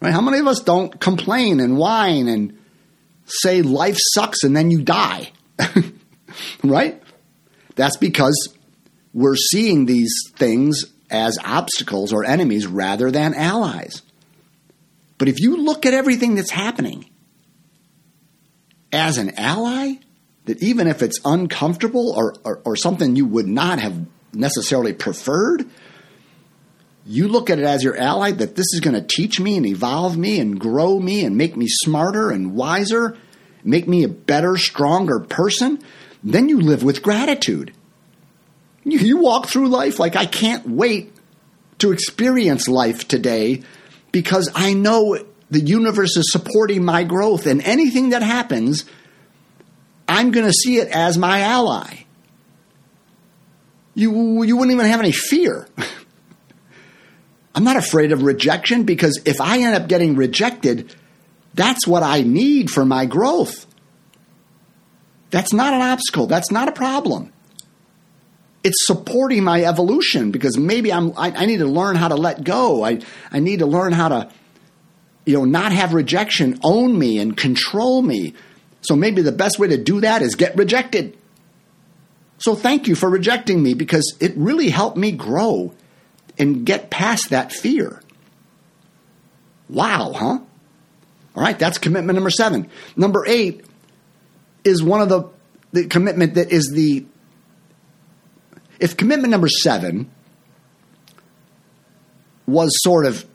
Right? 0.01 0.13
How 0.13 0.21
many 0.21 0.39
of 0.39 0.47
us 0.47 0.61
don't 0.61 0.99
complain 0.99 1.59
and 1.59 1.77
whine 1.77 2.27
and 2.27 2.57
say 3.25 3.61
life 3.61 3.97
sucks 4.13 4.43
and 4.43 4.55
then 4.55 4.71
you 4.71 4.81
die? 4.81 5.31
right? 6.63 7.01
That's 7.75 7.97
because 7.97 8.55
we're 9.13 9.35
seeing 9.35 9.85
these 9.85 10.13
things 10.35 10.85
as 11.09 11.37
obstacles 11.43 12.13
or 12.13 12.23
enemies 12.23 12.67
rather 12.67 13.11
than 13.11 13.33
allies. 13.33 14.01
But 15.17 15.27
if 15.27 15.39
you 15.39 15.57
look 15.57 15.85
at 15.85 15.93
everything 15.93 16.35
that's 16.35 16.51
happening 16.51 17.09
as 18.91 19.17
an 19.17 19.37
ally, 19.37 19.95
that 20.45 20.63
even 20.63 20.87
if 20.87 21.01
it's 21.01 21.19
uncomfortable 21.25 22.13
or, 22.15 22.35
or, 22.43 22.61
or 22.63 22.75
something 22.75 23.15
you 23.15 23.25
would 23.25 23.47
not 23.47 23.79
have 23.79 24.05
necessarily 24.33 24.93
preferred, 24.93 25.65
you 27.09 27.27
look 27.27 27.49
at 27.49 27.57
it 27.57 27.65
as 27.65 27.83
your 27.83 27.97
ally 27.97 28.29
that 28.29 28.55
this 28.55 28.67
is 28.71 28.81
going 28.81 28.93
to 28.93 29.01
teach 29.01 29.39
me 29.39 29.57
and 29.57 29.65
evolve 29.65 30.15
me 30.15 30.39
and 30.39 30.59
grow 30.59 30.99
me 30.99 31.25
and 31.25 31.35
make 31.35 31.57
me 31.57 31.65
smarter 31.67 32.29
and 32.29 32.53
wiser, 32.53 33.17
make 33.63 33.87
me 33.87 34.03
a 34.03 34.07
better, 34.07 34.57
stronger 34.57 35.19
person, 35.19 35.81
then 36.23 36.49
you 36.49 36.61
live 36.61 36.83
with 36.83 37.01
gratitude. 37.01 37.73
You, 38.83 38.99
you 38.99 39.17
walk 39.17 39.47
through 39.47 39.69
life 39.69 39.97
like 39.97 40.15
I 40.15 40.27
can't 40.27 40.69
wait 40.69 41.11
to 41.79 41.91
experience 41.91 42.67
life 42.67 43.07
today 43.07 43.63
because 44.11 44.51
I 44.53 44.75
know 44.75 45.17
the 45.49 45.61
universe 45.61 46.15
is 46.15 46.31
supporting 46.31 46.85
my 46.85 47.03
growth 47.05 47.47
and 47.47 47.63
anything 47.63 48.09
that 48.09 48.21
happens, 48.21 48.85
I'm 50.07 50.29
going 50.29 50.45
to 50.45 50.53
see 50.53 50.77
it 50.77 50.89
as 50.89 51.17
my 51.17 51.41
ally. 51.41 52.05
You, 53.95 54.43
you 54.43 54.57
wouldn't 54.57 54.75
even 54.75 54.85
have 54.85 54.99
any 54.99 55.11
fear. 55.11 55.67
I'm 57.55 57.63
not 57.63 57.77
afraid 57.77 58.11
of 58.11 58.23
rejection 58.23 58.83
because 58.83 59.21
if 59.25 59.41
I 59.41 59.59
end 59.59 59.75
up 59.75 59.87
getting 59.87 60.15
rejected, 60.15 60.93
that's 61.53 61.87
what 61.87 62.03
I 62.03 62.21
need 62.21 62.69
for 62.69 62.85
my 62.85 63.05
growth. 63.05 63.65
That's 65.31 65.53
not 65.53 65.73
an 65.73 65.81
obstacle. 65.81 66.27
That's 66.27 66.51
not 66.51 66.67
a 66.67 66.71
problem. 66.71 67.33
It's 68.63 68.85
supporting 68.85 69.43
my 69.43 69.63
evolution 69.63 70.31
because 70.31 70.57
maybe 70.57 70.91
I'm, 70.91 71.13
I, 71.17 71.31
I 71.31 71.45
need 71.45 71.57
to 71.57 71.65
learn 71.65 71.95
how 71.95 72.09
to 72.09 72.15
let 72.15 72.43
go. 72.43 72.83
I, 72.83 73.01
I 73.31 73.39
need 73.39 73.59
to 73.59 73.65
learn 73.65 73.93
how 73.93 74.09
to, 74.09 74.29
you 75.25 75.37
know, 75.37 75.45
not 75.45 75.71
have 75.71 75.93
rejection 75.93 76.59
own 76.63 76.97
me 76.97 77.19
and 77.19 77.35
control 77.35 78.01
me. 78.01 78.33
So 78.81 78.95
maybe 78.95 79.21
the 79.21 79.31
best 79.31 79.59
way 79.59 79.69
to 79.69 79.77
do 79.77 80.01
that 80.01 80.21
is 80.21 80.35
get 80.35 80.57
rejected. 80.57 81.17
So 82.39 82.55
thank 82.55 82.87
you 82.87 82.95
for 82.95 83.09
rejecting 83.09 83.61
me 83.61 83.73
because 83.73 84.15
it 84.19 84.35
really 84.35 84.69
helped 84.69 84.97
me 84.97 85.11
grow 85.11 85.73
and 86.39 86.65
get 86.65 86.89
past 86.89 87.29
that 87.29 87.51
fear. 87.51 88.01
Wow, 89.69 90.13
huh? 90.15 90.39
All 91.35 91.43
right, 91.43 91.59
that's 91.59 91.77
commitment 91.77 92.15
number 92.15 92.31
seven. 92.31 92.69
Number 92.95 93.25
eight 93.27 93.63
is 94.63 94.81
one 94.81 95.01
of 95.01 95.09
the, 95.09 95.29
the 95.71 95.87
commitment 95.87 96.33
that 96.35 96.51
is 96.51 96.71
the, 96.73 97.05
if 98.79 98.97
commitment 98.97 99.29
number 99.29 99.47
seven 99.47 100.09
was 102.47 102.71
sort 102.81 103.05
of, 103.05 103.25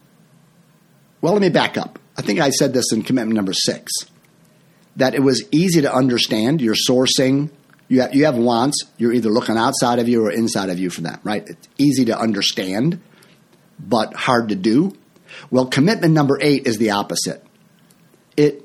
well, 1.21 1.33
let 1.33 1.43
me 1.43 1.51
back 1.51 1.77
up. 1.77 1.99
I 2.17 2.23
think 2.23 2.41
I 2.41 2.51
said 2.51 2.73
this 2.73 2.93
in 2.93 3.03
commitment 3.03 3.37
number 3.37 3.53
six 3.53 3.93
that 4.97 5.15
it 5.15 5.23
was 5.23 5.43
easy 5.51 5.81
to 5.83 5.93
understand 5.93 6.61
your 6.61 6.75
sourcing. 6.75 7.51
You 7.89 8.01
have, 8.01 8.15
you 8.15 8.25
have 8.25 8.37
wants. 8.37 8.83
You're 8.97 9.13
either 9.13 9.31
looking 9.31 9.57
outside 9.57 9.99
of 9.99 10.09
you 10.09 10.25
or 10.25 10.31
inside 10.31 10.71
of 10.71 10.79
you 10.79 10.91
for 10.91 11.03
them, 11.03 11.21
right? 11.23 11.47
It's 11.47 11.69
easy 11.79 12.07
to 12.07 12.19
understand, 12.19 13.01
but 13.79 14.15
hard 14.15 14.49
to 14.49 14.55
do. 14.55 14.97
Well, 15.51 15.67
commitment 15.67 16.15
number 16.15 16.39
eight 16.41 16.67
is 16.67 16.79
the 16.79 16.91
opposite. 16.91 17.45
It 18.37 18.65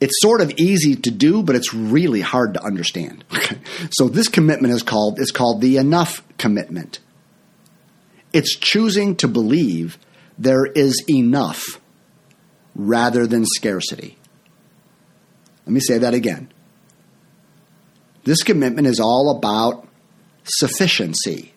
It's 0.00 0.20
sort 0.20 0.40
of 0.40 0.52
easy 0.58 0.96
to 0.96 1.10
do, 1.10 1.42
but 1.42 1.56
it's 1.56 1.72
really 1.74 2.20
hard 2.20 2.54
to 2.54 2.62
understand. 2.62 3.24
Okay. 3.34 3.58
So 3.90 4.08
this 4.08 4.28
commitment 4.28 4.74
is 4.74 4.82
called 4.82 5.18
is 5.18 5.30
called 5.30 5.60
the 5.60 5.76
enough 5.76 6.22
commitment. 6.38 7.00
It's 8.32 8.56
choosing 8.56 9.16
to 9.16 9.28
believe 9.28 9.98
there 10.38 10.66
is 10.66 11.04
enough 11.08 11.80
rather 12.74 13.26
than 13.26 13.44
scarcity. 13.44 14.18
Let 15.66 15.72
me 15.72 15.80
say 15.80 15.98
that 15.98 16.14
again. 16.14 16.51
This 18.24 18.42
commitment 18.42 18.86
is 18.86 19.00
all 19.00 19.36
about 19.36 19.86
sufficiency. 20.44 21.52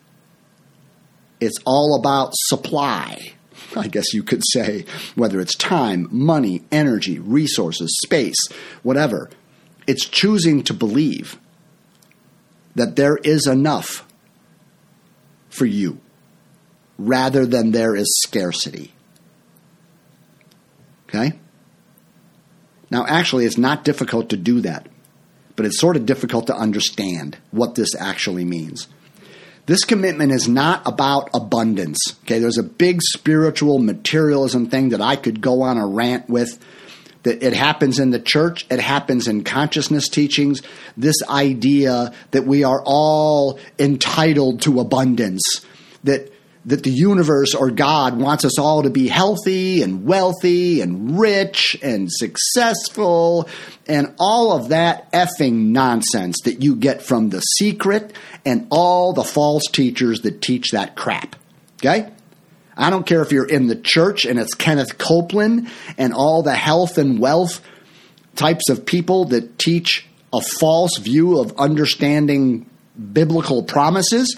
It's 1.39 1.57
all 1.65 1.97
about 1.99 2.31
supply, 2.33 3.33
I 3.75 3.87
guess 3.87 4.13
you 4.13 4.23
could 4.23 4.41
say, 4.51 4.85
whether 5.15 5.39
it's 5.39 5.55
time, 5.55 6.07
money, 6.11 6.63
energy, 6.71 7.19
resources, 7.19 7.95
space, 8.03 8.37
whatever. 8.83 9.29
It's 9.87 10.05
choosing 10.07 10.63
to 10.63 10.73
believe 10.73 11.37
that 12.75 12.95
there 12.95 13.17
is 13.17 13.47
enough 13.47 14.05
for 15.49 15.65
you 15.65 15.99
rather 16.97 17.45
than 17.45 17.71
there 17.71 17.95
is 17.95 18.07
scarcity. 18.23 18.93
Okay? 21.07 21.33
Now, 22.89 23.05
actually, 23.07 23.45
it's 23.45 23.57
not 23.57 23.83
difficult 23.83 24.29
to 24.29 24.37
do 24.37 24.61
that, 24.61 24.87
but 25.55 25.65
it's 25.65 25.79
sort 25.79 25.95
of 25.95 26.05
difficult 26.05 26.47
to 26.47 26.55
understand 26.55 27.37
what 27.51 27.75
this 27.75 27.95
actually 27.95 28.45
means. 28.45 28.87
This 29.65 29.83
commitment 29.83 30.31
is 30.31 30.47
not 30.47 30.83
about 30.85 31.29
abundance. 31.33 31.97
Okay, 32.23 32.39
there's 32.39 32.59
a 32.59 32.63
big 32.63 33.01
spiritual 33.01 33.79
materialism 33.79 34.67
thing 34.67 34.89
that 34.89 35.01
I 35.01 35.15
could 35.15 35.41
go 35.41 35.63
on 35.63 35.77
a 35.77 35.87
rant 35.87 36.29
with. 36.29 36.59
That 37.23 37.41
it 37.41 37.53
happens 37.53 37.97
in 37.97 38.11
the 38.11 38.19
church, 38.19 38.67
it 38.69 38.79
happens 38.79 39.27
in 39.27 39.43
consciousness 39.43 40.09
teachings. 40.09 40.61
This 40.95 41.15
idea 41.27 42.13
that 42.29 42.45
we 42.45 42.63
are 42.63 42.83
all 42.85 43.59
entitled 43.79 44.61
to 44.61 44.79
abundance, 44.79 45.65
that 46.03 46.31
that 46.65 46.81
the 46.81 46.91
universe 46.91 47.53
or 47.53 47.69
God 47.69 48.19
wants 48.19 48.43
us 48.43 48.57
all 48.57 48.83
to 48.83 48.89
be 48.89 49.07
healthy 49.07 49.83
and 49.83 50.03
wealthy 50.03 50.81
and 50.81 51.19
rich 51.19 51.77
and 51.83 52.11
successful 52.11 53.47
and 53.87 54.15
all 54.19 54.51
of 54.51 54.69
that 54.69 55.11
effing 55.11 55.67
nonsense 55.67 56.37
that 56.45 56.63
you 56.63 56.75
get 56.75 57.03
from 57.03 57.29
The 57.29 57.39
Secret 57.39 58.13
and 58.45 58.67
all 58.71 59.13
the 59.13 59.23
false 59.23 59.63
teachers 59.71 60.21
that 60.21 60.41
teach 60.41 60.71
that 60.71 60.95
crap. 60.95 61.35
Okay? 61.79 62.11
I 62.75 62.89
don't 62.89 63.05
care 63.05 63.21
if 63.21 63.31
you're 63.31 63.47
in 63.47 63.67
the 63.67 63.75
church 63.75 64.25
and 64.25 64.39
it's 64.39 64.55
Kenneth 64.55 64.97
Copeland 64.97 65.69
and 65.97 66.13
all 66.13 66.41
the 66.41 66.55
health 66.55 66.97
and 66.97 67.19
wealth 67.19 67.61
types 68.35 68.69
of 68.69 68.85
people 68.85 69.25
that 69.25 69.59
teach 69.59 70.07
a 70.33 70.41
false 70.41 70.97
view 70.97 71.39
of 71.39 71.57
understanding 71.57 72.69
biblical 73.13 73.63
promises 73.63 74.37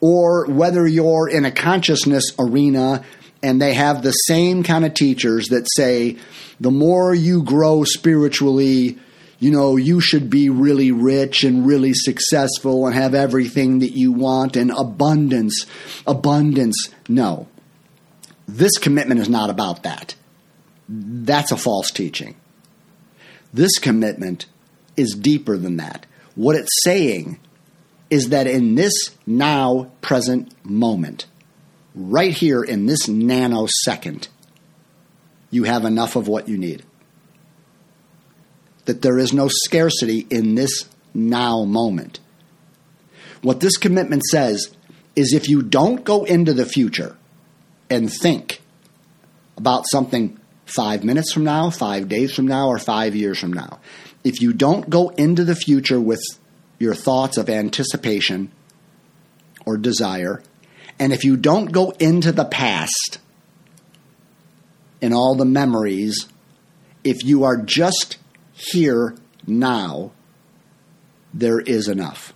or 0.00 0.46
whether 0.46 0.86
you're 0.86 1.28
in 1.28 1.44
a 1.44 1.50
consciousness 1.50 2.32
arena 2.38 3.04
and 3.42 3.60
they 3.60 3.74
have 3.74 4.02
the 4.02 4.12
same 4.12 4.62
kind 4.62 4.84
of 4.84 4.94
teachers 4.94 5.48
that 5.48 5.68
say 5.76 6.16
the 6.60 6.70
more 6.70 7.14
you 7.14 7.42
grow 7.42 7.84
spiritually, 7.84 8.98
you 9.38 9.50
know, 9.50 9.76
you 9.76 10.00
should 10.00 10.28
be 10.28 10.50
really 10.50 10.90
rich 10.90 11.44
and 11.44 11.66
really 11.66 11.92
successful 11.94 12.86
and 12.86 12.94
have 12.94 13.14
everything 13.14 13.78
that 13.80 13.96
you 13.96 14.12
want 14.12 14.56
and 14.56 14.72
abundance. 14.72 15.66
Abundance. 16.06 16.88
No. 17.08 17.46
This 18.48 18.78
commitment 18.78 19.20
is 19.20 19.28
not 19.28 19.50
about 19.50 19.84
that. 19.84 20.14
That's 20.88 21.52
a 21.52 21.56
false 21.56 21.90
teaching. 21.90 22.34
This 23.52 23.78
commitment 23.78 24.46
is 24.96 25.14
deeper 25.14 25.56
than 25.56 25.76
that. 25.76 26.06
What 26.34 26.56
it's 26.56 26.82
saying 26.82 27.38
is 28.10 28.30
that 28.30 28.46
in 28.46 28.74
this 28.74 29.10
now 29.26 29.90
present 30.00 30.52
moment, 30.64 31.26
right 31.94 32.32
here 32.32 32.62
in 32.62 32.86
this 32.86 33.06
nanosecond, 33.06 34.28
you 35.50 35.64
have 35.64 35.84
enough 35.84 36.16
of 36.16 36.28
what 36.28 36.48
you 36.48 36.56
need. 36.56 36.84
That 38.86 39.02
there 39.02 39.18
is 39.18 39.32
no 39.32 39.48
scarcity 39.48 40.26
in 40.30 40.54
this 40.54 40.88
now 41.12 41.64
moment. 41.64 42.20
What 43.42 43.60
this 43.60 43.76
commitment 43.76 44.24
says 44.24 44.74
is 45.14 45.32
if 45.32 45.48
you 45.48 45.62
don't 45.62 46.04
go 46.04 46.24
into 46.24 46.52
the 46.54 46.66
future 46.66 47.16
and 47.90 48.12
think 48.12 48.62
about 49.56 49.84
something 49.90 50.38
five 50.64 51.04
minutes 51.04 51.32
from 51.32 51.44
now, 51.44 51.70
five 51.70 52.08
days 52.08 52.34
from 52.34 52.46
now, 52.46 52.68
or 52.68 52.78
five 52.78 53.14
years 53.14 53.38
from 53.38 53.52
now, 53.52 53.80
if 54.24 54.40
you 54.40 54.52
don't 54.52 54.88
go 54.88 55.08
into 55.10 55.44
the 55.44 55.54
future 55.54 56.00
with 56.00 56.20
your 56.78 56.94
thoughts 56.94 57.36
of 57.36 57.48
anticipation 57.48 58.50
or 59.66 59.76
desire. 59.76 60.42
And 60.98 61.12
if 61.12 61.24
you 61.24 61.36
don't 61.36 61.72
go 61.72 61.90
into 61.98 62.32
the 62.32 62.44
past 62.44 63.18
and 65.00 65.14
all 65.14 65.34
the 65.34 65.44
memories, 65.44 66.26
if 67.04 67.24
you 67.24 67.44
are 67.44 67.56
just 67.56 68.18
here 68.52 69.14
now, 69.46 70.12
there 71.32 71.60
is 71.60 71.88
enough. 71.88 72.32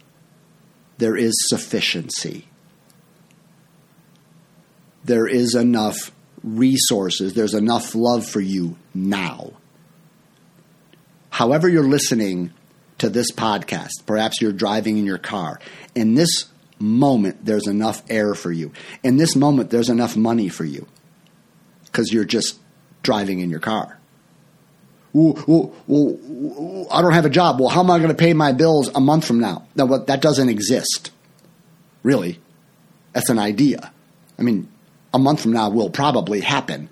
There 0.98 1.16
is 1.16 1.32
sufficiency. 1.48 2.46
There 5.04 5.26
is 5.26 5.54
enough 5.54 6.12
resources. 6.44 7.34
There's 7.34 7.54
enough 7.54 7.94
love 7.94 8.26
for 8.26 8.40
you 8.40 8.76
now. 8.94 9.52
However, 11.30 11.68
you're 11.68 11.82
listening 11.82 12.52
to 13.02 13.10
this 13.10 13.32
podcast. 13.32 14.06
Perhaps 14.06 14.40
you're 14.40 14.52
driving 14.52 14.96
in 14.96 15.04
your 15.04 15.18
car. 15.18 15.58
In 15.92 16.14
this 16.14 16.46
moment, 16.78 17.44
there's 17.44 17.66
enough 17.66 18.00
air 18.08 18.32
for 18.32 18.52
you. 18.52 18.70
In 19.02 19.16
this 19.16 19.34
moment, 19.34 19.70
there's 19.70 19.88
enough 19.88 20.16
money 20.16 20.48
for 20.48 20.64
you 20.64 20.86
because 21.86 22.12
you're 22.12 22.24
just 22.24 22.60
driving 23.02 23.40
in 23.40 23.50
your 23.50 23.58
car. 23.58 23.98
Well, 25.12 25.34
well, 25.48 25.74
well, 25.88 26.86
I 26.92 27.02
don't 27.02 27.12
have 27.12 27.24
a 27.24 27.30
job. 27.30 27.58
Well, 27.58 27.70
how 27.70 27.80
am 27.80 27.90
I 27.90 27.98
going 27.98 28.10
to 28.10 28.14
pay 28.14 28.34
my 28.34 28.52
bills 28.52 28.88
a 28.94 29.00
month 29.00 29.26
from 29.26 29.40
now? 29.40 29.66
No, 29.74 29.98
that 29.98 30.22
doesn't 30.22 30.48
exist. 30.48 31.10
Really. 32.04 32.38
That's 33.14 33.30
an 33.30 33.38
idea. 33.40 33.92
I 34.38 34.42
mean, 34.42 34.70
a 35.12 35.18
month 35.18 35.42
from 35.42 35.52
now 35.52 35.70
will 35.70 35.90
probably 35.90 36.40
happen. 36.40 36.88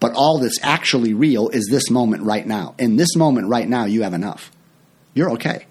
But 0.00 0.14
all 0.14 0.40
that's 0.40 0.58
actually 0.60 1.14
real 1.14 1.50
is 1.50 1.68
this 1.70 1.88
moment 1.88 2.24
right 2.24 2.46
now. 2.46 2.74
In 2.80 2.96
this 2.96 3.14
moment 3.14 3.46
right 3.46 3.68
now, 3.68 3.84
you 3.84 4.02
have 4.02 4.12
enough 4.12 4.50
you're 5.18 5.32
okay. 5.32 5.66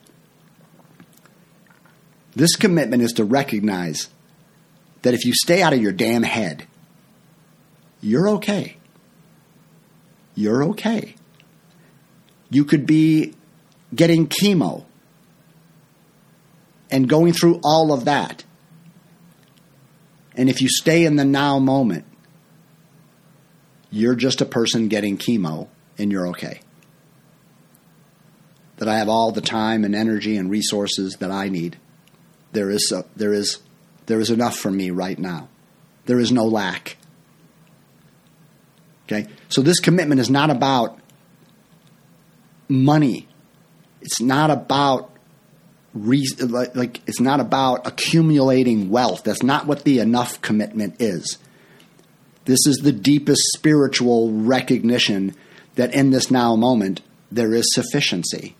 This 2.35 2.57
commitment 2.57 3.01
is 3.01 3.13
to 3.13 3.23
recognize 3.23 4.09
that 5.03 5.13
if 5.13 5.23
you 5.23 5.31
stay 5.33 5.61
out 5.61 5.71
of 5.71 5.81
your 5.81 5.93
damn 5.93 6.23
head, 6.23 6.67
you're 8.01 8.27
okay. 8.31 8.75
You're 10.35 10.65
okay. 10.65 11.15
You 12.49 12.65
could 12.65 12.85
be 12.85 13.35
getting 13.95 14.27
chemo 14.27 14.83
and 16.91 17.07
going 17.07 17.31
through 17.31 17.61
all 17.63 17.93
of 17.93 18.03
that. 18.03 18.43
And 20.35 20.49
if 20.49 20.61
you 20.61 20.67
stay 20.67 21.05
in 21.05 21.15
the 21.15 21.23
now 21.23 21.57
moment, 21.57 22.03
you're 23.91 24.15
just 24.15 24.41
a 24.41 24.45
person 24.45 24.89
getting 24.89 25.17
chemo 25.17 25.69
and 25.97 26.11
you're 26.11 26.27
okay 26.27 26.59
that 28.77 28.87
I 28.87 28.97
have 28.97 29.09
all 29.09 29.31
the 29.31 29.41
time 29.41 29.83
and 29.83 29.95
energy 29.95 30.37
and 30.37 30.49
resources 30.49 31.17
that 31.19 31.31
I 31.31 31.49
need. 31.49 31.77
There 32.51 32.69
is, 32.69 32.91
a, 32.95 33.05
there 33.15 33.33
is, 33.33 33.59
there 34.05 34.19
is 34.19 34.29
enough 34.29 34.57
for 34.57 34.71
me 34.71 34.91
right 34.91 35.17
now. 35.17 35.49
There 36.05 36.19
is 36.19 36.31
no 36.31 36.45
lack. 36.45 36.97
Okay? 39.05 39.27
So 39.49 39.61
this 39.61 39.79
commitment 39.79 40.21
is 40.21 40.29
not 40.29 40.49
about 40.49 40.99
money. 42.69 43.27
It's 44.01 44.21
not 44.21 44.51
about 44.51 45.11
re- 45.93 46.27
like, 46.39 46.75
like 46.75 47.01
it's 47.07 47.19
not 47.19 47.39
about 47.39 47.87
accumulating 47.87 48.89
wealth. 48.89 49.23
That's 49.23 49.43
not 49.43 49.65
what 49.65 49.83
the 49.83 49.99
enough 49.99 50.41
commitment 50.41 51.01
is. 51.01 51.37
This 52.45 52.65
is 52.65 52.77
the 52.77 52.91
deepest 52.91 53.41
spiritual 53.55 54.31
recognition 54.31 55.35
that 55.75 55.93
in 55.93 56.11
this 56.11 56.31
now 56.31 56.55
moment 56.55 57.01
there 57.29 57.53
is 57.53 57.65
sufficiency 57.73 58.55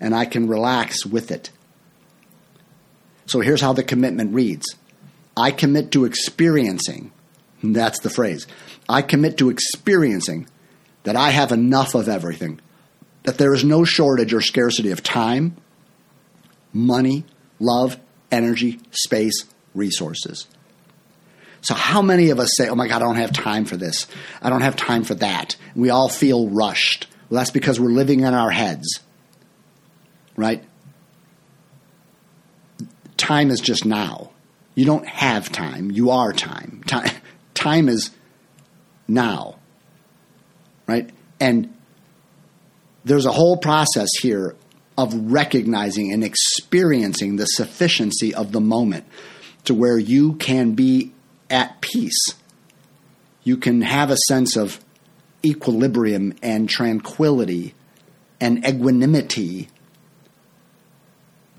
and 0.00 0.14
I 0.14 0.24
can 0.24 0.48
relax 0.48 1.06
with 1.06 1.30
it. 1.30 1.50
So 3.26 3.40
here's 3.40 3.60
how 3.60 3.72
the 3.72 3.82
commitment 3.82 4.34
reads 4.34 4.66
I 5.36 5.50
commit 5.50 5.92
to 5.92 6.04
experiencing, 6.04 7.12
that's 7.62 8.00
the 8.00 8.10
phrase. 8.10 8.46
I 8.88 9.02
commit 9.02 9.38
to 9.38 9.50
experiencing 9.50 10.46
that 11.04 11.16
I 11.16 11.30
have 11.30 11.52
enough 11.52 11.94
of 11.94 12.08
everything, 12.08 12.60
that 13.24 13.38
there 13.38 13.54
is 13.54 13.64
no 13.64 13.84
shortage 13.84 14.34
or 14.34 14.40
scarcity 14.40 14.90
of 14.90 15.02
time, 15.02 15.56
money, 16.72 17.24
love, 17.58 17.98
energy, 18.30 18.80
space, 18.90 19.44
resources. 19.74 20.46
So, 21.62 21.74
how 21.74 22.02
many 22.02 22.28
of 22.28 22.38
us 22.38 22.50
say, 22.56 22.68
Oh 22.68 22.74
my 22.74 22.88
God, 22.88 22.96
I 22.96 23.06
don't 23.06 23.16
have 23.16 23.32
time 23.32 23.64
for 23.64 23.78
this. 23.78 24.06
I 24.42 24.50
don't 24.50 24.60
have 24.60 24.76
time 24.76 25.02
for 25.02 25.14
that. 25.14 25.56
We 25.74 25.88
all 25.88 26.10
feel 26.10 26.48
rushed. 26.48 27.06
Well, 27.30 27.38
that's 27.38 27.50
because 27.50 27.80
we're 27.80 27.88
living 27.88 28.20
in 28.20 28.34
our 28.34 28.50
heads, 28.50 29.00
right? 30.36 30.64
Time 33.16 33.50
is 33.50 33.60
just 33.60 33.84
now. 33.84 34.30
You 34.74 34.84
don't 34.84 35.06
have 35.06 35.50
time. 35.50 35.90
You 35.90 36.10
are 36.10 36.32
time. 36.32 36.82
Time, 36.86 37.10
time 37.54 37.88
is 37.88 38.10
now, 39.06 39.56
right? 40.86 41.10
And 41.40 41.74
there's 43.04 43.26
a 43.26 43.32
whole 43.32 43.56
process 43.56 44.08
here 44.20 44.56
of 44.96 45.12
recognizing 45.32 46.12
and 46.12 46.24
experiencing 46.24 47.36
the 47.36 47.46
sufficiency 47.46 48.34
of 48.34 48.52
the 48.52 48.60
moment 48.60 49.04
to 49.64 49.74
where 49.74 49.98
you 49.98 50.34
can 50.34 50.72
be 50.72 51.12
at 51.50 51.80
peace. 51.80 52.34
You 53.42 53.56
can 53.56 53.82
have 53.82 54.10
a 54.10 54.16
sense 54.28 54.56
of 54.56 54.80
equilibrium 55.44 56.34
and 56.42 56.68
tranquility 56.68 57.74
and 58.40 58.66
equanimity 58.66 59.68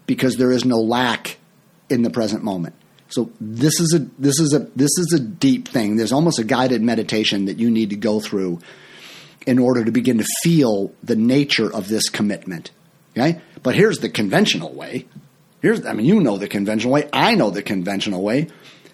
because 0.05 0.37
there 0.37 0.51
is 0.51 0.65
no 0.65 0.77
lack 0.77 1.37
in 1.89 2.01
the 2.01 2.09
present 2.09 2.43
moment. 2.43 2.75
So 3.09 3.31
this 3.39 3.79
is 3.79 3.93
a 3.93 3.99
this 4.19 4.39
is 4.39 4.53
a 4.53 4.59
this 4.75 4.91
is 4.97 5.13
a 5.15 5.19
deep 5.19 5.67
thing. 5.67 5.95
There's 5.95 6.11
almost 6.11 6.39
a 6.39 6.43
guided 6.43 6.81
meditation 6.81 7.45
that 7.45 7.57
you 7.57 7.69
need 7.69 7.91
to 7.91 7.95
go 7.95 8.19
through 8.19 8.59
in 9.45 9.59
order 9.59 9.85
to 9.85 9.91
begin 9.91 10.17
to 10.17 10.25
feel 10.41 10.91
the 11.03 11.15
nature 11.15 11.71
of 11.71 11.87
this 11.87 12.09
commitment. 12.09 12.71
Okay? 13.11 13.39
But 13.61 13.75
here's 13.75 13.99
the 13.99 14.09
conventional 14.09 14.73
way. 14.73 15.05
Here's 15.61 15.85
I 15.85 15.93
mean 15.93 16.05
you 16.05 16.19
know 16.19 16.37
the 16.37 16.47
conventional 16.47 16.93
way. 16.93 17.07
I 17.13 17.35
know 17.35 17.51
the 17.51 17.63
conventional 17.63 18.23
way 18.23 18.47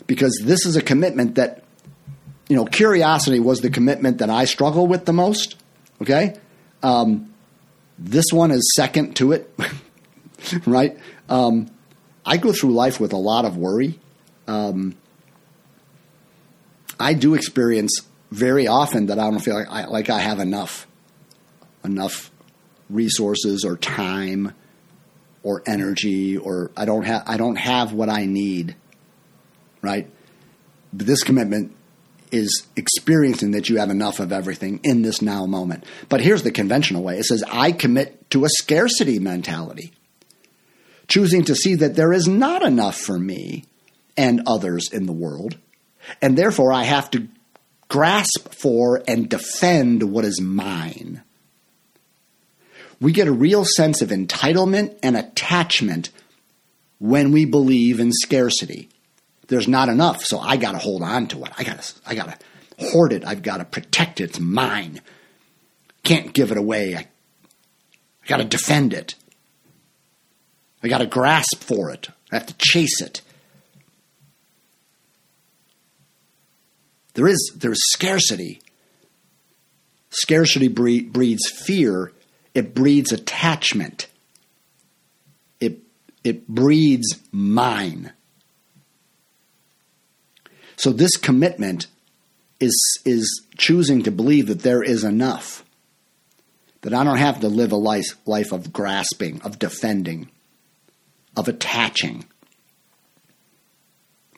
because 0.07 0.39
this 0.43 0.65
is 0.65 0.75
a 0.75 0.81
commitment 0.81 1.35
that 1.35 1.63
you 2.49 2.55
know 2.55 2.65
curiosity 2.65 3.39
was 3.39 3.61
the 3.61 3.69
commitment 3.69 4.17
that 4.17 4.29
I 4.29 4.45
struggle 4.45 4.87
with 4.87 5.05
the 5.05 5.13
most. 5.13 5.55
Okay? 6.01 6.35
Um, 6.83 7.33
this 7.97 8.25
one 8.31 8.51
is 8.51 8.73
second 8.75 9.15
to 9.17 9.31
it. 9.31 9.53
right? 10.65 10.97
Um, 11.29 11.69
I 12.25 12.37
go 12.37 12.51
through 12.51 12.71
life 12.71 12.99
with 12.99 13.13
a 13.13 13.17
lot 13.17 13.45
of 13.45 13.57
worry. 13.57 13.99
Um, 14.47 14.95
I 16.99 17.13
do 17.13 17.33
experience 17.33 18.01
very 18.31 18.67
often 18.67 19.07
that 19.07 19.19
I 19.19 19.29
don't 19.29 19.39
feel 19.39 19.55
like 19.55 19.69
I, 19.69 19.85
like 19.85 20.09
I 20.09 20.19
have 20.19 20.39
enough, 20.39 20.87
enough 21.83 22.31
resources 22.89 23.65
or 23.65 23.77
time 23.77 24.53
or 25.43 25.63
energy 25.65 26.37
or 26.37 26.71
I 26.77 26.85
don't 26.85 27.03
have 27.03 27.23
I 27.25 27.37
don't 27.37 27.55
have 27.55 27.93
what 27.93 28.09
I 28.09 28.25
need. 28.25 28.75
Right? 29.81 30.09
But 30.93 31.07
this 31.07 31.23
commitment 31.23 31.75
is 32.31 32.67
experiencing 32.75 33.51
that 33.51 33.67
you 33.67 33.77
have 33.77 33.89
enough 33.89 34.19
of 34.19 34.31
everything 34.31 34.79
in 34.83 35.01
this 35.01 35.21
now 35.21 35.45
moment. 35.45 35.85
But 36.07 36.21
here's 36.21 36.43
the 36.43 36.51
conventional 36.51 37.03
way. 37.03 37.17
It 37.17 37.25
says 37.25 37.43
I 37.51 37.71
commit 37.71 38.29
to 38.31 38.45
a 38.45 38.49
scarcity 38.49 39.19
mentality 39.19 39.91
choosing 41.11 41.43
to 41.43 41.55
see 41.55 41.75
that 41.75 41.95
there 41.95 42.13
is 42.13 42.27
not 42.27 42.63
enough 42.63 42.97
for 42.97 43.19
me 43.19 43.65
and 44.15 44.43
others 44.47 44.89
in 44.91 45.05
the 45.05 45.11
world, 45.11 45.57
and 46.21 46.37
therefore 46.37 46.71
I 46.71 46.83
have 46.83 47.11
to 47.11 47.27
grasp 47.89 48.53
for 48.53 49.03
and 49.07 49.29
defend 49.29 50.03
what 50.03 50.23
is 50.23 50.39
mine. 50.39 51.21
We 53.01 53.11
get 53.11 53.27
a 53.27 53.33
real 53.33 53.65
sense 53.65 54.01
of 54.01 54.09
entitlement 54.09 54.97
and 55.03 55.17
attachment 55.17 56.11
when 56.99 57.31
we 57.31 57.45
believe 57.45 57.99
in 57.99 58.11
scarcity. 58.13 58.87
There's 59.47 59.67
not 59.67 59.89
enough, 59.89 60.23
so 60.23 60.39
I 60.39 60.55
got 60.55 60.73
to 60.73 60.77
hold 60.77 61.01
on 61.01 61.27
to 61.27 61.43
it. 61.43 61.51
I 61.57 61.63
got 61.63 61.81
to 61.81 61.93
I 62.05 62.15
got 62.15 62.29
to 62.29 62.89
hoard 62.91 63.11
it. 63.11 63.25
I've 63.25 63.41
got 63.41 63.57
to 63.57 63.65
protect 63.65 64.21
it. 64.21 64.29
It's 64.29 64.39
mine. 64.39 65.01
Can't 66.03 66.31
give 66.31 66.51
it 66.51 66.57
away. 66.57 66.95
I, 66.95 66.99
I 66.99 68.27
got 68.27 68.37
to 68.37 68.45
defend 68.45 68.93
it. 68.93 69.15
I 70.83 70.87
got 70.87 70.99
to 70.99 71.05
grasp 71.05 71.63
for 71.63 71.91
it. 71.91 72.09
I 72.31 72.35
have 72.35 72.47
to 72.47 72.55
chase 72.57 73.01
it. 73.01 73.21
There 77.13 77.27
is 77.27 77.51
there's 77.55 77.79
scarcity. 77.91 78.61
Scarcity 80.09 80.67
breeds 80.67 81.49
fear. 81.49 82.13
It 82.53 82.73
breeds 82.73 83.11
attachment. 83.11 84.07
It 85.59 85.79
it 86.23 86.47
breeds 86.47 87.19
mine. 87.31 88.13
So 90.77 90.91
this 90.91 91.17
commitment 91.17 91.87
is 92.59 92.75
is 93.05 93.45
choosing 93.57 94.03
to 94.03 94.11
believe 94.11 94.47
that 94.47 94.61
there 94.61 94.81
is 94.81 95.03
enough. 95.03 95.63
That 96.81 96.93
I 96.93 97.03
don't 97.03 97.17
have 97.17 97.41
to 97.41 97.47
live 97.47 97.71
a 97.71 97.77
life, 97.77 98.15
life 98.25 98.51
of 98.51 98.73
grasping, 98.73 99.41
of 99.43 99.59
defending 99.59 100.29
of 101.35 101.47
attaching. 101.47 102.25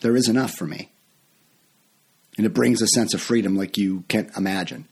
There 0.02 0.16
is 0.16 0.28
enough 0.28 0.54
for 0.54 0.66
me. 0.66 0.92
And 2.38 2.46
it 2.46 2.54
brings 2.54 2.82
a 2.82 2.88
sense 2.88 3.14
of 3.14 3.22
freedom 3.22 3.56
like 3.56 3.78
you 3.78 4.04
can't 4.08 4.36
imagine. 4.36 4.88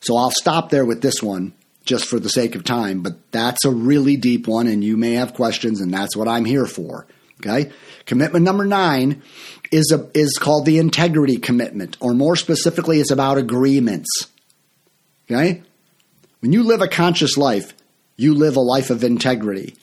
So 0.00 0.16
I'll 0.16 0.30
stop 0.30 0.70
there 0.70 0.84
with 0.84 1.00
this 1.00 1.22
one 1.22 1.54
just 1.84 2.06
for 2.06 2.20
the 2.20 2.28
sake 2.28 2.54
of 2.54 2.64
time, 2.64 3.02
but 3.02 3.32
that's 3.32 3.64
a 3.64 3.70
really 3.70 4.16
deep 4.16 4.46
one, 4.46 4.66
and 4.66 4.84
you 4.84 4.96
may 4.96 5.14
have 5.14 5.34
questions, 5.34 5.80
and 5.80 5.92
that's 5.92 6.16
what 6.16 6.28
I'm 6.28 6.44
here 6.44 6.66
for. 6.66 7.06
Okay? 7.40 7.72
Commitment 8.06 8.44
number 8.44 8.64
nine 8.64 9.22
is 9.72 9.92
a, 9.92 10.08
is 10.16 10.38
called 10.38 10.64
the 10.64 10.78
integrity 10.78 11.38
commitment, 11.38 11.96
or 12.00 12.14
more 12.14 12.36
specifically, 12.36 13.00
it's 13.00 13.10
about 13.10 13.38
agreements. 13.38 14.10
Okay? 15.28 15.62
When 16.40 16.52
you 16.52 16.62
live 16.62 16.82
a 16.82 16.88
conscious 16.88 17.36
life, 17.36 17.74
you 18.16 18.34
live 18.34 18.56
a 18.56 18.60
life 18.60 18.90
of 18.90 19.02
integrity. 19.02 19.74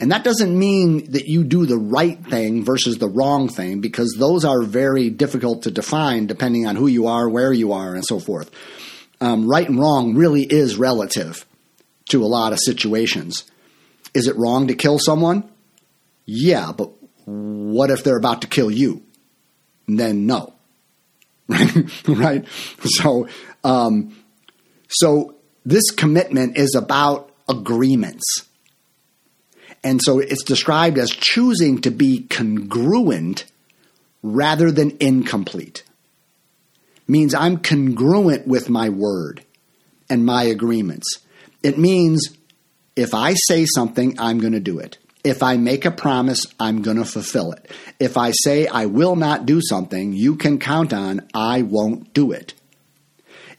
And 0.00 0.10
that 0.12 0.24
doesn't 0.24 0.58
mean 0.58 1.12
that 1.12 1.26
you 1.26 1.44
do 1.44 1.66
the 1.66 1.76
right 1.76 2.18
thing 2.26 2.64
versus 2.64 2.98
the 2.98 3.08
wrong 3.08 3.48
thing, 3.48 3.80
because 3.80 4.16
those 4.18 4.44
are 4.44 4.62
very 4.62 5.10
difficult 5.10 5.62
to 5.64 5.70
define 5.70 6.26
depending 6.26 6.66
on 6.66 6.74
who 6.74 6.86
you 6.86 7.06
are, 7.06 7.28
where 7.28 7.52
you 7.52 7.72
are, 7.72 7.94
and 7.94 8.04
so 8.04 8.18
forth. 8.18 8.50
Um, 9.20 9.46
right 9.46 9.68
and 9.68 9.78
wrong 9.78 10.14
really 10.14 10.42
is 10.42 10.76
relative 10.76 11.44
to 12.08 12.24
a 12.24 12.26
lot 12.26 12.54
of 12.54 12.58
situations. 12.64 13.44
Is 14.14 14.26
it 14.26 14.36
wrong 14.36 14.68
to 14.68 14.74
kill 14.74 14.98
someone? 14.98 15.48
Yeah, 16.24 16.72
but 16.72 16.90
what 17.26 17.90
if 17.90 18.02
they're 18.02 18.16
about 18.16 18.40
to 18.42 18.48
kill 18.48 18.70
you? 18.70 19.02
then 19.98 20.26
no. 20.26 20.54
Right? 21.48 22.06
Right? 22.06 22.48
So, 22.84 23.28
um, 23.64 24.16
so 24.88 25.34
this 25.64 25.90
commitment 25.90 26.56
is 26.56 26.74
about 26.74 27.32
agreements 27.48 28.46
and 29.82 30.00
so 30.02 30.18
it's 30.18 30.44
described 30.44 30.98
as 30.98 31.10
choosing 31.10 31.80
to 31.82 31.90
be 31.90 32.26
congruent 32.28 33.46
rather 34.22 34.70
than 34.70 34.96
incomplete. 35.00 35.84
Means 37.06 37.34
I'm 37.34 37.58
congruent 37.58 38.46
with 38.46 38.68
my 38.68 38.88
word 38.88 39.44
and 40.08 40.24
my 40.24 40.44
agreements. 40.44 41.18
It 41.62 41.78
means 41.78 42.28
if 42.94 43.14
I 43.14 43.34
say 43.34 43.64
something, 43.66 44.18
I'm 44.18 44.38
going 44.38 44.52
to 44.52 44.60
do 44.60 44.78
it. 44.78 44.98
If 45.24 45.42
I 45.42 45.56
make 45.56 45.84
a 45.84 45.90
promise, 45.90 46.46
I'm 46.58 46.82
going 46.82 46.96
to 46.96 47.04
fulfill 47.04 47.52
it. 47.52 47.70
If 47.98 48.16
I 48.16 48.32
say 48.42 48.66
I 48.66 48.86
will 48.86 49.16
not 49.16 49.44
do 49.44 49.60
something, 49.62 50.12
you 50.12 50.36
can 50.36 50.58
count 50.58 50.92
on 50.92 51.28
I 51.34 51.62
won't 51.62 52.12
do 52.14 52.32
it. 52.32 52.54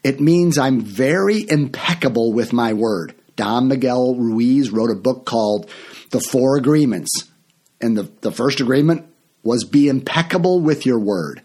It 0.02 0.20
means 0.20 0.58
I'm 0.58 0.80
very 0.80 1.48
impeccable 1.48 2.32
with 2.32 2.52
my 2.52 2.72
word. 2.72 3.14
Don 3.36 3.68
Miguel 3.68 4.16
Ruiz 4.16 4.70
wrote 4.70 4.90
a 4.90 4.96
book 4.96 5.24
called 5.24 5.70
The 6.12 6.20
Four 6.20 6.56
Agreements. 6.56 7.10
And 7.80 7.98
the, 7.98 8.04
the 8.20 8.30
first 8.30 8.60
agreement 8.60 9.06
was 9.42 9.64
be 9.64 9.88
impeccable 9.88 10.60
with 10.60 10.86
your 10.86 11.00
word. 11.00 11.42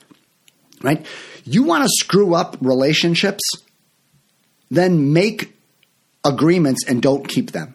Right? 0.83 1.03
You 1.43 1.63
want 1.63 1.83
to 1.83 1.89
screw 1.89 2.35
up 2.35 2.57
relationships? 2.61 3.41
Then 4.69 5.13
make 5.13 5.55
agreements 6.23 6.85
and 6.87 7.01
don't 7.01 7.27
keep 7.27 7.51
them. 7.51 7.73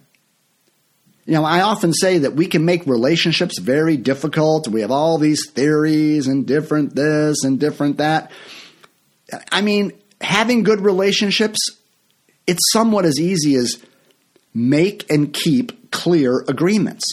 You 1.24 1.34
know, 1.34 1.45
I 1.45 1.62
often 1.62 1.93
say 1.93 2.18
that 2.18 2.34
we 2.34 2.47
can 2.47 2.64
make 2.64 2.86
relationships 2.86 3.59
very 3.59 3.97
difficult. 3.97 4.68
We 4.68 4.80
have 4.80 4.90
all 4.90 5.18
these 5.18 5.51
theories 5.51 6.26
and 6.26 6.47
different 6.47 6.95
this 6.95 7.45
and 7.45 7.59
different 7.59 7.99
that. 7.99 8.30
I 9.51 9.62
mean, 9.62 9.93
having 10.20 10.62
good 10.62 10.80
relationships, 10.80 11.59
it's 12.47 12.72
somewhat 12.72 13.05
as 13.05 13.20
easy 13.20 13.55
as 13.55 13.82
make 14.53 15.11
and 15.11 15.32
keep 15.32 15.81
clear 15.93 16.45
agreements. 16.49 17.05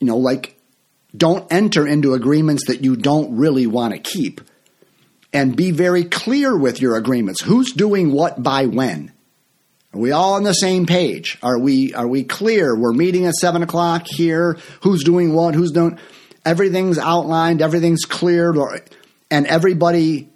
You 0.00 0.06
know, 0.06 0.16
like 0.16 0.58
don't 1.16 1.50
enter 1.52 1.86
into 1.86 2.14
agreements 2.14 2.66
that 2.66 2.82
you 2.82 2.96
don't 2.96 3.36
really 3.36 3.66
want 3.66 3.94
to 3.94 4.00
keep. 4.00 4.40
And 5.32 5.54
be 5.54 5.70
very 5.70 6.04
clear 6.04 6.56
with 6.56 6.80
your 6.80 6.96
agreements. 6.96 7.42
Who's 7.42 7.72
doing 7.72 8.12
what 8.12 8.42
by 8.42 8.66
when? 8.66 9.12
Are 9.92 10.00
we 10.00 10.10
all 10.12 10.34
on 10.34 10.44
the 10.44 10.52
same 10.52 10.86
page? 10.86 11.36
Are 11.42 11.58
we 11.58 11.92
are 11.92 12.06
we 12.06 12.24
clear? 12.24 12.74
We're 12.74 12.92
meeting 12.92 13.26
at 13.26 13.34
seven 13.34 13.62
o'clock 13.62 14.06
here. 14.06 14.58
Who's 14.82 15.04
doing 15.04 15.34
what? 15.34 15.54
Who's 15.54 15.72
doing? 15.72 15.98
Everything's 16.44 16.98
outlined. 16.98 17.60
Everything's 17.60 18.04
cleared, 18.04 18.56
and 19.30 19.46
everybody 19.46 20.30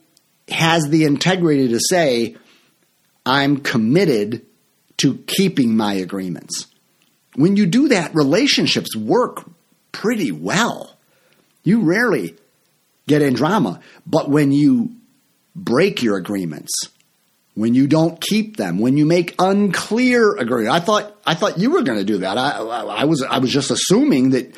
has 0.48 0.84
the 0.88 1.04
integrity 1.04 1.68
to 1.68 1.80
say, 1.80 2.36
I'm 3.24 3.58
committed 3.58 4.44
to 5.00 5.16
keeping 5.26 5.76
my 5.76 5.94
agreements. 5.94 6.66
When 7.34 7.56
you 7.56 7.66
do 7.66 7.88
that, 7.88 8.14
relationships 8.14 8.94
work 8.96 9.48
pretty 9.92 10.32
well. 10.32 10.96
You 11.62 11.82
rarely 11.82 12.36
get 13.06 13.22
in 13.22 13.34
drama. 13.34 13.80
But 14.06 14.28
when 14.30 14.52
you 14.52 14.96
break 15.54 16.02
your 16.02 16.16
agreements, 16.16 16.72
when 17.54 17.74
you 17.74 17.86
don't 17.86 18.20
keep 18.20 18.56
them, 18.56 18.78
when 18.78 18.96
you 18.96 19.04
make 19.04 19.34
unclear 19.38 20.36
agreements, 20.36 20.74
I 20.74 20.80
thought 20.80 21.16
I 21.26 21.34
thought 21.34 21.58
you 21.58 21.70
were 21.70 21.82
going 21.82 21.98
to 21.98 22.04
do 22.04 22.18
that. 22.18 22.38
I, 22.38 22.58
I, 22.58 23.04
was 23.04 23.22
I 23.22 23.38
was 23.38 23.50
just 23.52 23.70
assuming 23.70 24.30
that 24.30 24.54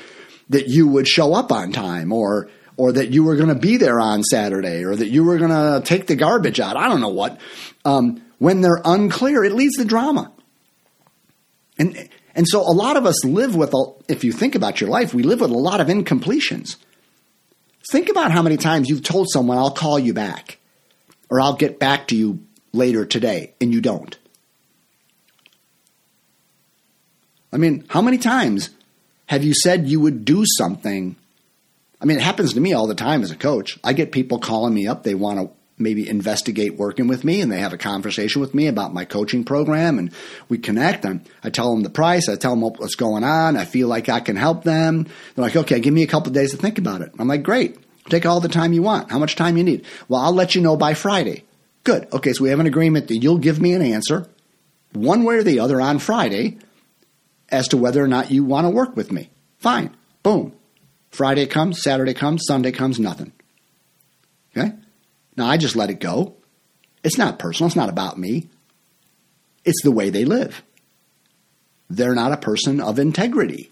that 0.50 0.68
you 0.68 0.86
would 0.86 1.08
show 1.08 1.34
up 1.34 1.50
on 1.50 1.72
time 1.72 2.12
or 2.12 2.50
or 2.76 2.92
that 2.92 3.10
you 3.10 3.24
were 3.24 3.36
going 3.36 3.48
to 3.48 3.54
be 3.54 3.76
there 3.76 4.00
on 4.00 4.22
Saturday 4.22 4.84
or 4.84 4.94
that 4.94 5.08
you 5.08 5.24
were 5.24 5.38
going 5.38 5.50
to 5.50 5.82
take 5.86 6.06
the 6.06 6.16
garbage 6.16 6.60
out. 6.60 6.76
I 6.76 6.88
don't 6.88 7.00
know 7.00 7.08
what. 7.08 7.40
Um, 7.84 8.22
when 8.42 8.60
they're 8.60 8.82
unclear, 8.84 9.44
it 9.44 9.52
leads 9.52 9.76
to 9.76 9.84
drama. 9.84 10.32
And 11.78 12.08
and 12.34 12.44
so 12.48 12.60
a 12.60 12.74
lot 12.74 12.96
of 12.96 13.06
us 13.06 13.24
live 13.24 13.54
with, 13.54 13.72
a, 13.72 13.84
if 14.08 14.24
you 14.24 14.32
think 14.32 14.56
about 14.56 14.80
your 14.80 14.90
life, 14.90 15.14
we 15.14 15.22
live 15.22 15.40
with 15.40 15.52
a 15.52 15.54
lot 15.54 15.80
of 15.80 15.86
incompletions. 15.86 16.74
Think 17.92 18.08
about 18.08 18.32
how 18.32 18.42
many 18.42 18.56
times 18.56 18.88
you've 18.88 19.04
told 19.04 19.28
someone, 19.30 19.58
I'll 19.58 19.70
call 19.70 19.96
you 19.96 20.12
back, 20.12 20.58
or 21.30 21.40
I'll 21.40 21.54
get 21.54 21.78
back 21.78 22.08
to 22.08 22.16
you 22.16 22.44
later 22.72 23.06
today, 23.06 23.54
and 23.60 23.72
you 23.72 23.80
don't. 23.80 24.18
I 27.52 27.58
mean, 27.58 27.84
how 27.90 28.02
many 28.02 28.18
times 28.18 28.70
have 29.26 29.44
you 29.44 29.54
said 29.54 29.86
you 29.86 30.00
would 30.00 30.24
do 30.24 30.44
something? 30.58 31.14
I 32.00 32.06
mean, 32.06 32.16
it 32.16 32.24
happens 32.24 32.54
to 32.54 32.60
me 32.60 32.72
all 32.72 32.88
the 32.88 32.96
time 32.96 33.22
as 33.22 33.30
a 33.30 33.36
coach. 33.36 33.78
I 33.84 33.92
get 33.92 34.10
people 34.10 34.40
calling 34.40 34.74
me 34.74 34.88
up, 34.88 35.04
they 35.04 35.14
want 35.14 35.38
to 35.38 35.61
maybe 35.78 36.08
investigate 36.08 36.76
working 36.76 37.08
with 37.08 37.24
me 37.24 37.40
and 37.40 37.50
they 37.50 37.58
have 37.58 37.72
a 37.72 37.78
conversation 37.78 38.40
with 38.40 38.54
me 38.54 38.66
about 38.66 38.94
my 38.94 39.04
coaching 39.04 39.44
program 39.44 39.98
and 39.98 40.12
we 40.48 40.58
connect 40.58 41.04
and 41.04 41.26
I 41.42 41.50
tell 41.50 41.72
them 41.72 41.82
the 41.82 41.90
price, 41.90 42.28
I 42.28 42.36
tell 42.36 42.52
them 42.52 42.60
what's 42.60 42.94
going 42.94 43.24
on, 43.24 43.56
I 43.56 43.64
feel 43.64 43.88
like 43.88 44.08
I 44.08 44.20
can 44.20 44.36
help 44.36 44.64
them. 44.64 45.04
They're 45.34 45.44
like, 45.44 45.56
okay, 45.56 45.80
give 45.80 45.94
me 45.94 46.02
a 46.02 46.08
couple 46.08 46.32
days 46.32 46.50
to 46.52 46.56
think 46.56 46.78
about 46.78 47.00
it. 47.00 47.12
I'm 47.18 47.28
like, 47.28 47.42
great, 47.42 47.78
take 48.08 48.26
all 48.26 48.40
the 48.40 48.48
time 48.48 48.72
you 48.72 48.82
want. 48.82 49.10
How 49.10 49.18
much 49.18 49.36
time 49.36 49.56
you 49.56 49.64
need? 49.64 49.84
Well, 50.08 50.20
I'll 50.20 50.34
let 50.34 50.54
you 50.54 50.60
know 50.60 50.76
by 50.76 50.94
Friday. 50.94 51.44
Good. 51.84 52.06
Okay, 52.12 52.32
so 52.32 52.44
we 52.44 52.50
have 52.50 52.60
an 52.60 52.66
agreement 52.66 53.08
that 53.08 53.16
you'll 53.16 53.38
give 53.38 53.60
me 53.60 53.72
an 53.74 53.82
answer 53.82 54.26
one 54.92 55.24
way 55.24 55.36
or 55.36 55.42
the 55.42 55.60
other 55.60 55.80
on 55.80 55.98
Friday 55.98 56.58
as 57.48 57.68
to 57.68 57.76
whether 57.76 58.02
or 58.02 58.08
not 58.08 58.30
you 58.30 58.44
want 58.44 58.66
to 58.66 58.70
work 58.70 58.96
with 58.96 59.10
me. 59.10 59.30
Fine. 59.58 59.94
Boom. 60.22 60.52
Friday 61.10 61.46
comes, 61.46 61.82
Saturday 61.82 62.14
comes, 62.14 62.44
Sunday 62.46 62.72
comes, 62.72 62.98
nothing. 62.98 63.32
Okay? 64.56 64.72
Now, 65.36 65.46
I 65.46 65.56
just 65.56 65.76
let 65.76 65.90
it 65.90 66.00
go. 66.00 66.36
It's 67.02 67.18
not 67.18 67.38
personal, 67.38 67.68
it's 67.68 67.76
not 67.76 67.88
about 67.88 68.18
me. 68.18 68.48
It's 69.64 69.82
the 69.82 69.90
way 69.90 70.10
they 70.10 70.24
live. 70.24 70.62
They're 71.88 72.14
not 72.14 72.32
a 72.32 72.36
person 72.36 72.80
of 72.80 72.98
integrity, 72.98 73.70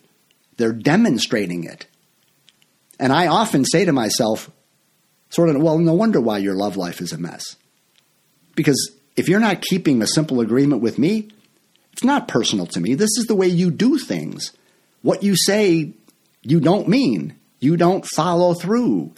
they're 0.57 0.73
demonstrating 0.73 1.65
it. 1.65 1.87
And 2.99 3.13
I 3.13 3.29
often 3.29 3.65
say 3.65 3.87
to 3.87 3.93
myself, 3.93 4.51
sort 5.31 5.49
of, 5.49 5.63
well, 5.63 5.79
no 5.79 5.95
wonder 5.95 6.21
why 6.21 6.39
your 6.39 6.55
love 6.55 6.77
life 6.77 7.01
is 7.01 7.13
a 7.13 7.19
mess. 7.19 7.57
Because 8.55 8.95
if 9.17 9.29
you're 9.29 9.41
not 9.41 9.63
keeping 9.63 10.03
a 10.03 10.07
simple 10.07 10.41
agreement 10.41 10.83
with 10.83 10.99
me, 10.99 11.31
it's 11.93 12.05
not 12.05 12.29
personal 12.29 12.67
to 12.67 12.81
me. 12.81 12.95
This 12.95 13.17
is 13.17 13.25
the 13.27 13.35
way 13.35 13.47
you 13.47 13.71
do 13.71 13.97
things. 13.97 14.53
What 15.01 15.23
you 15.23 15.35
say, 15.35 15.95
you 16.43 16.61
don't 16.61 16.89
mean. 16.89 17.39
You 17.59 17.79
don't 17.79 18.05
follow 18.05 18.53
through. 18.53 19.15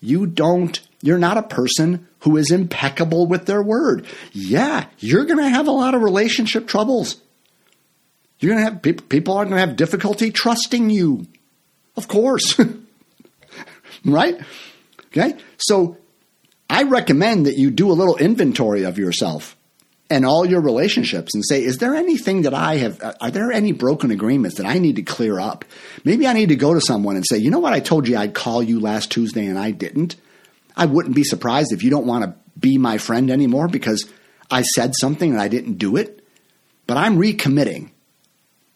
You 0.00 0.26
don't 0.26 0.80
you're 1.02 1.18
not 1.18 1.38
a 1.38 1.42
person 1.42 2.08
who 2.20 2.36
is 2.36 2.50
impeccable 2.50 3.26
with 3.26 3.46
their 3.46 3.62
word. 3.62 4.06
Yeah, 4.32 4.86
you're 4.98 5.24
going 5.24 5.38
to 5.38 5.48
have 5.48 5.68
a 5.68 5.72
lot 5.72 5.94
of 5.94 6.02
relationship 6.02 6.66
troubles. 6.66 7.20
You're 8.40 8.54
going 8.54 8.64
to 8.64 8.72
have 8.72 9.08
people, 9.08 9.34
are 9.34 9.44
going 9.44 9.56
to 9.56 9.60
have 9.60 9.76
difficulty 9.76 10.30
trusting 10.30 10.90
you. 10.90 11.26
Of 11.96 12.08
course. 12.08 12.58
right? 14.04 14.40
Okay? 15.06 15.34
So 15.58 15.98
I 16.70 16.84
recommend 16.84 17.46
that 17.46 17.56
you 17.56 17.70
do 17.70 17.90
a 17.90 17.94
little 17.94 18.16
inventory 18.16 18.84
of 18.84 18.98
yourself 18.98 19.56
and 20.10 20.24
all 20.24 20.46
your 20.46 20.60
relationships 20.60 21.34
and 21.34 21.44
say, 21.44 21.62
is 21.62 21.78
there 21.78 21.94
anything 21.94 22.42
that 22.42 22.54
I 22.54 22.76
have, 22.76 23.02
uh, 23.02 23.14
are 23.20 23.30
there 23.30 23.52
any 23.52 23.72
broken 23.72 24.10
agreements 24.10 24.56
that 24.56 24.66
I 24.66 24.78
need 24.78 24.96
to 24.96 25.02
clear 25.02 25.38
up? 25.38 25.64
Maybe 26.04 26.26
I 26.26 26.32
need 26.32 26.48
to 26.48 26.56
go 26.56 26.74
to 26.74 26.80
someone 26.80 27.16
and 27.16 27.24
say, 27.28 27.38
you 27.38 27.50
know 27.50 27.58
what, 27.58 27.72
I 27.72 27.80
told 27.80 28.08
you 28.08 28.16
I'd 28.16 28.34
call 28.34 28.62
you 28.62 28.80
last 28.80 29.10
Tuesday 29.10 29.46
and 29.46 29.58
I 29.58 29.70
didn't. 29.70 30.16
I 30.78 30.86
wouldn't 30.86 31.16
be 31.16 31.24
surprised 31.24 31.72
if 31.72 31.82
you 31.82 31.90
don't 31.90 32.06
want 32.06 32.24
to 32.24 32.34
be 32.58 32.78
my 32.78 32.98
friend 32.98 33.30
anymore 33.30 33.66
because 33.66 34.08
I 34.48 34.62
said 34.62 34.94
something 34.94 35.32
and 35.32 35.40
I 35.40 35.48
didn't 35.48 35.74
do 35.74 35.96
it. 35.96 36.24
But 36.86 36.96
I'm 36.96 37.18
recommitting 37.18 37.90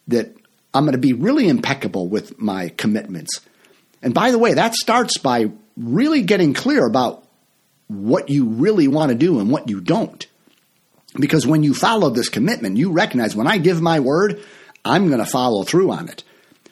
that 0.09 0.35
I'm 0.73 0.83
going 0.83 0.91
to 0.91 0.99
be 0.99 1.13
really 1.13 1.47
impeccable 1.47 2.07
with 2.07 2.37
my 2.37 2.69
commitments. 2.69 3.39
And 4.01 4.13
by 4.13 4.31
the 4.31 4.37
way, 4.37 4.53
that 4.53 4.75
starts 4.75 5.17
by 5.17 5.51
really 5.77 6.21
getting 6.21 6.53
clear 6.53 6.85
about 6.85 7.25
what 7.87 8.29
you 8.29 8.45
really 8.45 8.89
want 8.89 9.09
to 9.09 9.15
do 9.17 9.39
and 9.39 9.49
what 9.49 9.69
you 9.69 9.79
don't. 9.79 10.27
Because 11.15 11.47
when 11.47 11.63
you 11.63 11.73
follow 11.73 12.09
this 12.09 12.29
commitment, 12.29 12.77
you 12.77 12.91
recognize 12.91 13.35
when 13.35 13.47
I 13.47 13.59
give 13.59 13.81
my 13.81 14.01
word, 14.01 14.43
I'm 14.83 15.07
going 15.07 15.19
to 15.19 15.25
follow 15.25 15.63
through 15.63 15.91
on 15.91 16.09
it. 16.09 16.23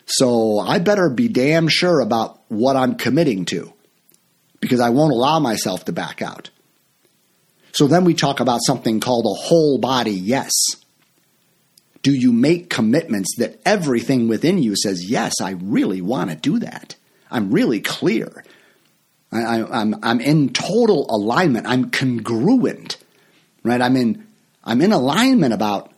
So 0.08 0.60
I 0.60 0.80
better 0.80 1.10
be 1.10 1.30
damn 1.30 1.70
sure 1.70 2.02
about 2.02 2.42
what 2.50 2.76
I'm 2.76 2.96
committing 2.96 3.46
to 3.46 3.72
because 4.62 4.80
I 4.80 4.90
won't 4.90 5.12
allow 5.12 5.40
myself 5.40 5.84
to 5.86 5.92
back 5.92 6.22
out. 6.22 6.50
So 7.74 7.88
then 7.88 8.06
we 8.06 8.14
talk 8.14 8.40
about 8.40 8.62
something 8.64 9.00
called 9.00 9.26
a 9.26 9.34
whole 9.34 9.80
body 9.80 10.12
yes. 10.12 10.52
Do 12.04 12.14
you 12.14 12.32
make 12.32 12.70
commitments 12.70 13.36
that 13.38 13.60
everything 13.66 14.28
within 14.28 14.62
you 14.62 14.76
says, 14.76 15.10
yes, 15.10 15.36
I 15.42 15.52
really 15.52 16.02
want 16.02 16.30
to 16.30 16.36
do 16.36 16.60
that? 16.60 16.96
I'm 17.30 17.52
really 17.52 17.80
clear. 17.80 18.44
I, 19.32 19.60
am 19.60 19.68
I'm, 19.72 19.96
I'm 20.04 20.20
in 20.20 20.50
total 20.50 21.06
alignment. 21.10 21.68
I'm 21.68 21.90
congruent, 21.90 22.98
right? 23.64 23.82
I'm 23.82 23.96
in, 23.96 24.28
I'm 24.64 24.82
in 24.82 24.92
alignment 24.92 25.54
about 25.54 25.92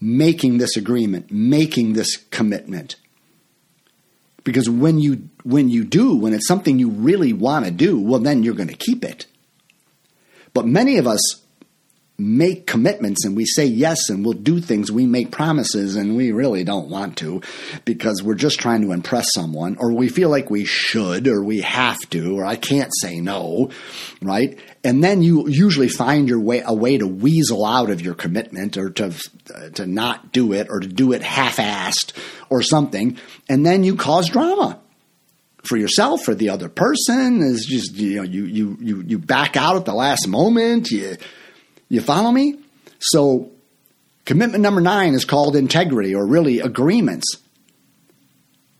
making 0.00 0.58
this 0.58 0.76
agreement, 0.76 1.30
making 1.30 1.94
this 1.94 2.16
commitment. 2.16 2.96
Because 4.44 4.68
when 4.68 4.98
you 4.98 5.28
when 5.44 5.68
you 5.68 5.84
do, 5.84 6.16
when 6.16 6.34
it's 6.34 6.46
something 6.46 6.78
you 6.78 6.90
really 6.90 7.32
want 7.32 7.64
to 7.64 7.70
do, 7.70 8.00
well 8.00 8.20
then 8.20 8.42
you're 8.42 8.54
going 8.54 8.68
to 8.68 8.74
keep 8.74 9.04
it. 9.04 9.26
But 10.54 10.66
many 10.66 10.98
of 10.98 11.06
us 11.06 11.42
make 12.18 12.66
commitments 12.66 13.24
and 13.24 13.36
we 13.36 13.44
say 13.44 13.64
yes 13.64 14.08
and 14.08 14.24
we'll 14.24 14.34
do 14.34 14.60
things, 14.60 14.92
we 14.92 15.06
make 15.06 15.30
promises 15.30 15.96
and 15.96 16.16
we 16.16 16.30
really 16.30 16.62
don't 16.62 16.88
want 16.88 17.16
to 17.16 17.40
because 17.84 18.22
we're 18.22 18.34
just 18.34 18.60
trying 18.60 18.82
to 18.82 18.92
impress 18.92 19.26
someone 19.34 19.76
or 19.78 19.92
we 19.92 20.08
feel 20.08 20.28
like 20.28 20.50
we 20.50 20.64
should 20.64 21.26
or 21.26 21.42
we 21.42 21.62
have 21.62 21.98
to 22.10 22.38
or 22.38 22.44
I 22.44 22.56
can't 22.56 22.92
say 23.00 23.20
no, 23.20 23.70
right? 24.20 24.58
And 24.84 25.02
then 25.02 25.22
you 25.22 25.48
usually 25.48 25.88
find 25.88 26.28
your 26.28 26.40
way 26.40 26.62
a 26.64 26.74
way 26.74 26.98
to 26.98 27.06
weasel 27.06 27.64
out 27.64 27.90
of 27.90 28.00
your 28.00 28.14
commitment 28.14 28.76
or 28.76 28.90
to 28.90 29.14
uh, 29.54 29.70
to 29.70 29.86
not 29.86 30.32
do 30.32 30.52
it 30.52 30.68
or 30.70 30.80
to 30.80 30.86
do 30.86 31.12
it 31.12 31.22
half-assed 31.22 32.12
or 32.50 32.62
something 32.62 33.18
and 33.48 33.64
then 33.66 33.84
you 33.84 33.96
cause 33.96 34.28
drama 34.28 34.78
for 35.62 35.76
yourself 35.76 36.26
or 36.28 36.34
the 36.34 36.50
other 36.50 36.68
person 36.68 37.40
is 37.40 37.64
just 37.64 37.94
you 37.94 38.16
know 38.16 38.22
you 38.22 38.44
you 38.46 38.76
you 38.80 39.02
you 39.06 39.18
back 39.18 39.56
out 39.56 39.76
at 39.76 39.84
the 39.84 39.94
last 39.94 40.26
moment 40.26 40.90
you 40.90 41.16
you 41.92 42.00
follow 42.00 42.32
me? 42.32 42.58
So, 43.00 43.50
commitment 44.24 44.62
number 44.62 44.80
nine 44.80 45.12
is 45.12 45.26
called 45.26 45.56
integrity, 45.56 46.14
or 46.14 46.26
really 46.26 46.60
agreements. 46.60 47.36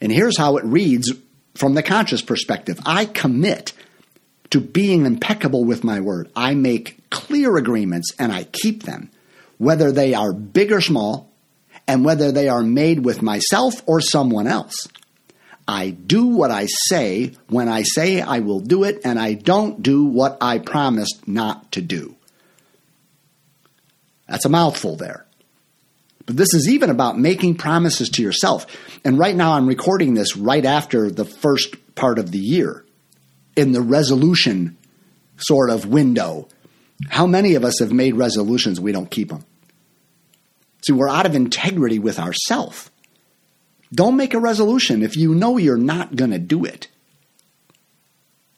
And 0.00 0.10
here's 0.10 0.38
how 0.38 0.56
it 0.56 0.64
reads 0.64 1.12
from 1.54 1.74
the 1.74 1.82
conscious 1.82 2.22
perspective 2.22 2.80
I 2.86 3.04
commit 3.04 3.74
to 4.48 4.60
being 4.60 5.04
impeccable 5.04 5.64
with 5.64 5.84
my 5.84 6.00
word. 6.00 6.30
I 6.34 6.54
make 6.54 7.10
clear 7.10 7.56
agreements 7.58 8.12
and 8.18 8.32
I 8.32 8.44
keep 8.44 8.84
them, 8.84 9.10
whether 9.58 9.92
they 9.92 10.14
are 10.14 10.32
big 10.32 10.72
or 10.72 10.80
small, 10.80 11.30
and 11.86 12.06
whether 12.06 12.32
they 12.32 12.48
are 12.48 12.62
made 12.62 13.04
with 13.04 13.20
myself 13.20 13.82
or 13.86 14.00
someone 14.00 14.46
else. 14.46 14.88
I 15.66 15.90
do 15.90 16.26
what 16.26 16.50
I 16.50 16.66
say 16.66 17.32
when 17.48 17.68
I 17.68 17.82
say 17.82 18.20
I 18.20 18.40
will 18.40 18.60
do 18.60 18.84
it, 18.84 19.00
and 19.04 19.18
I 19.18 19.34
don't 19.34 19.82
do 19.82 20.04
what 20.04 20.38
I 20.40 20.58
promised 20.58 21.26
not 21.28 21.72
to 21.72 21.80
do. 21.80 22.16
That's 24.28 24.44
a 24.44 24.50
mouthful 24.50 24.96
there. 24.96 25.26
But 26.26 26.36
this 26.36 26.54
is 26.54 26.68
even 26.68 26.90
about 26.90 27.18
making 27.18 27.56
promises 27.56 28.08
to 28.10 28.22
yourself. 28.22 28.66
And 29.04 29.18
right 29.18 29.34
now, 29.34 29.54
I'm 29.54 29.66
recording 29.66 30.14
this 30.14 30.36
right 30.36 30.64
after 30.64 31.10
the 31.10 31.24
first 31.24 31.94
part 31.94 32.18
of 32.18 32.30
the 32.30 32.38
year 32.38 32.84
in 33.56 33.72
the 33.72 33.80
resolution 33.80 34.76
sort 35.36 35.70
of 35.70 35.86
window. 35.86 36.48
How 37.08 37.26
many 37.26 37.54
of 37.54 37.64
us 37.64 37.80
have 37.80 37.92
made 37.92 38.14
resolutions 38.14 38.80
we 38.80 38.92
don't 38.92 39.10
keep 39.10 39.28
them? 39.28 39.44
See, 40.86 40.92
we're 40.92 41.08
out 41.08 41.26
of 41.26 41.34
integrity 41.34 41.98
with 41.98 42.18
ourselves. 42.18 42.90
Don't 43.94 44.16
make 44.16 44.34
a 44.34 44.40
resolution 44.40 45.02
if 45.02 45.16
you 45.16 45.34
know 45.34 45.58
you're 45.58 45.76
not 45.76 46.16
going 46.16 46.30
to 46.30 46.38
do 46.38 46.64
it. 46.64 46.88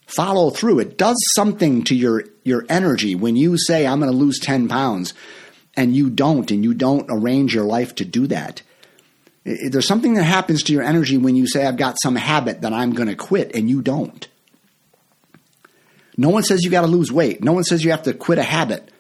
Follow 0.07 0.51
through. 0.51 0.78
It 0.78 0.97
does 0.97 1.16
something 1.35 1.82
to 1.85 1.95
your, 1.95 2.24
your 2.45 2.64
energy 2.68 3.14
when 3.14 3.35
you 3.35 3.59
say, 3.59 3.87
I'm 3.87 3.99
going 3.99 4.12
to 4.12 4.16
lose 4.16 4.39
10 4.39 4.68
pounds 4.68 5.12
and 5.76 5.95
you 5.95 6.11
don't, 6.11 6.51
and 6.51 6.62
you 6.62 6.74
don't 6.74 7.07
arrange 7.11 7.55
your 7.55 7.64
life 7.64 7.97
to 7.97 8.05
do 8.05 8.26
that. 8.28 8.62
There's 9.45 9.87
something 9.87 10.14
that 10.14 10.22
happens 10.24 10.62
to 10.64 10.72
your 10.72 10.82
energy 10.82 11.16
when 11.16 11.37
you 11.37 11.47
say, 11.47 11.66
I've 11.66 11.76
got 11.76 11.97
some 12.03 12.16
habit 12.16 12.62
that 12.62 12.72
I'm 12.72 12.93
going 12.93 13.09
to 13.09 13.16
quit, 13.16 13.55
and 13.55 13.68
you 13.68 13.82
don't. 13.82 14.26
No 16.16 16.30
one 16.30 16.45
says 16.45 16.64
you 16.64 16.70
got 16.70 16.82
to 16.82 16.87
lose 16.87 17.12
weight. 17.12 17.43
No 17.43 17.53
one 17.53 17.64
says 17.64 17.85
you 17.85 17.91
have 17.91 18.05
to 18.05 18.14
quit 18.14 18.39
a 18.39 18.45
habit. 18.45 18.91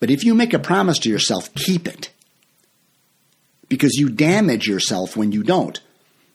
But 0.00 0.10
if 0.10 0.22
you 0.22 0.34
make 0.34 0.54
a 0.54 0.58
promise 0.58 0.98
to 1.00 1.08
yourself, 1.08 1.52
keep 1.54 1.88
it. 1.88 2.10
Because 3.68 3.94
you 3.94 4.08
damage 4.08 4.66
yourself 4.66 5.16
when 5.16 5.32
you 5.32 5.42
don't. 5.42 5.78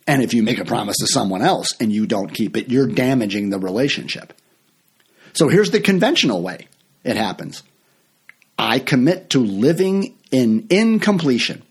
And 0.06 0.22
if 0.22 0.34
you 0.34 0.44
make 0.44 0.60
a 0.60 0.66
promise 0.66 0.98
to 0.98 1.08
someone 1.08 1.42
else 1.42 1.70
and 1.80 1.92
you 1.92 2.06
don't 2.06 2.34
keep 2.34 2.58
it, 2.58 2.70
you're 2.70 2.88
damaging 2.88 3.50
the 3.50 3.60
relationship. 3.60 4.34
So 5.34 5.48
here's 5.48 5.72
the 5.72 5.80
conventional 5.80 6.42
way 6.42 6.68
it 7.04 7.16
happens 7.16 7.64
I 8.58 8.80
commit 8.80 9.32
to 9.32 9.40
living 9.40 10.16
in 10.32 10.68
incompletion 10.70 11.64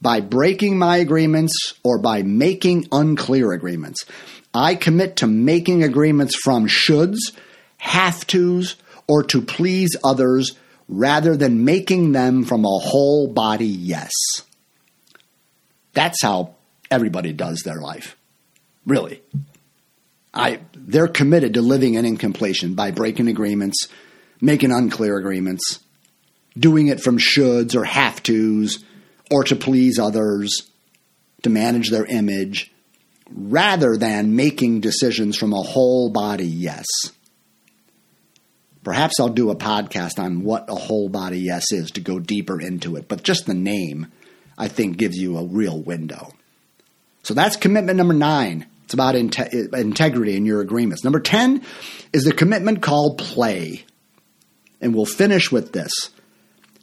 by 0.00 0.20
breaking 0.20 0.78
my 0.78 0.98
agreements 0.98 1.74
or 1.82 1.98
by 1.98 2.22
making 2.22 2.88
unclear 2.92 3.52
agreements. 3.52 4.04
I 4.54 4.74
commit 4.74 5.16
to 5.16 5.26
making 5.26 5.82
agreements 5.82 6.36
from 6.36 6.66
shoulds, 6.66 7.18
have 7.78 8.26
tos, 8.26 8.76
or 9.06 9.22
to 9.24 9.42
please 9.42 9.96
others 10.04 10.52
rather 10.88 11.36
than 11.36 11.64
making 11.64 12.12
them 12.12 12.44
from 12.44 12.64
a 12.64 12.78
whole 12.78 13.28
body 13.28 13.66
yes. 13.66 14.12
That's 15.98 16.22
how 16.22 16.54
everybody 16.92 17.32
does 17.32 17.62
their 17.64 17.80
life. 17.80 18.16
Really. 18.86 19.20
I 20.32 20.60
they're 20.72 21.08
committed 21.08 21.54
to 21.54 21.60
living 21.60 21.94
in 21.94 22.04
incompletion 22.04 22.74
by 22.74 22.92
breaking 22.92 23.26
agreements, 23.26 23.88
making 24.40 24.70
unclear 24.70 25.16
agreements, 25.16 25.80
doing 26.56 26.86
it 26.86 27.00
from 27.00 27.18
shoulds 27.18 27.74
or 27.74 27.84
have 27.84 28.22
tos, 28.22 28.78
or 29.28 29.42
to 29.42 29.56
please 29.56 29.98
others, 29.98 30.70
to 31.42 31.50
manage 31.50 31.90
their 31.90 32.06
image, 32.06 32.70
rather 33.28 33.96
than 33.96 34.36
making 34.36 34.80
decisions 34.80 35.36
from 35.36 35.52
a 35.52 35.62
whole 35.62 36.10
body 36.10 36.46
yes. 36.46 36.86
Perhaps 38.84 39.18
I'll 39.18 39.30
do 39.30 39.50
a 39.50 39.56
podcast 39.56 40.20
on 40.20 40.44
what 40.44 40.70
a 40.70 40.76
whole 40.76 41.08
body 41.08 41.40
yes 41.40 41.72
is 41.72 41.90
to 41.90 42.00
go 42.00 42.20
deeper 42.20 42.60
into 42.60 42.94
it, 42.94 43.08
but 43.08 43.24
just 43.24 43.46
the 43.46 43.54
name, 43.54 44.06
I 44.58 44.68
think, 44.68 44.98
gives 44.98 45.16
you 45.16 45.38
a 45.38 45.44
real 45.44 45.80
window. 45.80 46.32
So 47.22 47.32
that's 47.32 47.56
commitment 47.56 47.96
number 47.96 48.14
nine. 48.14 48.66
It's 48.84 48.94
about 48.94 49.14
integrity 49.14 50.36
in 50.36 50.46
your 50.46 50.60
agreements. 50.60 51.04
Number 51.04 51.20
10 51.20 51.62
is 52.12 52.24
the 52.24 52.32
commitment 52.32 52.82
called 52.82 53.18
play. 53.18 53.84
And 54.80 54.94
we'll 54.94 55.06
finish 55.06 55.52
with 55.52 55.72
this 55.72 55.92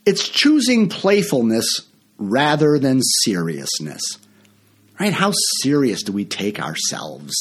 it's 0.06 0.30
choosing 0.30 0.88
playfulness 0.88 1.82
rather 2.18 2.78
than 2.78 3.02
seriousness. 3.24 4.04
Right? 5.00 5.12
How 5.12 5.34
serious 5.62 6.04
do 6.04 6.14
we 6.14 6.26
take 6.26 6.62
ourselves, 6.62 7.34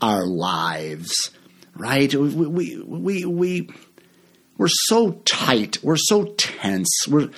our 0.00 0.26
lives? 0.26 1.30
Right? 1.76 2.12
We, 2.12 2.28
we, 2.28 2.82
we, 2.82 3.24
we, 3.24 3.70
we're 4.58 4.68
so 4.68 5.12
tight. 5.24 5.78
We're 5.82 5.96
so 5.96 6.24
tense. 6.36 7.06
We're, 7.08 7.30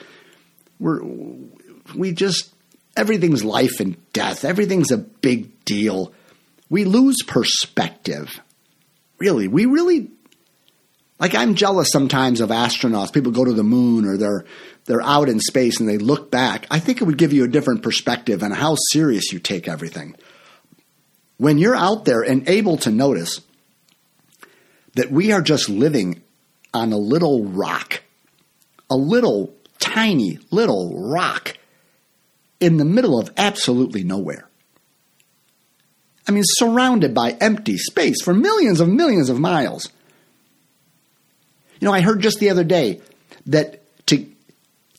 we're, 0.81 1.03
we 1.95 2.13
just, 2.13 2.53
everything's 2.97 3.45
life 3.45 3.81
and 3.81 3.97
death. 4.13 4.45
Everything's 4.45 4.91
a 4.91 4.99
big 4.99 5.65
deal. 5.65 6.13
We 6.69 6.85
lose 6.85 7.23
perspective. 7.27 8.41
Really, 9.19 9.49
we 9.49 9.67
really 9.67 10.11
like 11.21 11.35
I'm 11.35 11.55
jealous 11.55 11.91
sometimes 11.91 12.41
of 12.41 12.51
astronauts. 12.51 13.13
People 13.13 13.33
go 13.33 13.45
to 13.45 13.53
the 13.53 13.63
moon 13.63 14.05
or 14.05 14.17
they're 14.17 14.45
they're 14.87 15.03
out 15.03 15.29
in 15.29 15.41
space 15.41 15.81
and 15.81 15.89
they 15.89 15.99
look 15.99 16.31
back. 16.31 16.67
I 16.71 16.79
think 16.79 17.01
it 17.01 17.05
would 17.05 17.19
give 17.19 17.33
you 17.33 17.45
a 17.45 17.49
different 17.49 17.83
perspective 17.83 18.43
on 18.43 18.51
how 18.51 18.77
serious 18.91 19.33
you 19.33 19.39
take 19.39 19.69
everything. 19.69 20.17
When 21.39 21.59
you're 21.59 21.75
out 21.75 22.05
there 22.05 22.23
and 22.23 22.49
able 22.49 22.77
to 22.79 22.91
notice 22.91 23.41
that 24.95 25.11
we 25.11 25.33
are 25.33 25.43
just 25.43 25.69
living 25.69 26.23
on 26.73 26.93
a 26.93 26.99
little 26.99 27.45
rock, 27.45 28.03
a 28.91 28.97
little 28.97 29.55
tiny 29.79 30.39
little 30.51 31.11
rock 31.11 31.57
in 32.65 32.79
the 32.79 32.85
middle 32.85 33.19
of 33.19 33.31
absolutely 33.37 34.03
nowhere. 34.03 34.49
I 36.27 36.33
mean, 36.33 36.45
surrounded 36.47 37.13
by 37.13 37.33
empty 37.33 37.77
space 37.77 38.23
for 38.23 38.33
millions 38.33 38.81
of 38.81 38.89
millions 38.89 39.29
of 39.29 39.39
miles. 39.39 39.91
You 41.79 41.85
know, 41.87 41.93
I 41.93 42.01
heard 42.01 42.23
just 42.23 42.41
the 42.41 42.49
other 42.49 42.65
day 42.65 43.03
that 43.47 43.83
to 44.07 44.25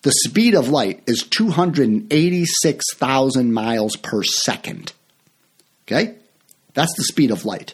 the 0.04 0.12
speed 0.12 0.54
of 0.54 0.70
light 0.70 1.02
is 1.08 1.24
286,000 1.24 3.52
miles 3.52 3.96
per 3.96 4.22
second. 4.22 4.94
Okay? 5.88 6.14
That's 6.76 6.94
the 6.96 7.06
speed 7.06 7.32
of 7.32 7.46
light. 7.46 7.74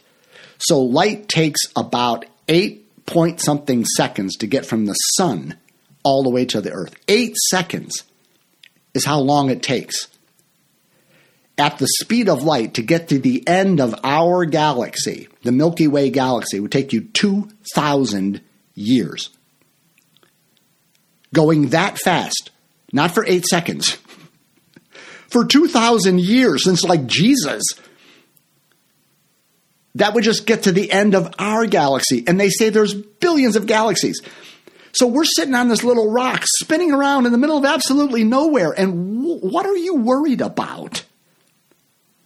So 0.58 0.80
light 0.80 1.28
takes 1.28 1.60
about 1.76 2.26
8 2.48 3.06
point 3.06 3.42
something 3.42 3.84
seconds 3.84 4.38
to 4.38 4.48
get 4.48 4.66
from 4.66 4.86
the 4.86 4.94
sun 4.94 5.58
all 6.04 6.24
the 6.24 6.30
way 6.30 6.46
to 6.46 6.62
the 6.62 6.72
earth. 6.72 6.96
8 7.10 7.36
seconds 7.50 8.06
is 8.94 9.06
how 9.06 9.20
long 9.20 9.50
it 9.50 9.64
takes. 9.64 10.08
At 11.58 11.78
the 11.78 11.88
speed 12.00 12.28
of 12.28 12.44
light 12.44 12.76
to 12.76 12.82
get 12.82 13.10
to 13.10 13.20
the 13.20 13.48
end 13.48 13.80
of 13.80 13.94
our 14.04 14.46
galaxy, 14.46 15.28
the 15.44 15.52
Milky 15.52 15.88
Way 15.88 16.10
galaxy, 16.10 16.60
would 16.60 16.72
take 16.72 16.94
you 16.94 17.02
2,000 17.02 18.42
years. 18.74 19.30
Going 21.34 21.70
that 21.70 22.00
fast, 22.00 22.52
not 22.92 23.12
for 23.12 23.26
eight 23.26 23.46
seconds, 23.46 23.98
for 25.30 25.46
2,000 25.46 26.20
years 26.20 26.64
since 26.64 26.84
like 26.84 27.06
Jesus. 27.06 27.64
That 29.96 30.14
would 30.14 30.24
just 30.24 30.46
get 30.46 30.64
to 30.64 30.72
the 30.72 30.90
end 30.92 31.16
of 31.16 31.34
our 31.38 31.66
galaxy. 31.66 32.24
And 32.26 32.40
they 32.40 32.50
say 32.50 32.70
there's 32.70 32.94
billions 32.94 33.56
of 33.56 33.68
galaxies. 33.68 34.22
So 34.94 35.08
we're 35.08 35.26
sitting 35.26 35.56
on 35.56 35.70
this 35.70 35.84
little 35.84 36.12
rock, 36.12 36.44
spinning 36.60 36.92
around 36.92 37.26
in 37.26 37.32
the 37.32 37.38
middle 37.38 37.58
of 37.58 37.66
absolutely 37.66 38.24
nowhere. 38.24 38.72
And 38.72 39.22
w- 39.22 39.40
what 39.40 39.66
are 39.66 39.78
you 39.78 39.96
worried 39.96 40.42
about? 40.42 41.04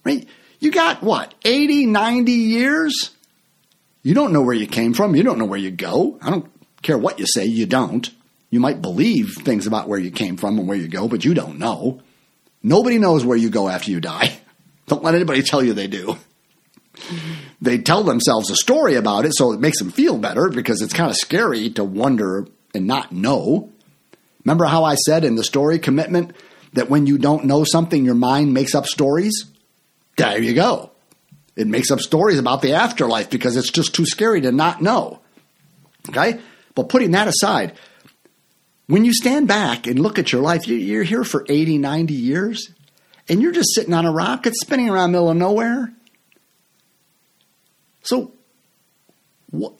Right? 0.04 0.26
You 0.58 0.70
got 0.70 1.02
what, 1.02 1.34
80, 1.44 1.86
90 1.86 2.32
years? 2.32 3.10
You 4.02 4.14
don't 4.14 4.32
know 4.32 4.42
where 4.42 4.54
you 4.54 4.66
came 4.66 4.94
from. 4.94 5.16
You 5.16 5.22
don't 5.22 5.38
know 5.38 5.44
where 5.44 5.58
you 5.58 5.70
go. 5.70 6.18
I 6.22 6.30
don't 6.30 6.50
care 6.82 6.98
what 6.98 7.18
you 7.18 7.26
say, 7.26 7.44
you 7.44 7.66
don't. 7.66 8.08
You 8.50 8.60
might 8.60 8.80
believe 8.80 9.34
things 9.40 9.66
about 9.66 9.88
where 9.88 9.98
you 9.98 10.10
came 10.10 10.36
from 10.36 10.58
and 10.58 10.68
where 10.68 10.76
you 10.76 10.88
go, 10.88 11.08
but 11.08 11.24
you 11.24 11.34
don't 11.34 11.58
know. 11.58 12.00
Nobody 12.62 12.98
knows 12.98 13.24
where 13.24 13.36
you 13.36 13.50
go 13.50 13.68
after 13.68 13.90
you 13.90 14.00
die. 14.00 14.38
Don't 14.86 15.02
let 15.02 15.14
anybody 15.14 15.42
tell 15.42 15.62
you 15.62 15.72
they 15.72 15.88
do. 15.88 16.16
They 17.60 17.78
tell 17.78 18.02
themselves 18.04 18.50
a 18.50 18.56
story 18.56 18.94
about 18.94 19.24
it 19.24 19.32
so 19.34 19.52
it 19.52 19.60
makes 19.60 19.78
them 19.78 19.90
feel 19.90 20.18
better 20.18 20.48
because 20.48 20.80
it's 20.80 20.92
kind 20.92 21.10
of 21.10 21.16
scary 21.16 21.70
to 21.70 21.84
wonder 21.84 22.46
and 22.76 22.86
not 22.86 23.10
know. 23.10 23.70
Remember 24.44 24.66
how 24.66 24.84
I 24.84 24.94
said 24.94 25.24
in 25.24 25.34
the 25.34 25.42
story 25.42 25.78
commitment 25.78 26.36
that 26.74 26.88
when 26.88 27.06
you 27.06 27.18
don't 27.18 27.46
know 27.46 27.64
something, 27.64 28.04
your 28.04 28.14
mind 28.14 28.54
makes 28.54 28.74
up 28.74 28.86
stories? 28.86 29.46
There 30.16 30.40
you 30.40 30.54
go. 30.54 30.92
It 31.56 31.66
makes 31.66 31.90
up 31.90 32.00
stories 32.00 32.38
about 32.38 32.62
the 32.62 32.74
afterlife 32.74 33.30
because 33.30 33.56
it's 33.56 33.70
just 33.70 33.94
too 33.94 34.06
scary 34.06 34.42
to 34.42 34.52
not 34.52 34.82
know. 34.82 35.20
Okay? 36.10 36.38
But 36.74 36.88
putting 36.88 37.12
that 37.12 37.28
aside, 37.28 37.72
when 38.86 39.04
you 39.04 39.12
stand 39.12 39.48
back 39.48 39.86
and 39.86 39.98
look 39.98 40.18
at 40.18 40.32
your 40.32 40.42
life, 40.42 40.68
you're 40.68 41.02
here 41.02 41.24
for 41.24 41.44
80, 41.48 41.78
90 41.78 42.14
years, 42.14 42.70
and 43.28 43.42
you're 43.42 43.52
just 43.52 43.74
sitting 43.74 43.94
on 43.94 44.06
a 44.06 44.12
rocket 44.12 44.54
spinning 44.54 44.88
around 44.88 45.10
middle 45.12 45.30
of 45.30 45.36
nowhere. 45.36 45.92
So, 48.02 48.32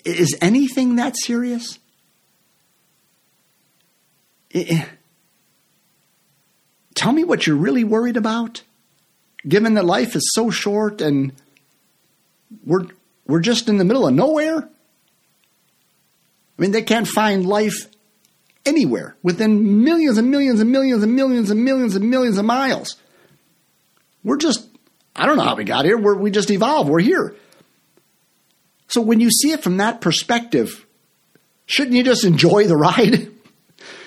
is 0.05 0.37
anything 0.41 0.97
that 0.97 1.17
serious? 1.17 1.79
Tell 6.95 7.13
me 7.13 7.25
what 7.25 7.47
you're 7.47 7.57
really 7.57 7.85
worried 7.85 8.17
about, 8.17 8.63
given 9.47 9.75
that 9.75 9.85
life 9.85 10.17
is 10.17 10.31
so 10.35 10.51
short 10.51 11.01
and 11.01 11.33
we're 12.65 12.87
we're 13.27 13.41
just 13.41 13.69
in 13.69 13.77
the 13.77 13.85
middle 13.85 14.07
of 14.07 14.15
nowhere. 14.15 14.69
I 16.59 16.63
mean, 16.63 16.71
they 16.71 16.83
can't 16.83 17.09
find 17.09 17.45
life 17.47 17.87
anywhere 18.65 19.17
within 19.23 19.85
millions 19.85 20.19
and 20.19 20.31
millions 20.31 20.61
and 20.61 20.71
millions 20.71 21.03
and 21.03 21.15
millions 21.15 21.51
and 21.51 21.65
millions 21.65 21.97
and 21.97 22.09
millions 22.09 22.39
of 22.39 22.45
miles. 22.45 22.97
We're 24.25 24.39
just, 24.39 24.67
I 25.15 25.27
don't 25.27 25.37
know 25.37 25.45
how 25.45 25.55
we 25.55 25.65
got 25.65 25.85
here. 25.85 25.99
We're, 25.99 26.17
we 26.17 26.31
just 26.31 26.51
evolved. 26.51 26.89
We're 26.91 27.01
here. 27.01 27.35
So 28.89 29.01
when 29.01 29.21
you 29.21 29.31
see 29.31 29.51
it 29.53 29.63
from 29.63 29.79
that 29.79 30.01
perspective, 30.01 30.87
shouldn't 31.67 31.97
you 31.97 32.03
just 32.03 32.25
enjoy 32.25 32.67
the 32.67 32.77
ride? 32.77 33.29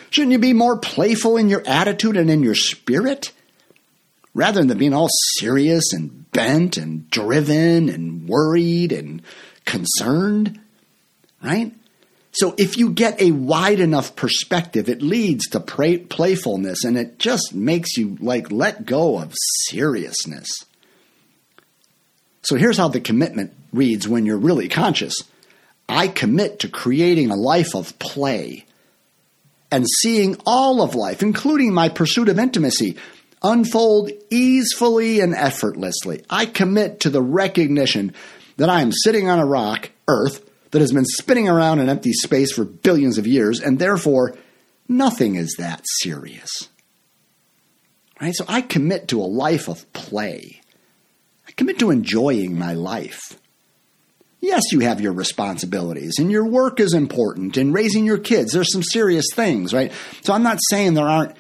Shouldn't 0.10 0.32
you 0.32 0.40
be 0.40 0.54
more 0.54 0.78
playful 0.78 1.38
in 1.38 1.50
your 1.50 1.64
attitude 1.68 2.18
and 2.18 2.30
in 2.30 2.44
your 2.44 2.56
spirit? 2.56 3.32
Rather 4.34 4.64
than 4.64 4.78
being 4.78 4.94
all 4.94 5.10
serious 5.38 5.92
and 5.92 6.32
bent 6.32 6.78
and 6.78 7.10
driven 7.10 7.90
and 7.90 8.28
worried 8.28 8.92
and 8.92 9.22
concerned, 9.66 10.60
right? 11.44 11.74
So 12.32 12.54
if 12.58 12.78
you 12.78 12.92
get 12.92 13.22
a 13.22 13.32
wide 13.32 13.80
enough 13.80 14.16
perspective, 14.16 14.88
it 14.88 15.02
leads 15.02 15.48
to 15.50 15.60
play- 15.60 15.98
playfulness 15.98 16.84
and 16.84 16.98
it 16.98 17.18
just 17.18 17.54
makes 17.54 17.98
you 17.98 18.18
like 18.20 18.52
let 18.52 18.86
go 18.86 19.20
of 19.20 19.34
seriousness. 19.68 20.50
So 22.44 22.56
here's 22.56 22.78
how 22.78 22.88
the 22.88 23.02
commitment 23.02 23.54
reads 23.74 24.08
when 24.08 24.26
you're 24.26 24.38
really 24.38 24.70
conscious. 24.70 25.16
I 25.88 26.08
commit 26.08 26.60
to 26.60 26.70
creating 26.70 27.32
a 27.32 27.36
life 27.36 27.76
of 27.76 27.98
play 28.00 28.66
and 29.72 29.86
seeing 30.02 30.36
all 30.46 30.82
of 30.82 30.96
life, 30.96 31.22
including 31.22 31.74
my 31.74 31.90
pursuit 31.90 32.30
of 32.30 32.40
intimacy, 32.40 32.98
unfold 33.44 34.12
easily 34.30 35.20
and 35.20 35.34
effortlessly. 35.34 36.24
I 36.30 36.46
commit 36.46 37.02
to 37.02 37.10
the 37.10 37.22
recognition 37.22 38.14
that 38.58 38.70
I 38.70 38.82
am 38.82 38.92
sitting 38.92 39.30
on 39.30 39.40
a 39.40 39.46
rock, 39.46 39.92
Earth, 40.08 40.46
that 40.72 40.82
has 40.82 40.92
been 40.92 41.06
spinning 41.06 41.48
around 41.48 41.80
in 41.80 41.90
empty 41.90 42.14
space 42.14 42.52
for 42.52 42.66
billions 42.66 43.18
of 43.18 43.26
years, 43.26 43.60
and 43.60 43.80
therefore 43.80 44.36
nothing 44.88 45.36
is 45.36 45.56
that 45.58 45.82
serious. 46.02 46.68
Right? 48.22 48.36
So 48.36 48.46
I 48.48 48.62
commit 48.62 49.08
to 49.10 49.22
a 49.22 49.24
life 49.24 49.68
of 49.70 49.92
play. 49.94 50.62
I 51.48 51.52
commit 51.52 51.80
to 51.80 51.92
enjoying 51.92 52.58
my 52.58 52.74
life. 52.74 53.40
Yes, 54.42 54.64
you 54.72 54.80
have 54.80 55.02
your 55.02 55.12
responsibilities, 55.12 56.16
and 56.18 56.32
your 56.32 56.46
work 56.46 56.80
is 56.80 56.94
important, 56.94 57.58
and 57.58 57.74
raising 57.74 58.06
your 58.06 58.18
kids. 58.18 58.54
There's 58.54 58.72
some 58.72 58.84
serious 58.84 59.26
things, 59.34 59.74
right? 59.74 59.92
So 60.22 60.34
I'm 60.34 60.44
not 60.44 60.60
saying 60.70 60.94
there 60.94 61.08
aren't 61.08 61.36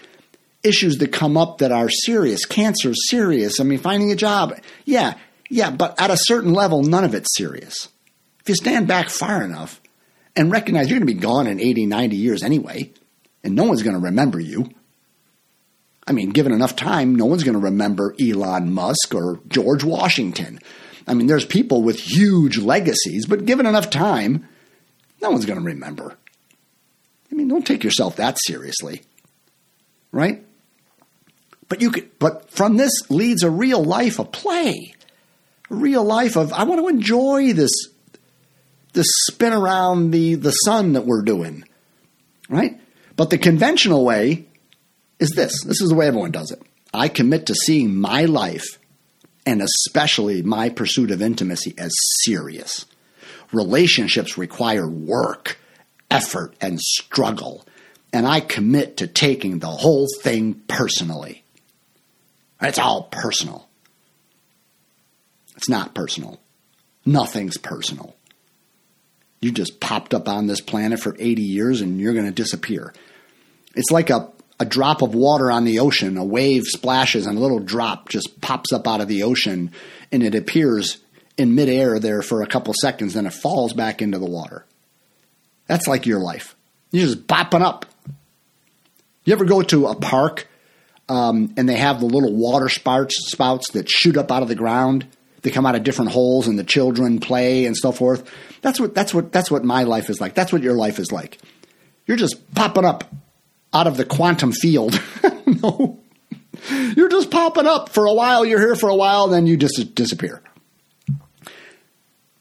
issues 0.63 0.97
that 0.97 1.13
come 1.13 1.37
up 1.37 1.59
that 1.59 1.71
are 1.71 1.89
serious. 1.89 2.45
Cancer 2.45 2.89
is 2.89 3.07
serious. 3.09 3.59
I 3.59 3.63
mean, 3.63 3.79
finding 3.79 4.11
a 4.11 4.15
job, 4.15 4.53
yeah, 4.83 5.13
yeah, 5.49 5.71
but 5.71 5.99
at 5.99 6.11
a 6.11 6.17
certain 6.17 6.53
level, 6.53 6.83
none 6.83 7.05
of 7.05 7.15
it's 7.15 7.35
serious. 7.37 7.87
If 8.41 8.49
you 8.49 8.55
stand 8.55 8.87
back 8.87 9.09
far 9.09 9.43
enough 9.43 9.81
and 10.35 10.51
recognize 10.51 10.89
you're 10.89 10.99
going 10.99 11.07
to 11.07 11.13
be 11.13 11.19
gone 11.19 11.47
in 11.47 11.59
80, 11.59 11.85
90 11.85 12.15
years 12.17 12.43
anyway, 12.43 12.91
and 13.43 13.55
no 13.55 13.63
one's 13.63 13.83
going 13.83 13.95
to 13.95 14.05
remember 14.05 14.39
you. 14.39 14.69
I 16.05 16.11
mean, 16.11 16.31
given 16.31 16.51
enough 16.51 16.75
time, 16.75 17.15
no 17.15 17.25
one's 17.25 17.43
going 17.43 17.57
to 17.57 17.63
remember 17.63 18.15
Elon 18.19 18.73
Musk 18.73 19.13
or 19.13 19.39
George 19.47 19.83
Washington. 19.83 20.59
I 21.09 21.15
mean, 21.15 21.25
there's 21.25 21.45
people 21.45 21.81
with 21.81 21.99
huge 21.99 22.59
legacies, 22.59 23.25
but 23.25 23.45
given 23.45 23.65
enough 23.65 23.89
time, 23.89 24.47
no 25.21 25.31
one's 25.31 25.47
going 25.47 25.59
to 25.59 25.65
remember. 25.65 26.15
I 27.31 27.35
mean, 27.35 27.47
don't 27.47 27.65
take 27.65 27.83
yourself 27.83 28.17
that 28.17 28.37
seriously. 28.39 29.01
Right? 30.11 30.45
But 31.67 31.81
you 31.81 31.89
could, 31.89 32.19
but 32.19 32.51
from 32.51 32.77
this 32.77 32.91
leads 33.09 33.41
a 33.41 33.49
real 33.49 33.83
life 33.83 34.19
of 34.19 34.31
play. 34.31 34.93
A 35.71 35.75
real 35.75 36.03
life 36.03 36.35
of 36.35 36.53
I 36.53 36.63
want 36.63 36.79
to 36.79 36.87
enjoy 36.87 37.53
this 37.53 37.71
this 38.93 39.07
spin 39.27 39.53
around 39.53 40.11
the, 40.11 40.35
the 40.35 40.51
sun 40.51 40.93
that 40.93 41.05
we're 41.05 41.21
doing. 41.21 41.63
Right? 42.49 42.79
But 43.15 43.31
the 43.31 43.37
conventional 43.37 44.05
way 44.05 44.47
is 45.19 45.31
this. 45.31 45.63
This 45.63 45.81
is 45.81 45.89
the 45.89 45.95
way 45.95 46.07
everyone 46.07 46.31
does 46.31 46.51
it. 46.51 46.61
I 46.93 47.07
commit 47.07 47.47
to 47.47 47.55
seeing 47.55 47.95
my 47.95 48.25
life 48.25 48.78
and 49.45 49.61
especially 49.61 50.41
my 50.41 50.69
pursuit 50.69 51.11
of 51.11 51.21
intimacy 51.21 51.73
as 51.77 51.91
serious. 52.23 52.85
Relationships 53.51 54.37
require 54.37 54.87
work, 54.87 55.57
effort, 56.11 56.53
and 56.61 56.79
struggle, 56.79 57.65
and 58.13 58.27
I 58.27 58.39
commit 58.39 58.97
to 58.97 59.07
taking 59.07 59.59
the 59.59 59.67
whole 59.67 60.07
thing 60.21 60.61
personally. 60.67 61.43
It's 62.61 62.79
all 62.79 63.03
personal. 63.03 63.67
It's 65.55 65.69
not 65.69 65.93
personal. 65.93 66.39
Nothing's 67.05 67.57
personal. 67.57 68.15
You 69.41 69.51
just 69.51 69.79
popped 69.79 70.13
up 70.13 70.27
on 70.27 70.47
this 70.47 70.61
planet 70.61 70.99
for 70.99 71.15
80 71.17 71.41
years 71.41 71.81
and 71.81 71.99
you're 71.99 72.13
going 72.13 72.25
to 72.25 72.31
disappear. 72.31 72.93
It's 73.75 73.91
like 73.91 74.09
a, 74.09 74.29
a 74.59 74.65
drop 74.65 75.01
of 75.01 75.15
water 75.15 75.49
on 75.51 75.63
the 75.63 75.79
ocean. 75.79 76.17
A 76.17 76.23
wave 76.23 76.63
splashes 76.65 77.25
and 77.25 77.37
a 77.37 77.41
little 77.41 77.59
drop 77.59 78.09
just 78.09 78.41
pops 78.41 78.73
up 78.73 78.87
out 78.87 79.01
of 79.01 79.07
the 79.07 79.23
ocean 79.23 79.71
and 80.11 80.23
it 80.23 80.35
appears 80.35 80.99
in 81.37 81.55
midair 81.55 81.99
there 81.99 82.21
for 82.21 82.41
a 82.41 82.47
couple 82.47 82.73
seconds, 82.73 83.13
then 83.13 83.25
it 83.25 83.33
falls 83.33 83.71
back 83.73 84.01
into 84.01 84.19
the 84.19 84.25
water. 84.25 84.65
That's 85.67 85.87
like 85.87 86.05
your 86.05 86.19
life. 86.19 86.55
You're 86.91 87.05
just 87.05 87.27
popping 87.27 87.61
up. 87.61 87.85
You 89.23 89.33
ever 89.33 89.45
go 89.45 89.61
to 89.61 89.87
a 89.87 89.95
park 89.95 90.47
um, 91.07 91.53
and 91.55 91.69
they 91.69 91.77
have 91.77 91.99
the 92.01 92.07
little 92.07 92.35
water 92.35 92.67
spouts, 92.67 93.31
spouts 93.31 93.71
that 93.71 93.89
shoot 93.89 94.17
up 94.17 94.31
out 94.31 94.41
of 94.41 94.49
the 94.49 94.55
ground? 94.55 95.07
They 95.41 95.51
come 95.51 95.65
out 95.65 95.75
of 95.75 95.83
different 95.83 96.11
holes 96.11 96.47
and 96.47 96.59
the 96.59 96.63
children 96.65 97.19
play 97.19 97.65
and 97.65 97.77
so 97.77 97.93
forth. 97.93 98.29
That's 98.61 98.79
what 98.79 98.93
that's 98.93 99.13
what 99.13 99.31
that's 99.31 99.49
what 99.49 99.63
my 99.63 99.83
life 99.83 100.09
is 100.09 100.19
like. 100.19 100.35
That's 100.35 100.51
what 100.51 100.63
your 100.63 100.73
life 100.75 100.99
is 100.99 101.13
like. 101.13 101.37
You're 102.05 102.17
just 102.17 102.53
popping 102.53 102.83
up 102.83 103.05
out 103.73 103.87
of 103.87 103.97
the 103.97 104.05
quantum 104.05 104.51
field. 104.51 104.99
no. 105.45 105.99
You're 106.95 107.09
just 107.09 107.31
popping 107.31 107.67
up 107.67 107.89
for 107.89 108.05
a 108.05 108.13
while, 108.13 108.45
you're 108.45 108.59
here 108.59 108.75
for 108.75 108.89
a 108.89 108.95
while, 108.95 109.27
then 109.27 109.47
you 109.47 109.57
just 109.57 109.95
disappear. 109.95 110.41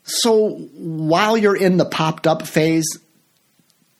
So 0.03 0.57
while 0.75 1.37
you're 1.37 1.57
in 1.57 1.77
the 1.77 1.85
popped 1.85 2.27
up 2.27 2.47
phase, 2.47 2.87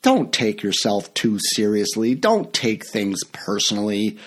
don't 0.03 0.33
take 0.33 0.63
yourself 0.63 1.13
too 1.15 1.39
seriously. 1.39 2.15
Don't 2.15 2.53
take 2.53 2.87
things 2.87 3.21
personally. 3.33 4.19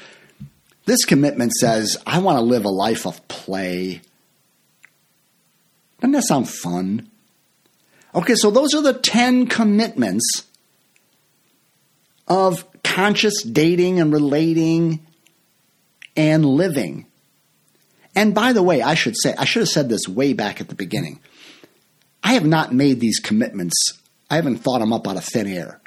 This 0.86 1.06
commitment 1.06 1.54
says, 1.54 1.98
I 2.06 2.20
want 2.20 2.38
to 2.38 2.44
live 2.44 2.66
a 2.66 2.70
life 2.70 3.06
of 3.08 3.28
play. 3.28 4.02
Doesn't 6.00 6.12
that 6.12 6.24
sound 6.24 6.50
fun? 6.50 7.10
Okay, 8.14 8.36
so 8.36 8.52
those 8.52 8.74
are 8.74 8.82
the 8.82 8.94
10 8.94 9.48
commitments 9.48 10.46
of 12.28 12.66
conscious 12.96 13.42
dating 13.44 14.00
and 14.00 14.12
relating 14.12 15.06
and 16.16 16.46
living. 16.46 17.06
And 18.16 18.36
by 18.36 18.54
the 18.54 18.64
way, 18.64 18.82
I 18.82 18.96
should 18.96 19.16
say, 19.18 19.34
I 19.38 19.46
should 19.46 19.62
have 19.62 19.70
said 19.70 19.90
this 19.90 20.08
way 20.08 20.34
back 20.34 20.60
at 20.60 20.68
the 20.68 20.76
beginning. 20.76 21.20
I 22.24 22.34
have 22.34 22.46
not 22.46 22.74
made 22.74 23.00
these 23.00 23.20
commitments, 23.20 23.76
I 24.30 24.36
haven't 24.36 24.58
thought 24.58 24.80
them 24.80 24.94
up 24.94 25.08
out 25.08 25.18
of 25.18 25.24
thin 25.24 25.48
air. 25.48 25.80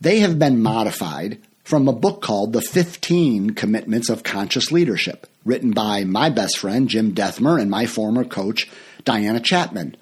They 0.00 0.20
have 0.20 0.38
been 0.38 0.62
modified 0.62 1.40
from 1.64 1.88
a 1.88 1.92
book 1.92 2.22
called 2.22 2.52
The 2.52 2.62
15 2.62 3.50
Commitments 3.50 4.08
of 4.08 4.22
Conscious 4.22 4.70
Leadership, 4.70 5.26
written 5.44 5.72
by 5.72 6.04
my 6.04 6.30
best 6.30 6.58
friend, 6.58 6.88
Jim 6.88 7.14
Dethmer, 7.14 7.60
and 7.60 7.70
my 7.70 7.86
former 7.86 8.24
coach, 8.24 8.68
Diana 9.04 9.40
Chapman. 9.40 9.96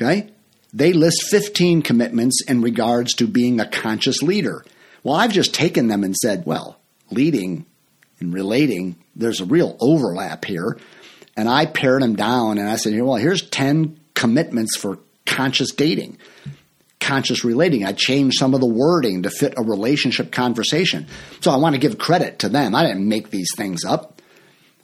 Okay? 0.00 0.30
They 0.72 0.92
list 0.92 1.28
15 1.30 1.82
commitments 1.82 2.42
in 2.46 2.62
regards 2.62 3.14
to 3.14 3.26
being 3.26 3.60
a 3.60 3.68
conscious 3.68 4.22
leader. 4.22 4.64
Well, 5.02 5.16
I've 5.16 5.32
just 5.32 5.54
taken 5.54 5.88
them 5.88 6.04
and 6.04 6.16
said, 6.16 6.44
well, 6.46 6.78
leading 7.10 7.66
and 8.20 8.32
relating, 8.32 8.96
there's 9.16 9.40
a 9.40 9.44
real 9.44 9.76
overlap 9.80 10.44
here. 10.44 10.78
And 11.36 11.48
I 11.48 11.66
pared 11.66 12.02
them 12.02 12.14
down 12.14 12.58
and 12.58 12.68
I 12.68 12.76
said, 12.76 13.00
well, 13.00 13.16
here's 13.16 13.48
10 13.48 13.98
commitments 14.14 14.76
for 14.76 14.98
conscious 15.26 15.72
dating, 15.72 16.18
conscious 17.00 17.44
relating. 17.44 17.84
I 17.84 17.92
changed 17.92 18.38
some 18.38 18.54
of 18.54 18.60
the 18.60 18.66
wording 18.66 19.22
to 19.22 19.30
fit 19.30 19.54
a 19.56 19.62
relationship 19.62 20.30
conversation. 20.30 21.06
So 21.40 21.50
I 21.50 21.56
want 21.56 21.74
to 21.74 21.80
give 21.80 21.98
credit 21.98 22.40
to 22.40 22.48
them. 22.48 22.74
I 22.74 22.86
didn't 22.86 23.08
make 23.08 23.30
these 23.30 23.50
things 23.56 23.84
up. 23.84 24.20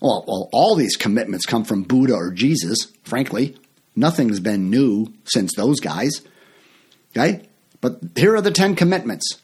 Well, 0.00 0.24
well, 0.26 0.48
all 0.52 0.74
these 0.74 0.96
commitments 0.96 1.44
come 1.44 1.64
from 1.64 1.82
Buddha 1.82 2.14
or 2.14 2.30
Jesus, 2.30 2.92
frankly. 3.04 3.56
Nothing's 3.94 4.40
been 4.40 4.70
new 4.70 5.12
since 5.24 5.54
those 5.54 5.80
guys. 5.80 6.22
Okay? 7.16 7.48
But 7.80 8.00
here 8.16 8.36
are 8.36 8.40
the 8.40 8.50
10 8.50 8.74
commitments. 8.74 9.40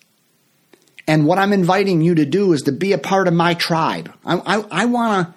And 1.07 1.27
what 1.27 1.39
I'm 1.39 1.53
inviting 1.53 2.01
you 2.01 2.15
to 2.15 2.25
do 2.25 2.53
is 2.53 2.63
to 2.63 2.73
be 2.73 2.93
a 2.93 2.99
part 2.99 3.29
of 3.29 3.35
my 3.35 3.55
tribe. 3.55 4.13
I, 4.25 4.37
I, 4.39 4.65
I 4.71 4.85
want 4.87 5.29
to 5.29 5.35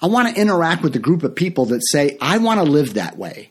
I 0.00 0.06
want 0.06 0.32
to 0.32 0.40
interact 0.40 0.82
with 0.82 0.94
a 0.94 1.00
group 1.00 1.24
of 1.24 1.34
people 1.34 1.66
that 1.66 1.82
say, 1.84 2.16
I 2.20 2.38
want 2.38 2.60
to 2.60 2.64
live 2.64 2.94
that 2.94 3.18
way. 3.18 3.50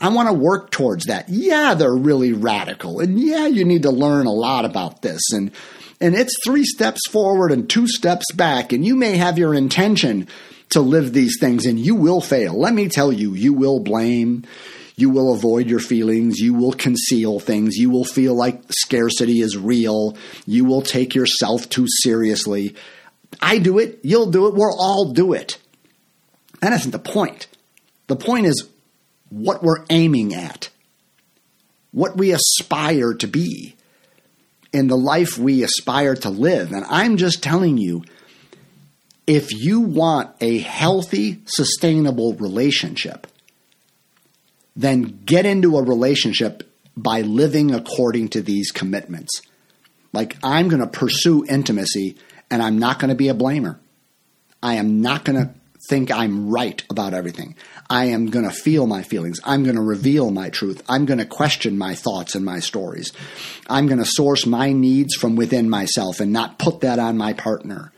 I 0.00 0.08
want 0.08 0.28
to 0.28 0.32
work 0.32 0.70
towards 0.70 1.06
that. 1.06 1.28
Yeah, 1.28 1.74
they're 1.74 1.94
really 1.94 2.32
radical. 2.32 2.98
And 2.98 3.20
yeah, 3.20 3.46
you 3.46 3.64
need 3.64 3.82
to 3.82 3.90
learn 3.90 4.26
a 4.26 4.32
lot 4.32 4.64
about 4.64 5.02
this. 5.02 5.20
And 5.32 5.52
and 6.00 6.14
it's 6.14 6.36
three 6.44 6.64
steps 6.64 7.00
forward 7.08 7.52
and 7.52 7.70
two 7.70 7.88
steps 7.88 8.26
back. 8.32 8.72
And 8.72 8.84
you 8.84 8.96
may 8.96 9.16
have 9.16 9.38
your 9.38 9.54
intention 9.54 10.28
to 10.70 10.80
live 10.80 11.12
these 11.12 11.38
things 11.40 11.64
and 11.64 11.78
you 11.78 11.94
will 11.94 12.20
fail. 12.20 12.58
Let 12.58 12.74
me 12.74 12.88
tell 12.88 13.12
you, 13.12 13.32
you 13.32 13.54
will 13.54 13.80
blame. 13.80 14.44
You 14.96 15.10
will 15.10 15.34
avoid 15.34 15.68
your 15.68 15.78
feelings. 15.78 16.38
You 16.38 16.54
will 16.54 16.72
conceal 16.72 17.38
things. 17.38 17.76
You 17.76 17.90
will 17.90 18.04
feel 18.04 18.34
like 18.34 18.62
scarcity 18.70 19.40
is 19.40 19.56
real. 19.56 20.16
You 20.46 20.64
will 20.64 20.82
take 20.82 21.14
yourself 21.14 21.68
too 21.68 21.86
seriously. 22.02 22.74
I 23.40 23.58
do 23.58 23.78
it. 23.78 24.00
You'll 24.02 24.30
do 24.30 24.46
it. 24.48 24.54
We'll 24.54 24.78
all 24.78 25.12
do 25.12 25.34
it. 25.34 25.58
That 26.62 26.72
isn't 26.72 26.92
the 26.92 26.98
point. 26.98 27.46
The 28.06 28.16
point 28.16 28.46
is 28.46 28.68
what 29.28 29.62
we're 29.62 29.84
aiming 29.90 30.34
at, 30.34 30.70
what 31.90 32.16
we 32.16 32.32
aspire 32.32 33.12
to 33.14 33.26
be 33.26 33.76
in 34.72 34.86
the 34.86 34.96
life 34.96 35.36
we 35.36 35.62
aspire 35.62 36.14
to 36.14 36.30
live. 36.30 36.72
And 36.72 36.84
I'm 36.88 37.18
just 37.18 37.42
telling 37.42 37.76
you, 37.76 38.04
if 39.26 39.52
you 39.52 39.80
want 39.80 40.30
a 40.40 40.58
healthy, 40.58 41.42
sustainable 41.46 42.34
relationship, 42.34 43.26
then 44.76 45.20
get 45.24 45.46
into 45.46 45.78
a 45.78 45.82
relationship 45.82 46.62
by 46.96 47.22
living 47.22 47.74
according 47.74 48.28
to 48.28 48.42
these 48.42 48.70
commitments. 48.70 49.42
Like, 50.12 50.36
I'm 50.42 50.68
going 50.68 50.80
to 50.80 50.86
pursue 50.86 51.44
intimacy 51.48 52.16
and 52.50 52.62
I'm 52.62 52.78
not 52.78 52.98
going 52.98 53.08
to 53.08 53.14
be 53.14 53.28
a 53.28 53.34
blamer. 53.34 53.78
I 54.62 54.74
am 54.74 55.00
not 55.00 55.24
going 55.24 55.38
to 55.38 55.54
think 55.88 56.10
I'm 56.10 56.50
right 56.50 56.82
about 56.90 57.14
everything. 57.14 57.54
I 57.88 58.06
am 58.06 58.26
going 58.26 58.44
to 58.44 58.54
feel 58.54 58.86
my 58.86 59.02
feelings. 59.02 59.40
I'm 59.44 59.62
going 59.62 59.76
to 59.76 59.82
reveal 59.82 60.30
my 60.30 60.50
truth. 60.50 60.82
I'm 60.88 61.06
going 61.06 61.18
to 61.18 61.26
question 61.26 61.78
my 61.78 61.94
thoughts 61.94 62.34
and 62.34 62.44
my 62.44 62.58
stories. 62.58 63.12
I'm 63.68 63.86
going 63.86 63.98
to 63.98 64.04
source 64.04 64.46
my 64.46 64.72
needs 64.72 65.14
from 65.14 65.36
within 65.36 65.70
myself 65.70 66.20
and 66.20 66.32
not 66.32 66.58
put 66.58 66.80
that 66.80 66.98
on 66.98 67.16
my 67.16 67.32
partner. 67.32 67.92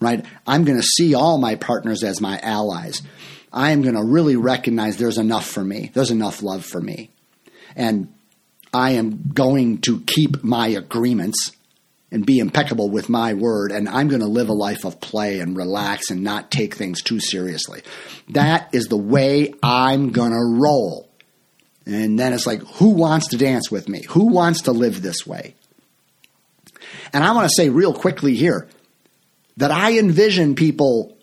Right? 0.00 0.24
I'm 0.46 0.64
going 0.64 0.78
to 0.78 0.86
see 0.86 1.14
all 1.14 1.38
my 1.38 1.54
partners 1.54 2.02
as 2.02 2.20
my 2.20 2.38
allies. 2.40 3.02
I 3.54 3.70
am 3.70 3.82
going 3.82 3.94
to 3.94 4.02
really 4.02 4.34
recognize 4.34 4.96
there's 4.96 5.16
enough 5.16 5.46
for 5.46 5.64
me. 5.64 5.92
There's 5.94 6.10
enough 6.10 6.42
love 6.42 6.66
for 6.66 6.80
me. 6.80 7.10
And 7.76 8.12
I 8.72 8.92
am 8.92 9.30
going 9.32 9.78
to 9.82 10.00
keep 10.00 10.42
my 10.42 10.66
agreements 10.66 11.52
and 12.10 12.26
be 12.26 12.38
impeccable 12.38 12.90
with 12.90 13.08
my 13.08 13.34
word, 13.34 13.72
and 13.72 13.88
I'm 13.88 14.08
going 14.08 14.20
to 14.20 14.28
live 14.28 14.48
a 14.48 14.52
life 14.52 14.84
of 14.84 15.00
play 15.00 15.40
and 15.40 15.56
relax 15.56 16.10
and 16.10 16.22
not 16.22 16.50
take 16.50 16.74
things 16.74 17.02
too 17.02 17.18
seriously. 17.18 17.82
That 18.30 18.72
is 18.72 18.86
the 18.86 18.96
way 18.96 19.54
I'm 19.62 20.10
going 20.10 20.30
to 20.30 20.60
roll. 20.60 21.08
And 21.86 22.18
then 22.18 22.32
it's 22.32 22.46
like, 22.46 22.62
who 22.76 22.90
wants 22.90 23.28
to 23.28 23.36
dance 23.36 23.70
with 23.70 23.88
me? 23.88 24.04
Who 24.10 24.28
wants 24.28 24.62
to 24.62 24.72
live 24.72 25.02
this 25.02 25.26
way? 25.26 25.54
And 27.12 27.22
I 27.24 27.32
want 27.32 27.48
to 27.48 27.54
say 27.54 27.68
real 27.68 27.94
quickly 27.94 28.34
here 28.34 28.68
that 29.56 29.70
I 29.70 29.98
envision 29.98 30.54
people 30.54 31.16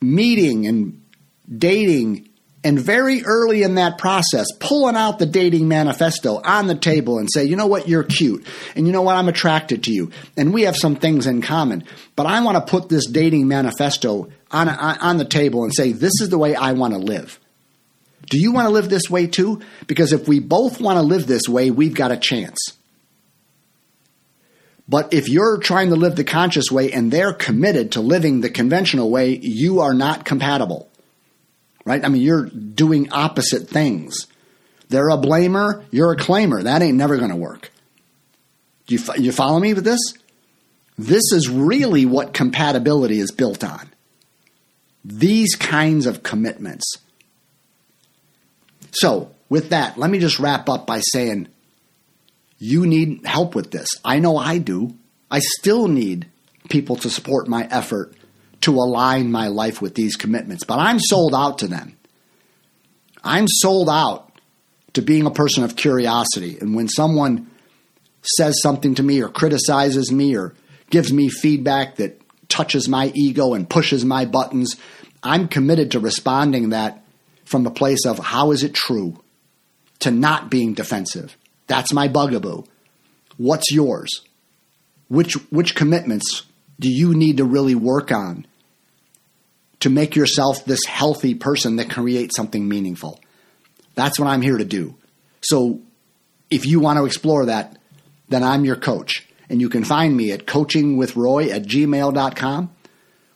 meeting 0.00 0.66
and 0.66 1.02
dating 1.54 2.28
and 2.66 2.80
very 2.80 3.22
early 3.24 3.62
in 3.62 3.76
that 3.76 3.96
process, 3.96 4.48
pulling 4.58 4.96
out 4.96 5.20
the 5.20 5.26
dating 5.26 5.68
manifesto 5.68 6.40
on 6.42 6.66
the 6.66 6.74
table 6.74 7.20
and 7.20 7.28
say, 7.32 7.44
you 7.44 7.54
know 7.54 7.68
what, 7.68 7.86
you're 7.86 8.02
cute. 8.02 8.44
And 8.74 8.88
you 8.88 8.92
know 8.92 9.02
what, 9.02 9.16
I'm 9.16 9.28
attracted 9.28 9.84
to 9.84 9.92
you. 9.92 10.10
And 10.36 10.52
we 10.52 10.62
have 10.62 10.76
some 10.76 10.96
things 10.96 11.28
in 11.28 11.42
common. 11.42 11.84
But 12.16 12.26
I 12.26 12.40
want 12.40 12.56
to 12.56 12.68
put 12.68 12.88
this 12.88 13.06
dating 13.06 13.46
manifesto 13.46 14.30
on, 14.50 14.68
on 14.68 15.16
the 15.16 15.24
table 15.24 15.62
and 15.62 15.72
say, 15.72 15.92
this 15.92 16.20
is 16.20 16.28
the 16.28 16.38
way 16.38 16.56
I 16.56 16.72
want 16.72 16.92
to 16.94 16.98
live. 16.98 17.38
Do 18.28 18.36
you 18.36 18.50
want 18.50 18.66
to 18.66 18.72
live 18.72 18.90
this 18.90 19.08
way 19.08 19.28
too? 19.28 19.60
Because 19.86 20.12
if 20.12 20.26
we 20.26 20.40
both 20.40 20.80
want 20.80 20.96
to 20.96 21.02
live 21.02 21.28
this 21.28 21.48
way, 21.48 21.70
we've 21.70 21.94
got 21.94 22.10
a 22.10 22.16
chance. 22.16 22.58
But 24.88 25.14
if 25.14 25.28
you're 25.28 25.58
trying 25.58 25.90
to 25.90 25.96
live 25.96 26.16
the 26.16 26.24
conscious 26.24 26.68
way 26.68 26.90
and 26.90 27.12
they're 27.12 27.32
committed 27.32 27.92
to 27.92 28.00
living 28.00 28.40
the 28.40 28.50
conventional 28.50 29.08
way, 29.08 29.38
you 29.40 29.82
are 29.82 29.94
not 29.94 30.24
compatible 30.24 30.90
right? 31.86 32.04
I 32.04 32.08
mean, 32.08 32.20
you're 32.20 32.44
doing 32.44 33.10
opposite 33.12 33.68
things. 33.68 34.26
They're 34.88 35.08
a 35.08 35.16
blamer, 35.16 35.84
you're 35.90 36.12
a 36.12 36.16
claimer. 36.16 36.64
That 36.64 36.82
ain't 36.82 36.98
never 36.98 37.16
going 37.16 37.30
to 37.30 37.36
work. 37.36 37.70
You, 38.88 38.98
you 39.16 39.32
follow 39.32 39.58
me 39.58 39.72
with 39.72 39.84
this? 39.84 40.00
This 40.98 41.32
is 41.32 41.48
really 41.48 42.04
what 42.04 42.34
compatibility 42.34 43.18
is 43.18 43.30
built 43.30 43.64
on. 43.64 43.90
These 45.04 45.54
kinds 45.54 46.06
of 46.06 46.22
commitments. 46.22 46.84
So, 48.92 49.32
with 49.48 49.70
that, 49.70 49.96
let 49.96 50.10
me 50.10 50.18
just 50.18 50.40
wrap 50.40 50.68
up 50.68 50.86
by 50.86 51.00
saying 51.00 51.48
you 52.58 52.86
need 52.86 53.24
help 53.24 53.54
with 53.54 53.70
this. 53.70 53.88
I 54.04 54.18
know 54.18 54.36
I 54.36 54.58
do. 54.58 54.96
I 55.30 55.40
still 55.40 55.86
need 55.86 56.26
people 56.68 56.96
to 56.96 57.10
support 57.10 57.46
my 57.46 57.68
effort 57.70 58.15
to 58.62 58.72
align 58.72 59.30
my 59.30 59.48
life 59.48 59.80
with 59.80 59.94
these 59.94 60.16
commitments, 60.16 60.64
but 60.64 60.78
I'm 60.78 60.98
sold 60.98 61.34
out 61.34 61.58
to 61.58 61.68
them. 61.68 61.96
I'm 63.22 63.46
sold 63.48 63.88
out 63.88 64.32
to 64.94 65.02
being 65.02 65.26
a 65.26 65.30
person 65.30 65.64
of 65.64 65.76
curiosity. 65.76 66.58
And 66.60 66.74
when 66.74 66.88
someone 66.88 67.50
says 68.22 68.60
something 68.62 68.94
to 68.96 69.02
me 69.02 69.22
or 69.22 69.28
criticizes 69.28 70.10
me 70.10 70.36
or 70.36 70.54
gives 70.90 71.12
me 71.12 71.28
feedback 71.28 71.96
that 71.96 72.20
touches 72.48 72.88
my 72.88 73.12
ego 73.14 73.54
and 73.54 73.68
pushes 73.68 74.04
my 74.04 74.24
buttons, 74.24 74.76
I'm 75.22 75.48
committed 75.48 75.90
to 75.92 76.00
responding 76.00 76.70
that 76.70 77.04
from 77.44 77.66
a 77.66 77.70
place 77.70 78.06
of 78.06 78.18
how 78.18 78.52
is 78.52 78.62
it 78.62 78.74
true 78.74 79.20
to 80.00 80.10
not 80.10 80.50
being 80.50 80.74
defensive. 80.74 81.36
That's 81.66 81.92
my 81.92 82.08
bugaboo. 82.08 82.62
What's 83.36 83.70
yours? 83.70 84.22
Which 85.08 85.34
which 85.50 85.74
commitments 85.74 86.44
do 86.78 86.90
you 86.90 87.14
need 87.14 87.38
to 87.38 87.44
really 87.44 87.74
work 87.74 88.12
on 88.12 88.46
to 89.80 89.90
make 89.90 90.16
yourself 90.16 90.64
this 90.64 90.84
healthy 90.84 91.34
person 91.34 91.76
that 91.76 91.90
can 91.90 92.02
create 92.04 92.32
something 92.34 92.68
meaningful? 92.68 93.20
That's 93.94 94.18
what 94.18 94.28
I'm 94.28 94.42
here 94.42 94.58
to 94.58 94.64
do. 94.64 94.94
So 95.40 95.80
if 96.50 96.66
you 96.66 96.80
want 96.80 96.98
to 96.98 97.06
explore 97.06 97.46
that, 97.46 97.78
then 98.28 98.42
I'm 98.42 98.64
your 98.64 98.76
coach. 98.76 99.26
And 99.48 99.60
you 99.60 99.68
can 99.68 99.84
find 99.84 100.16
me 100.16 100.32
at 100.32 100.46
coachingwithroy 100.46 101.50
at 101.50 101.62
gmail.com 101.62 102.70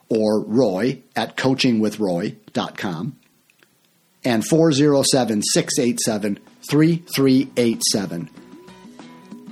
or 0.09 0.41
roy 0.41 1.03
at 1.15 1.37
coachingwithroy.com 1.37 3.17
and 4.25 4.47
407 4.47 5.43
687 5.43 6.39
3387. 6.69 8.31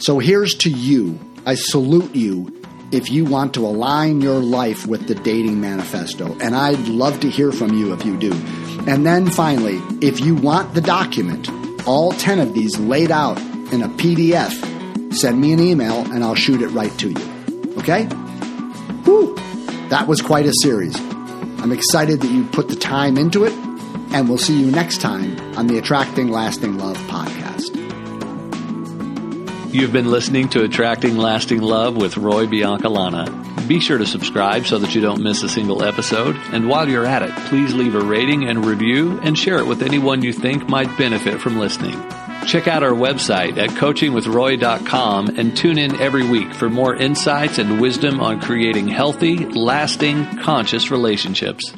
So 0.00 0.18
here's 0.18 0.54
to 0.56 0.70
you. 0.70 1.18
I 1.46 1.54
salute 1.54 2.14
you 2.14 2.57
if 2.90 3.10
you 3.10 3.24
want 3.24 3.54
to 3.54 3.66
align 3.66 4.20
your 4.20 4.38
life 4.38 4.86
with 4.86 5.06
the 5.08 5.14
dating 5.14 5.60
manifesto. 5.60 6.36
And 6.40 6.54
I'd 6.54 6.88
love 6.88 7.20
to 7.20 7.30
hear 7.30 7.52
from 7.52 7.74
you 7.74 7.92
if 7.92 8.04
you 8.04 8.16
do. 8.16 8.32
And 8.86 9.04
then 9.04 9.30
finally, 9.30 9.80
if 10.00 10.20
you 10.20 10.34
want 10.34 10.74
the 10.74 10.80
document, 10.80 11.50
all 11.86 12.12
10 12.12 12.38
of 12.38 12.54
these 12.54 12.78
laid 12.78 13.10
out 13.10 13.38
in 13.72 13.82
a 13.82 13.88
PDF, 13.88 15.14
send 15.14 15.40
me 15.40 15.52
an 15.52 15.60
email 15.60 16.00
and 16.12 16.24
I'll 16.24 16.34
shoot 16.34 16.62
it 16.62 16.68
right 16.68 16.96
to 16.98 17.10
you. 17.10 17.74
Okay? 17.78 18.04
Whew, 19.04 19.34
that 19.88 20.06
was 20.06 20.20
quite 20.20 20.46
a 20.46 20.52
series. 20.62 20.96
I'm 21.60 21.72
excited 21.72 22.20
that 22.20 22.30
you 22.30 22.44
put 22.44 22.68
the 22.68 22.76
time 22.76 23.18
into 23.18 23.44
it, 23.44 23.52
and 24.12 24.28
we'll 24.28 24.38
see 24.38 24.58
you 24.58 24.70
next 24.70 25.00
time 25.00 25.38
on 25.56 25.66
the 25.66 25.76
Attracting 25.76 26.28
Lasting 26.28 26.78
Love 26.78 26.96
podcast. 27.08 27.47
You've 29.70 29.92
been 29.92 30.10
listening 30.10 30.48
to 30.50 30.64
Attracting 30.64 31.18
Lasting 31.18 31.60
Love 31.60 31.94
with 31.94 32.16
Roy 32.16 32.46
Biancalana. 32.46 33.68
Be 33.68 33.80
sure 33.80 33.98
to 33.98 34.06
subscribe 34.06 34.66
so 34.66 34.78
that 34.78 34.94
you 34.94 35.02
don't 35.02 35.22
miss 35.22 35.42
a 35.42 35.48
single 35.48 35.84
episode. 35.84 36.36
And 36.52 36.70
while 36.70 36.88
you're 36.88 37.04
at 37.04 37.22
it, 37.22 37.36
please 37.48 37.74
leave 37.74 37.94
a 37.94 38.00
rating 38.00 38.48
and 38.48 38.64
review 38.64 39.20
and 39.22 39.38
share 39.38 39.58
it 39.58 39.66
with 39.66 39.82
anyone 39.82 40.22
you 40.22 40.32
think 40.32 40.70
might 40.70 40.96
benefit 40.96 41.42
from 41.42 41.58
listening. 41.58 42.00
Check 42.46 42.66
out 42.66 42.82
our 42.82 42.92
website 42.92 43.58
at 43.58 43.68
coachingwithroy.com 43.70 45.38
and 45.38 45.54
tune 45.54 45.76
in 45.76 46.00
every 46.00 46.26
week 46.26 46.54
for 46.54 46.70
more 46.70 46.96
insights 46.96 47.58
and 47.58 47.78
wisdom 47.78 48.20
on 48.20 48.40
creating 48.40 48.88
healthy, 48.88 49.44
lasting, 49.44 50.38
conscious 50.38 50.90
relationships. 50.90 51.74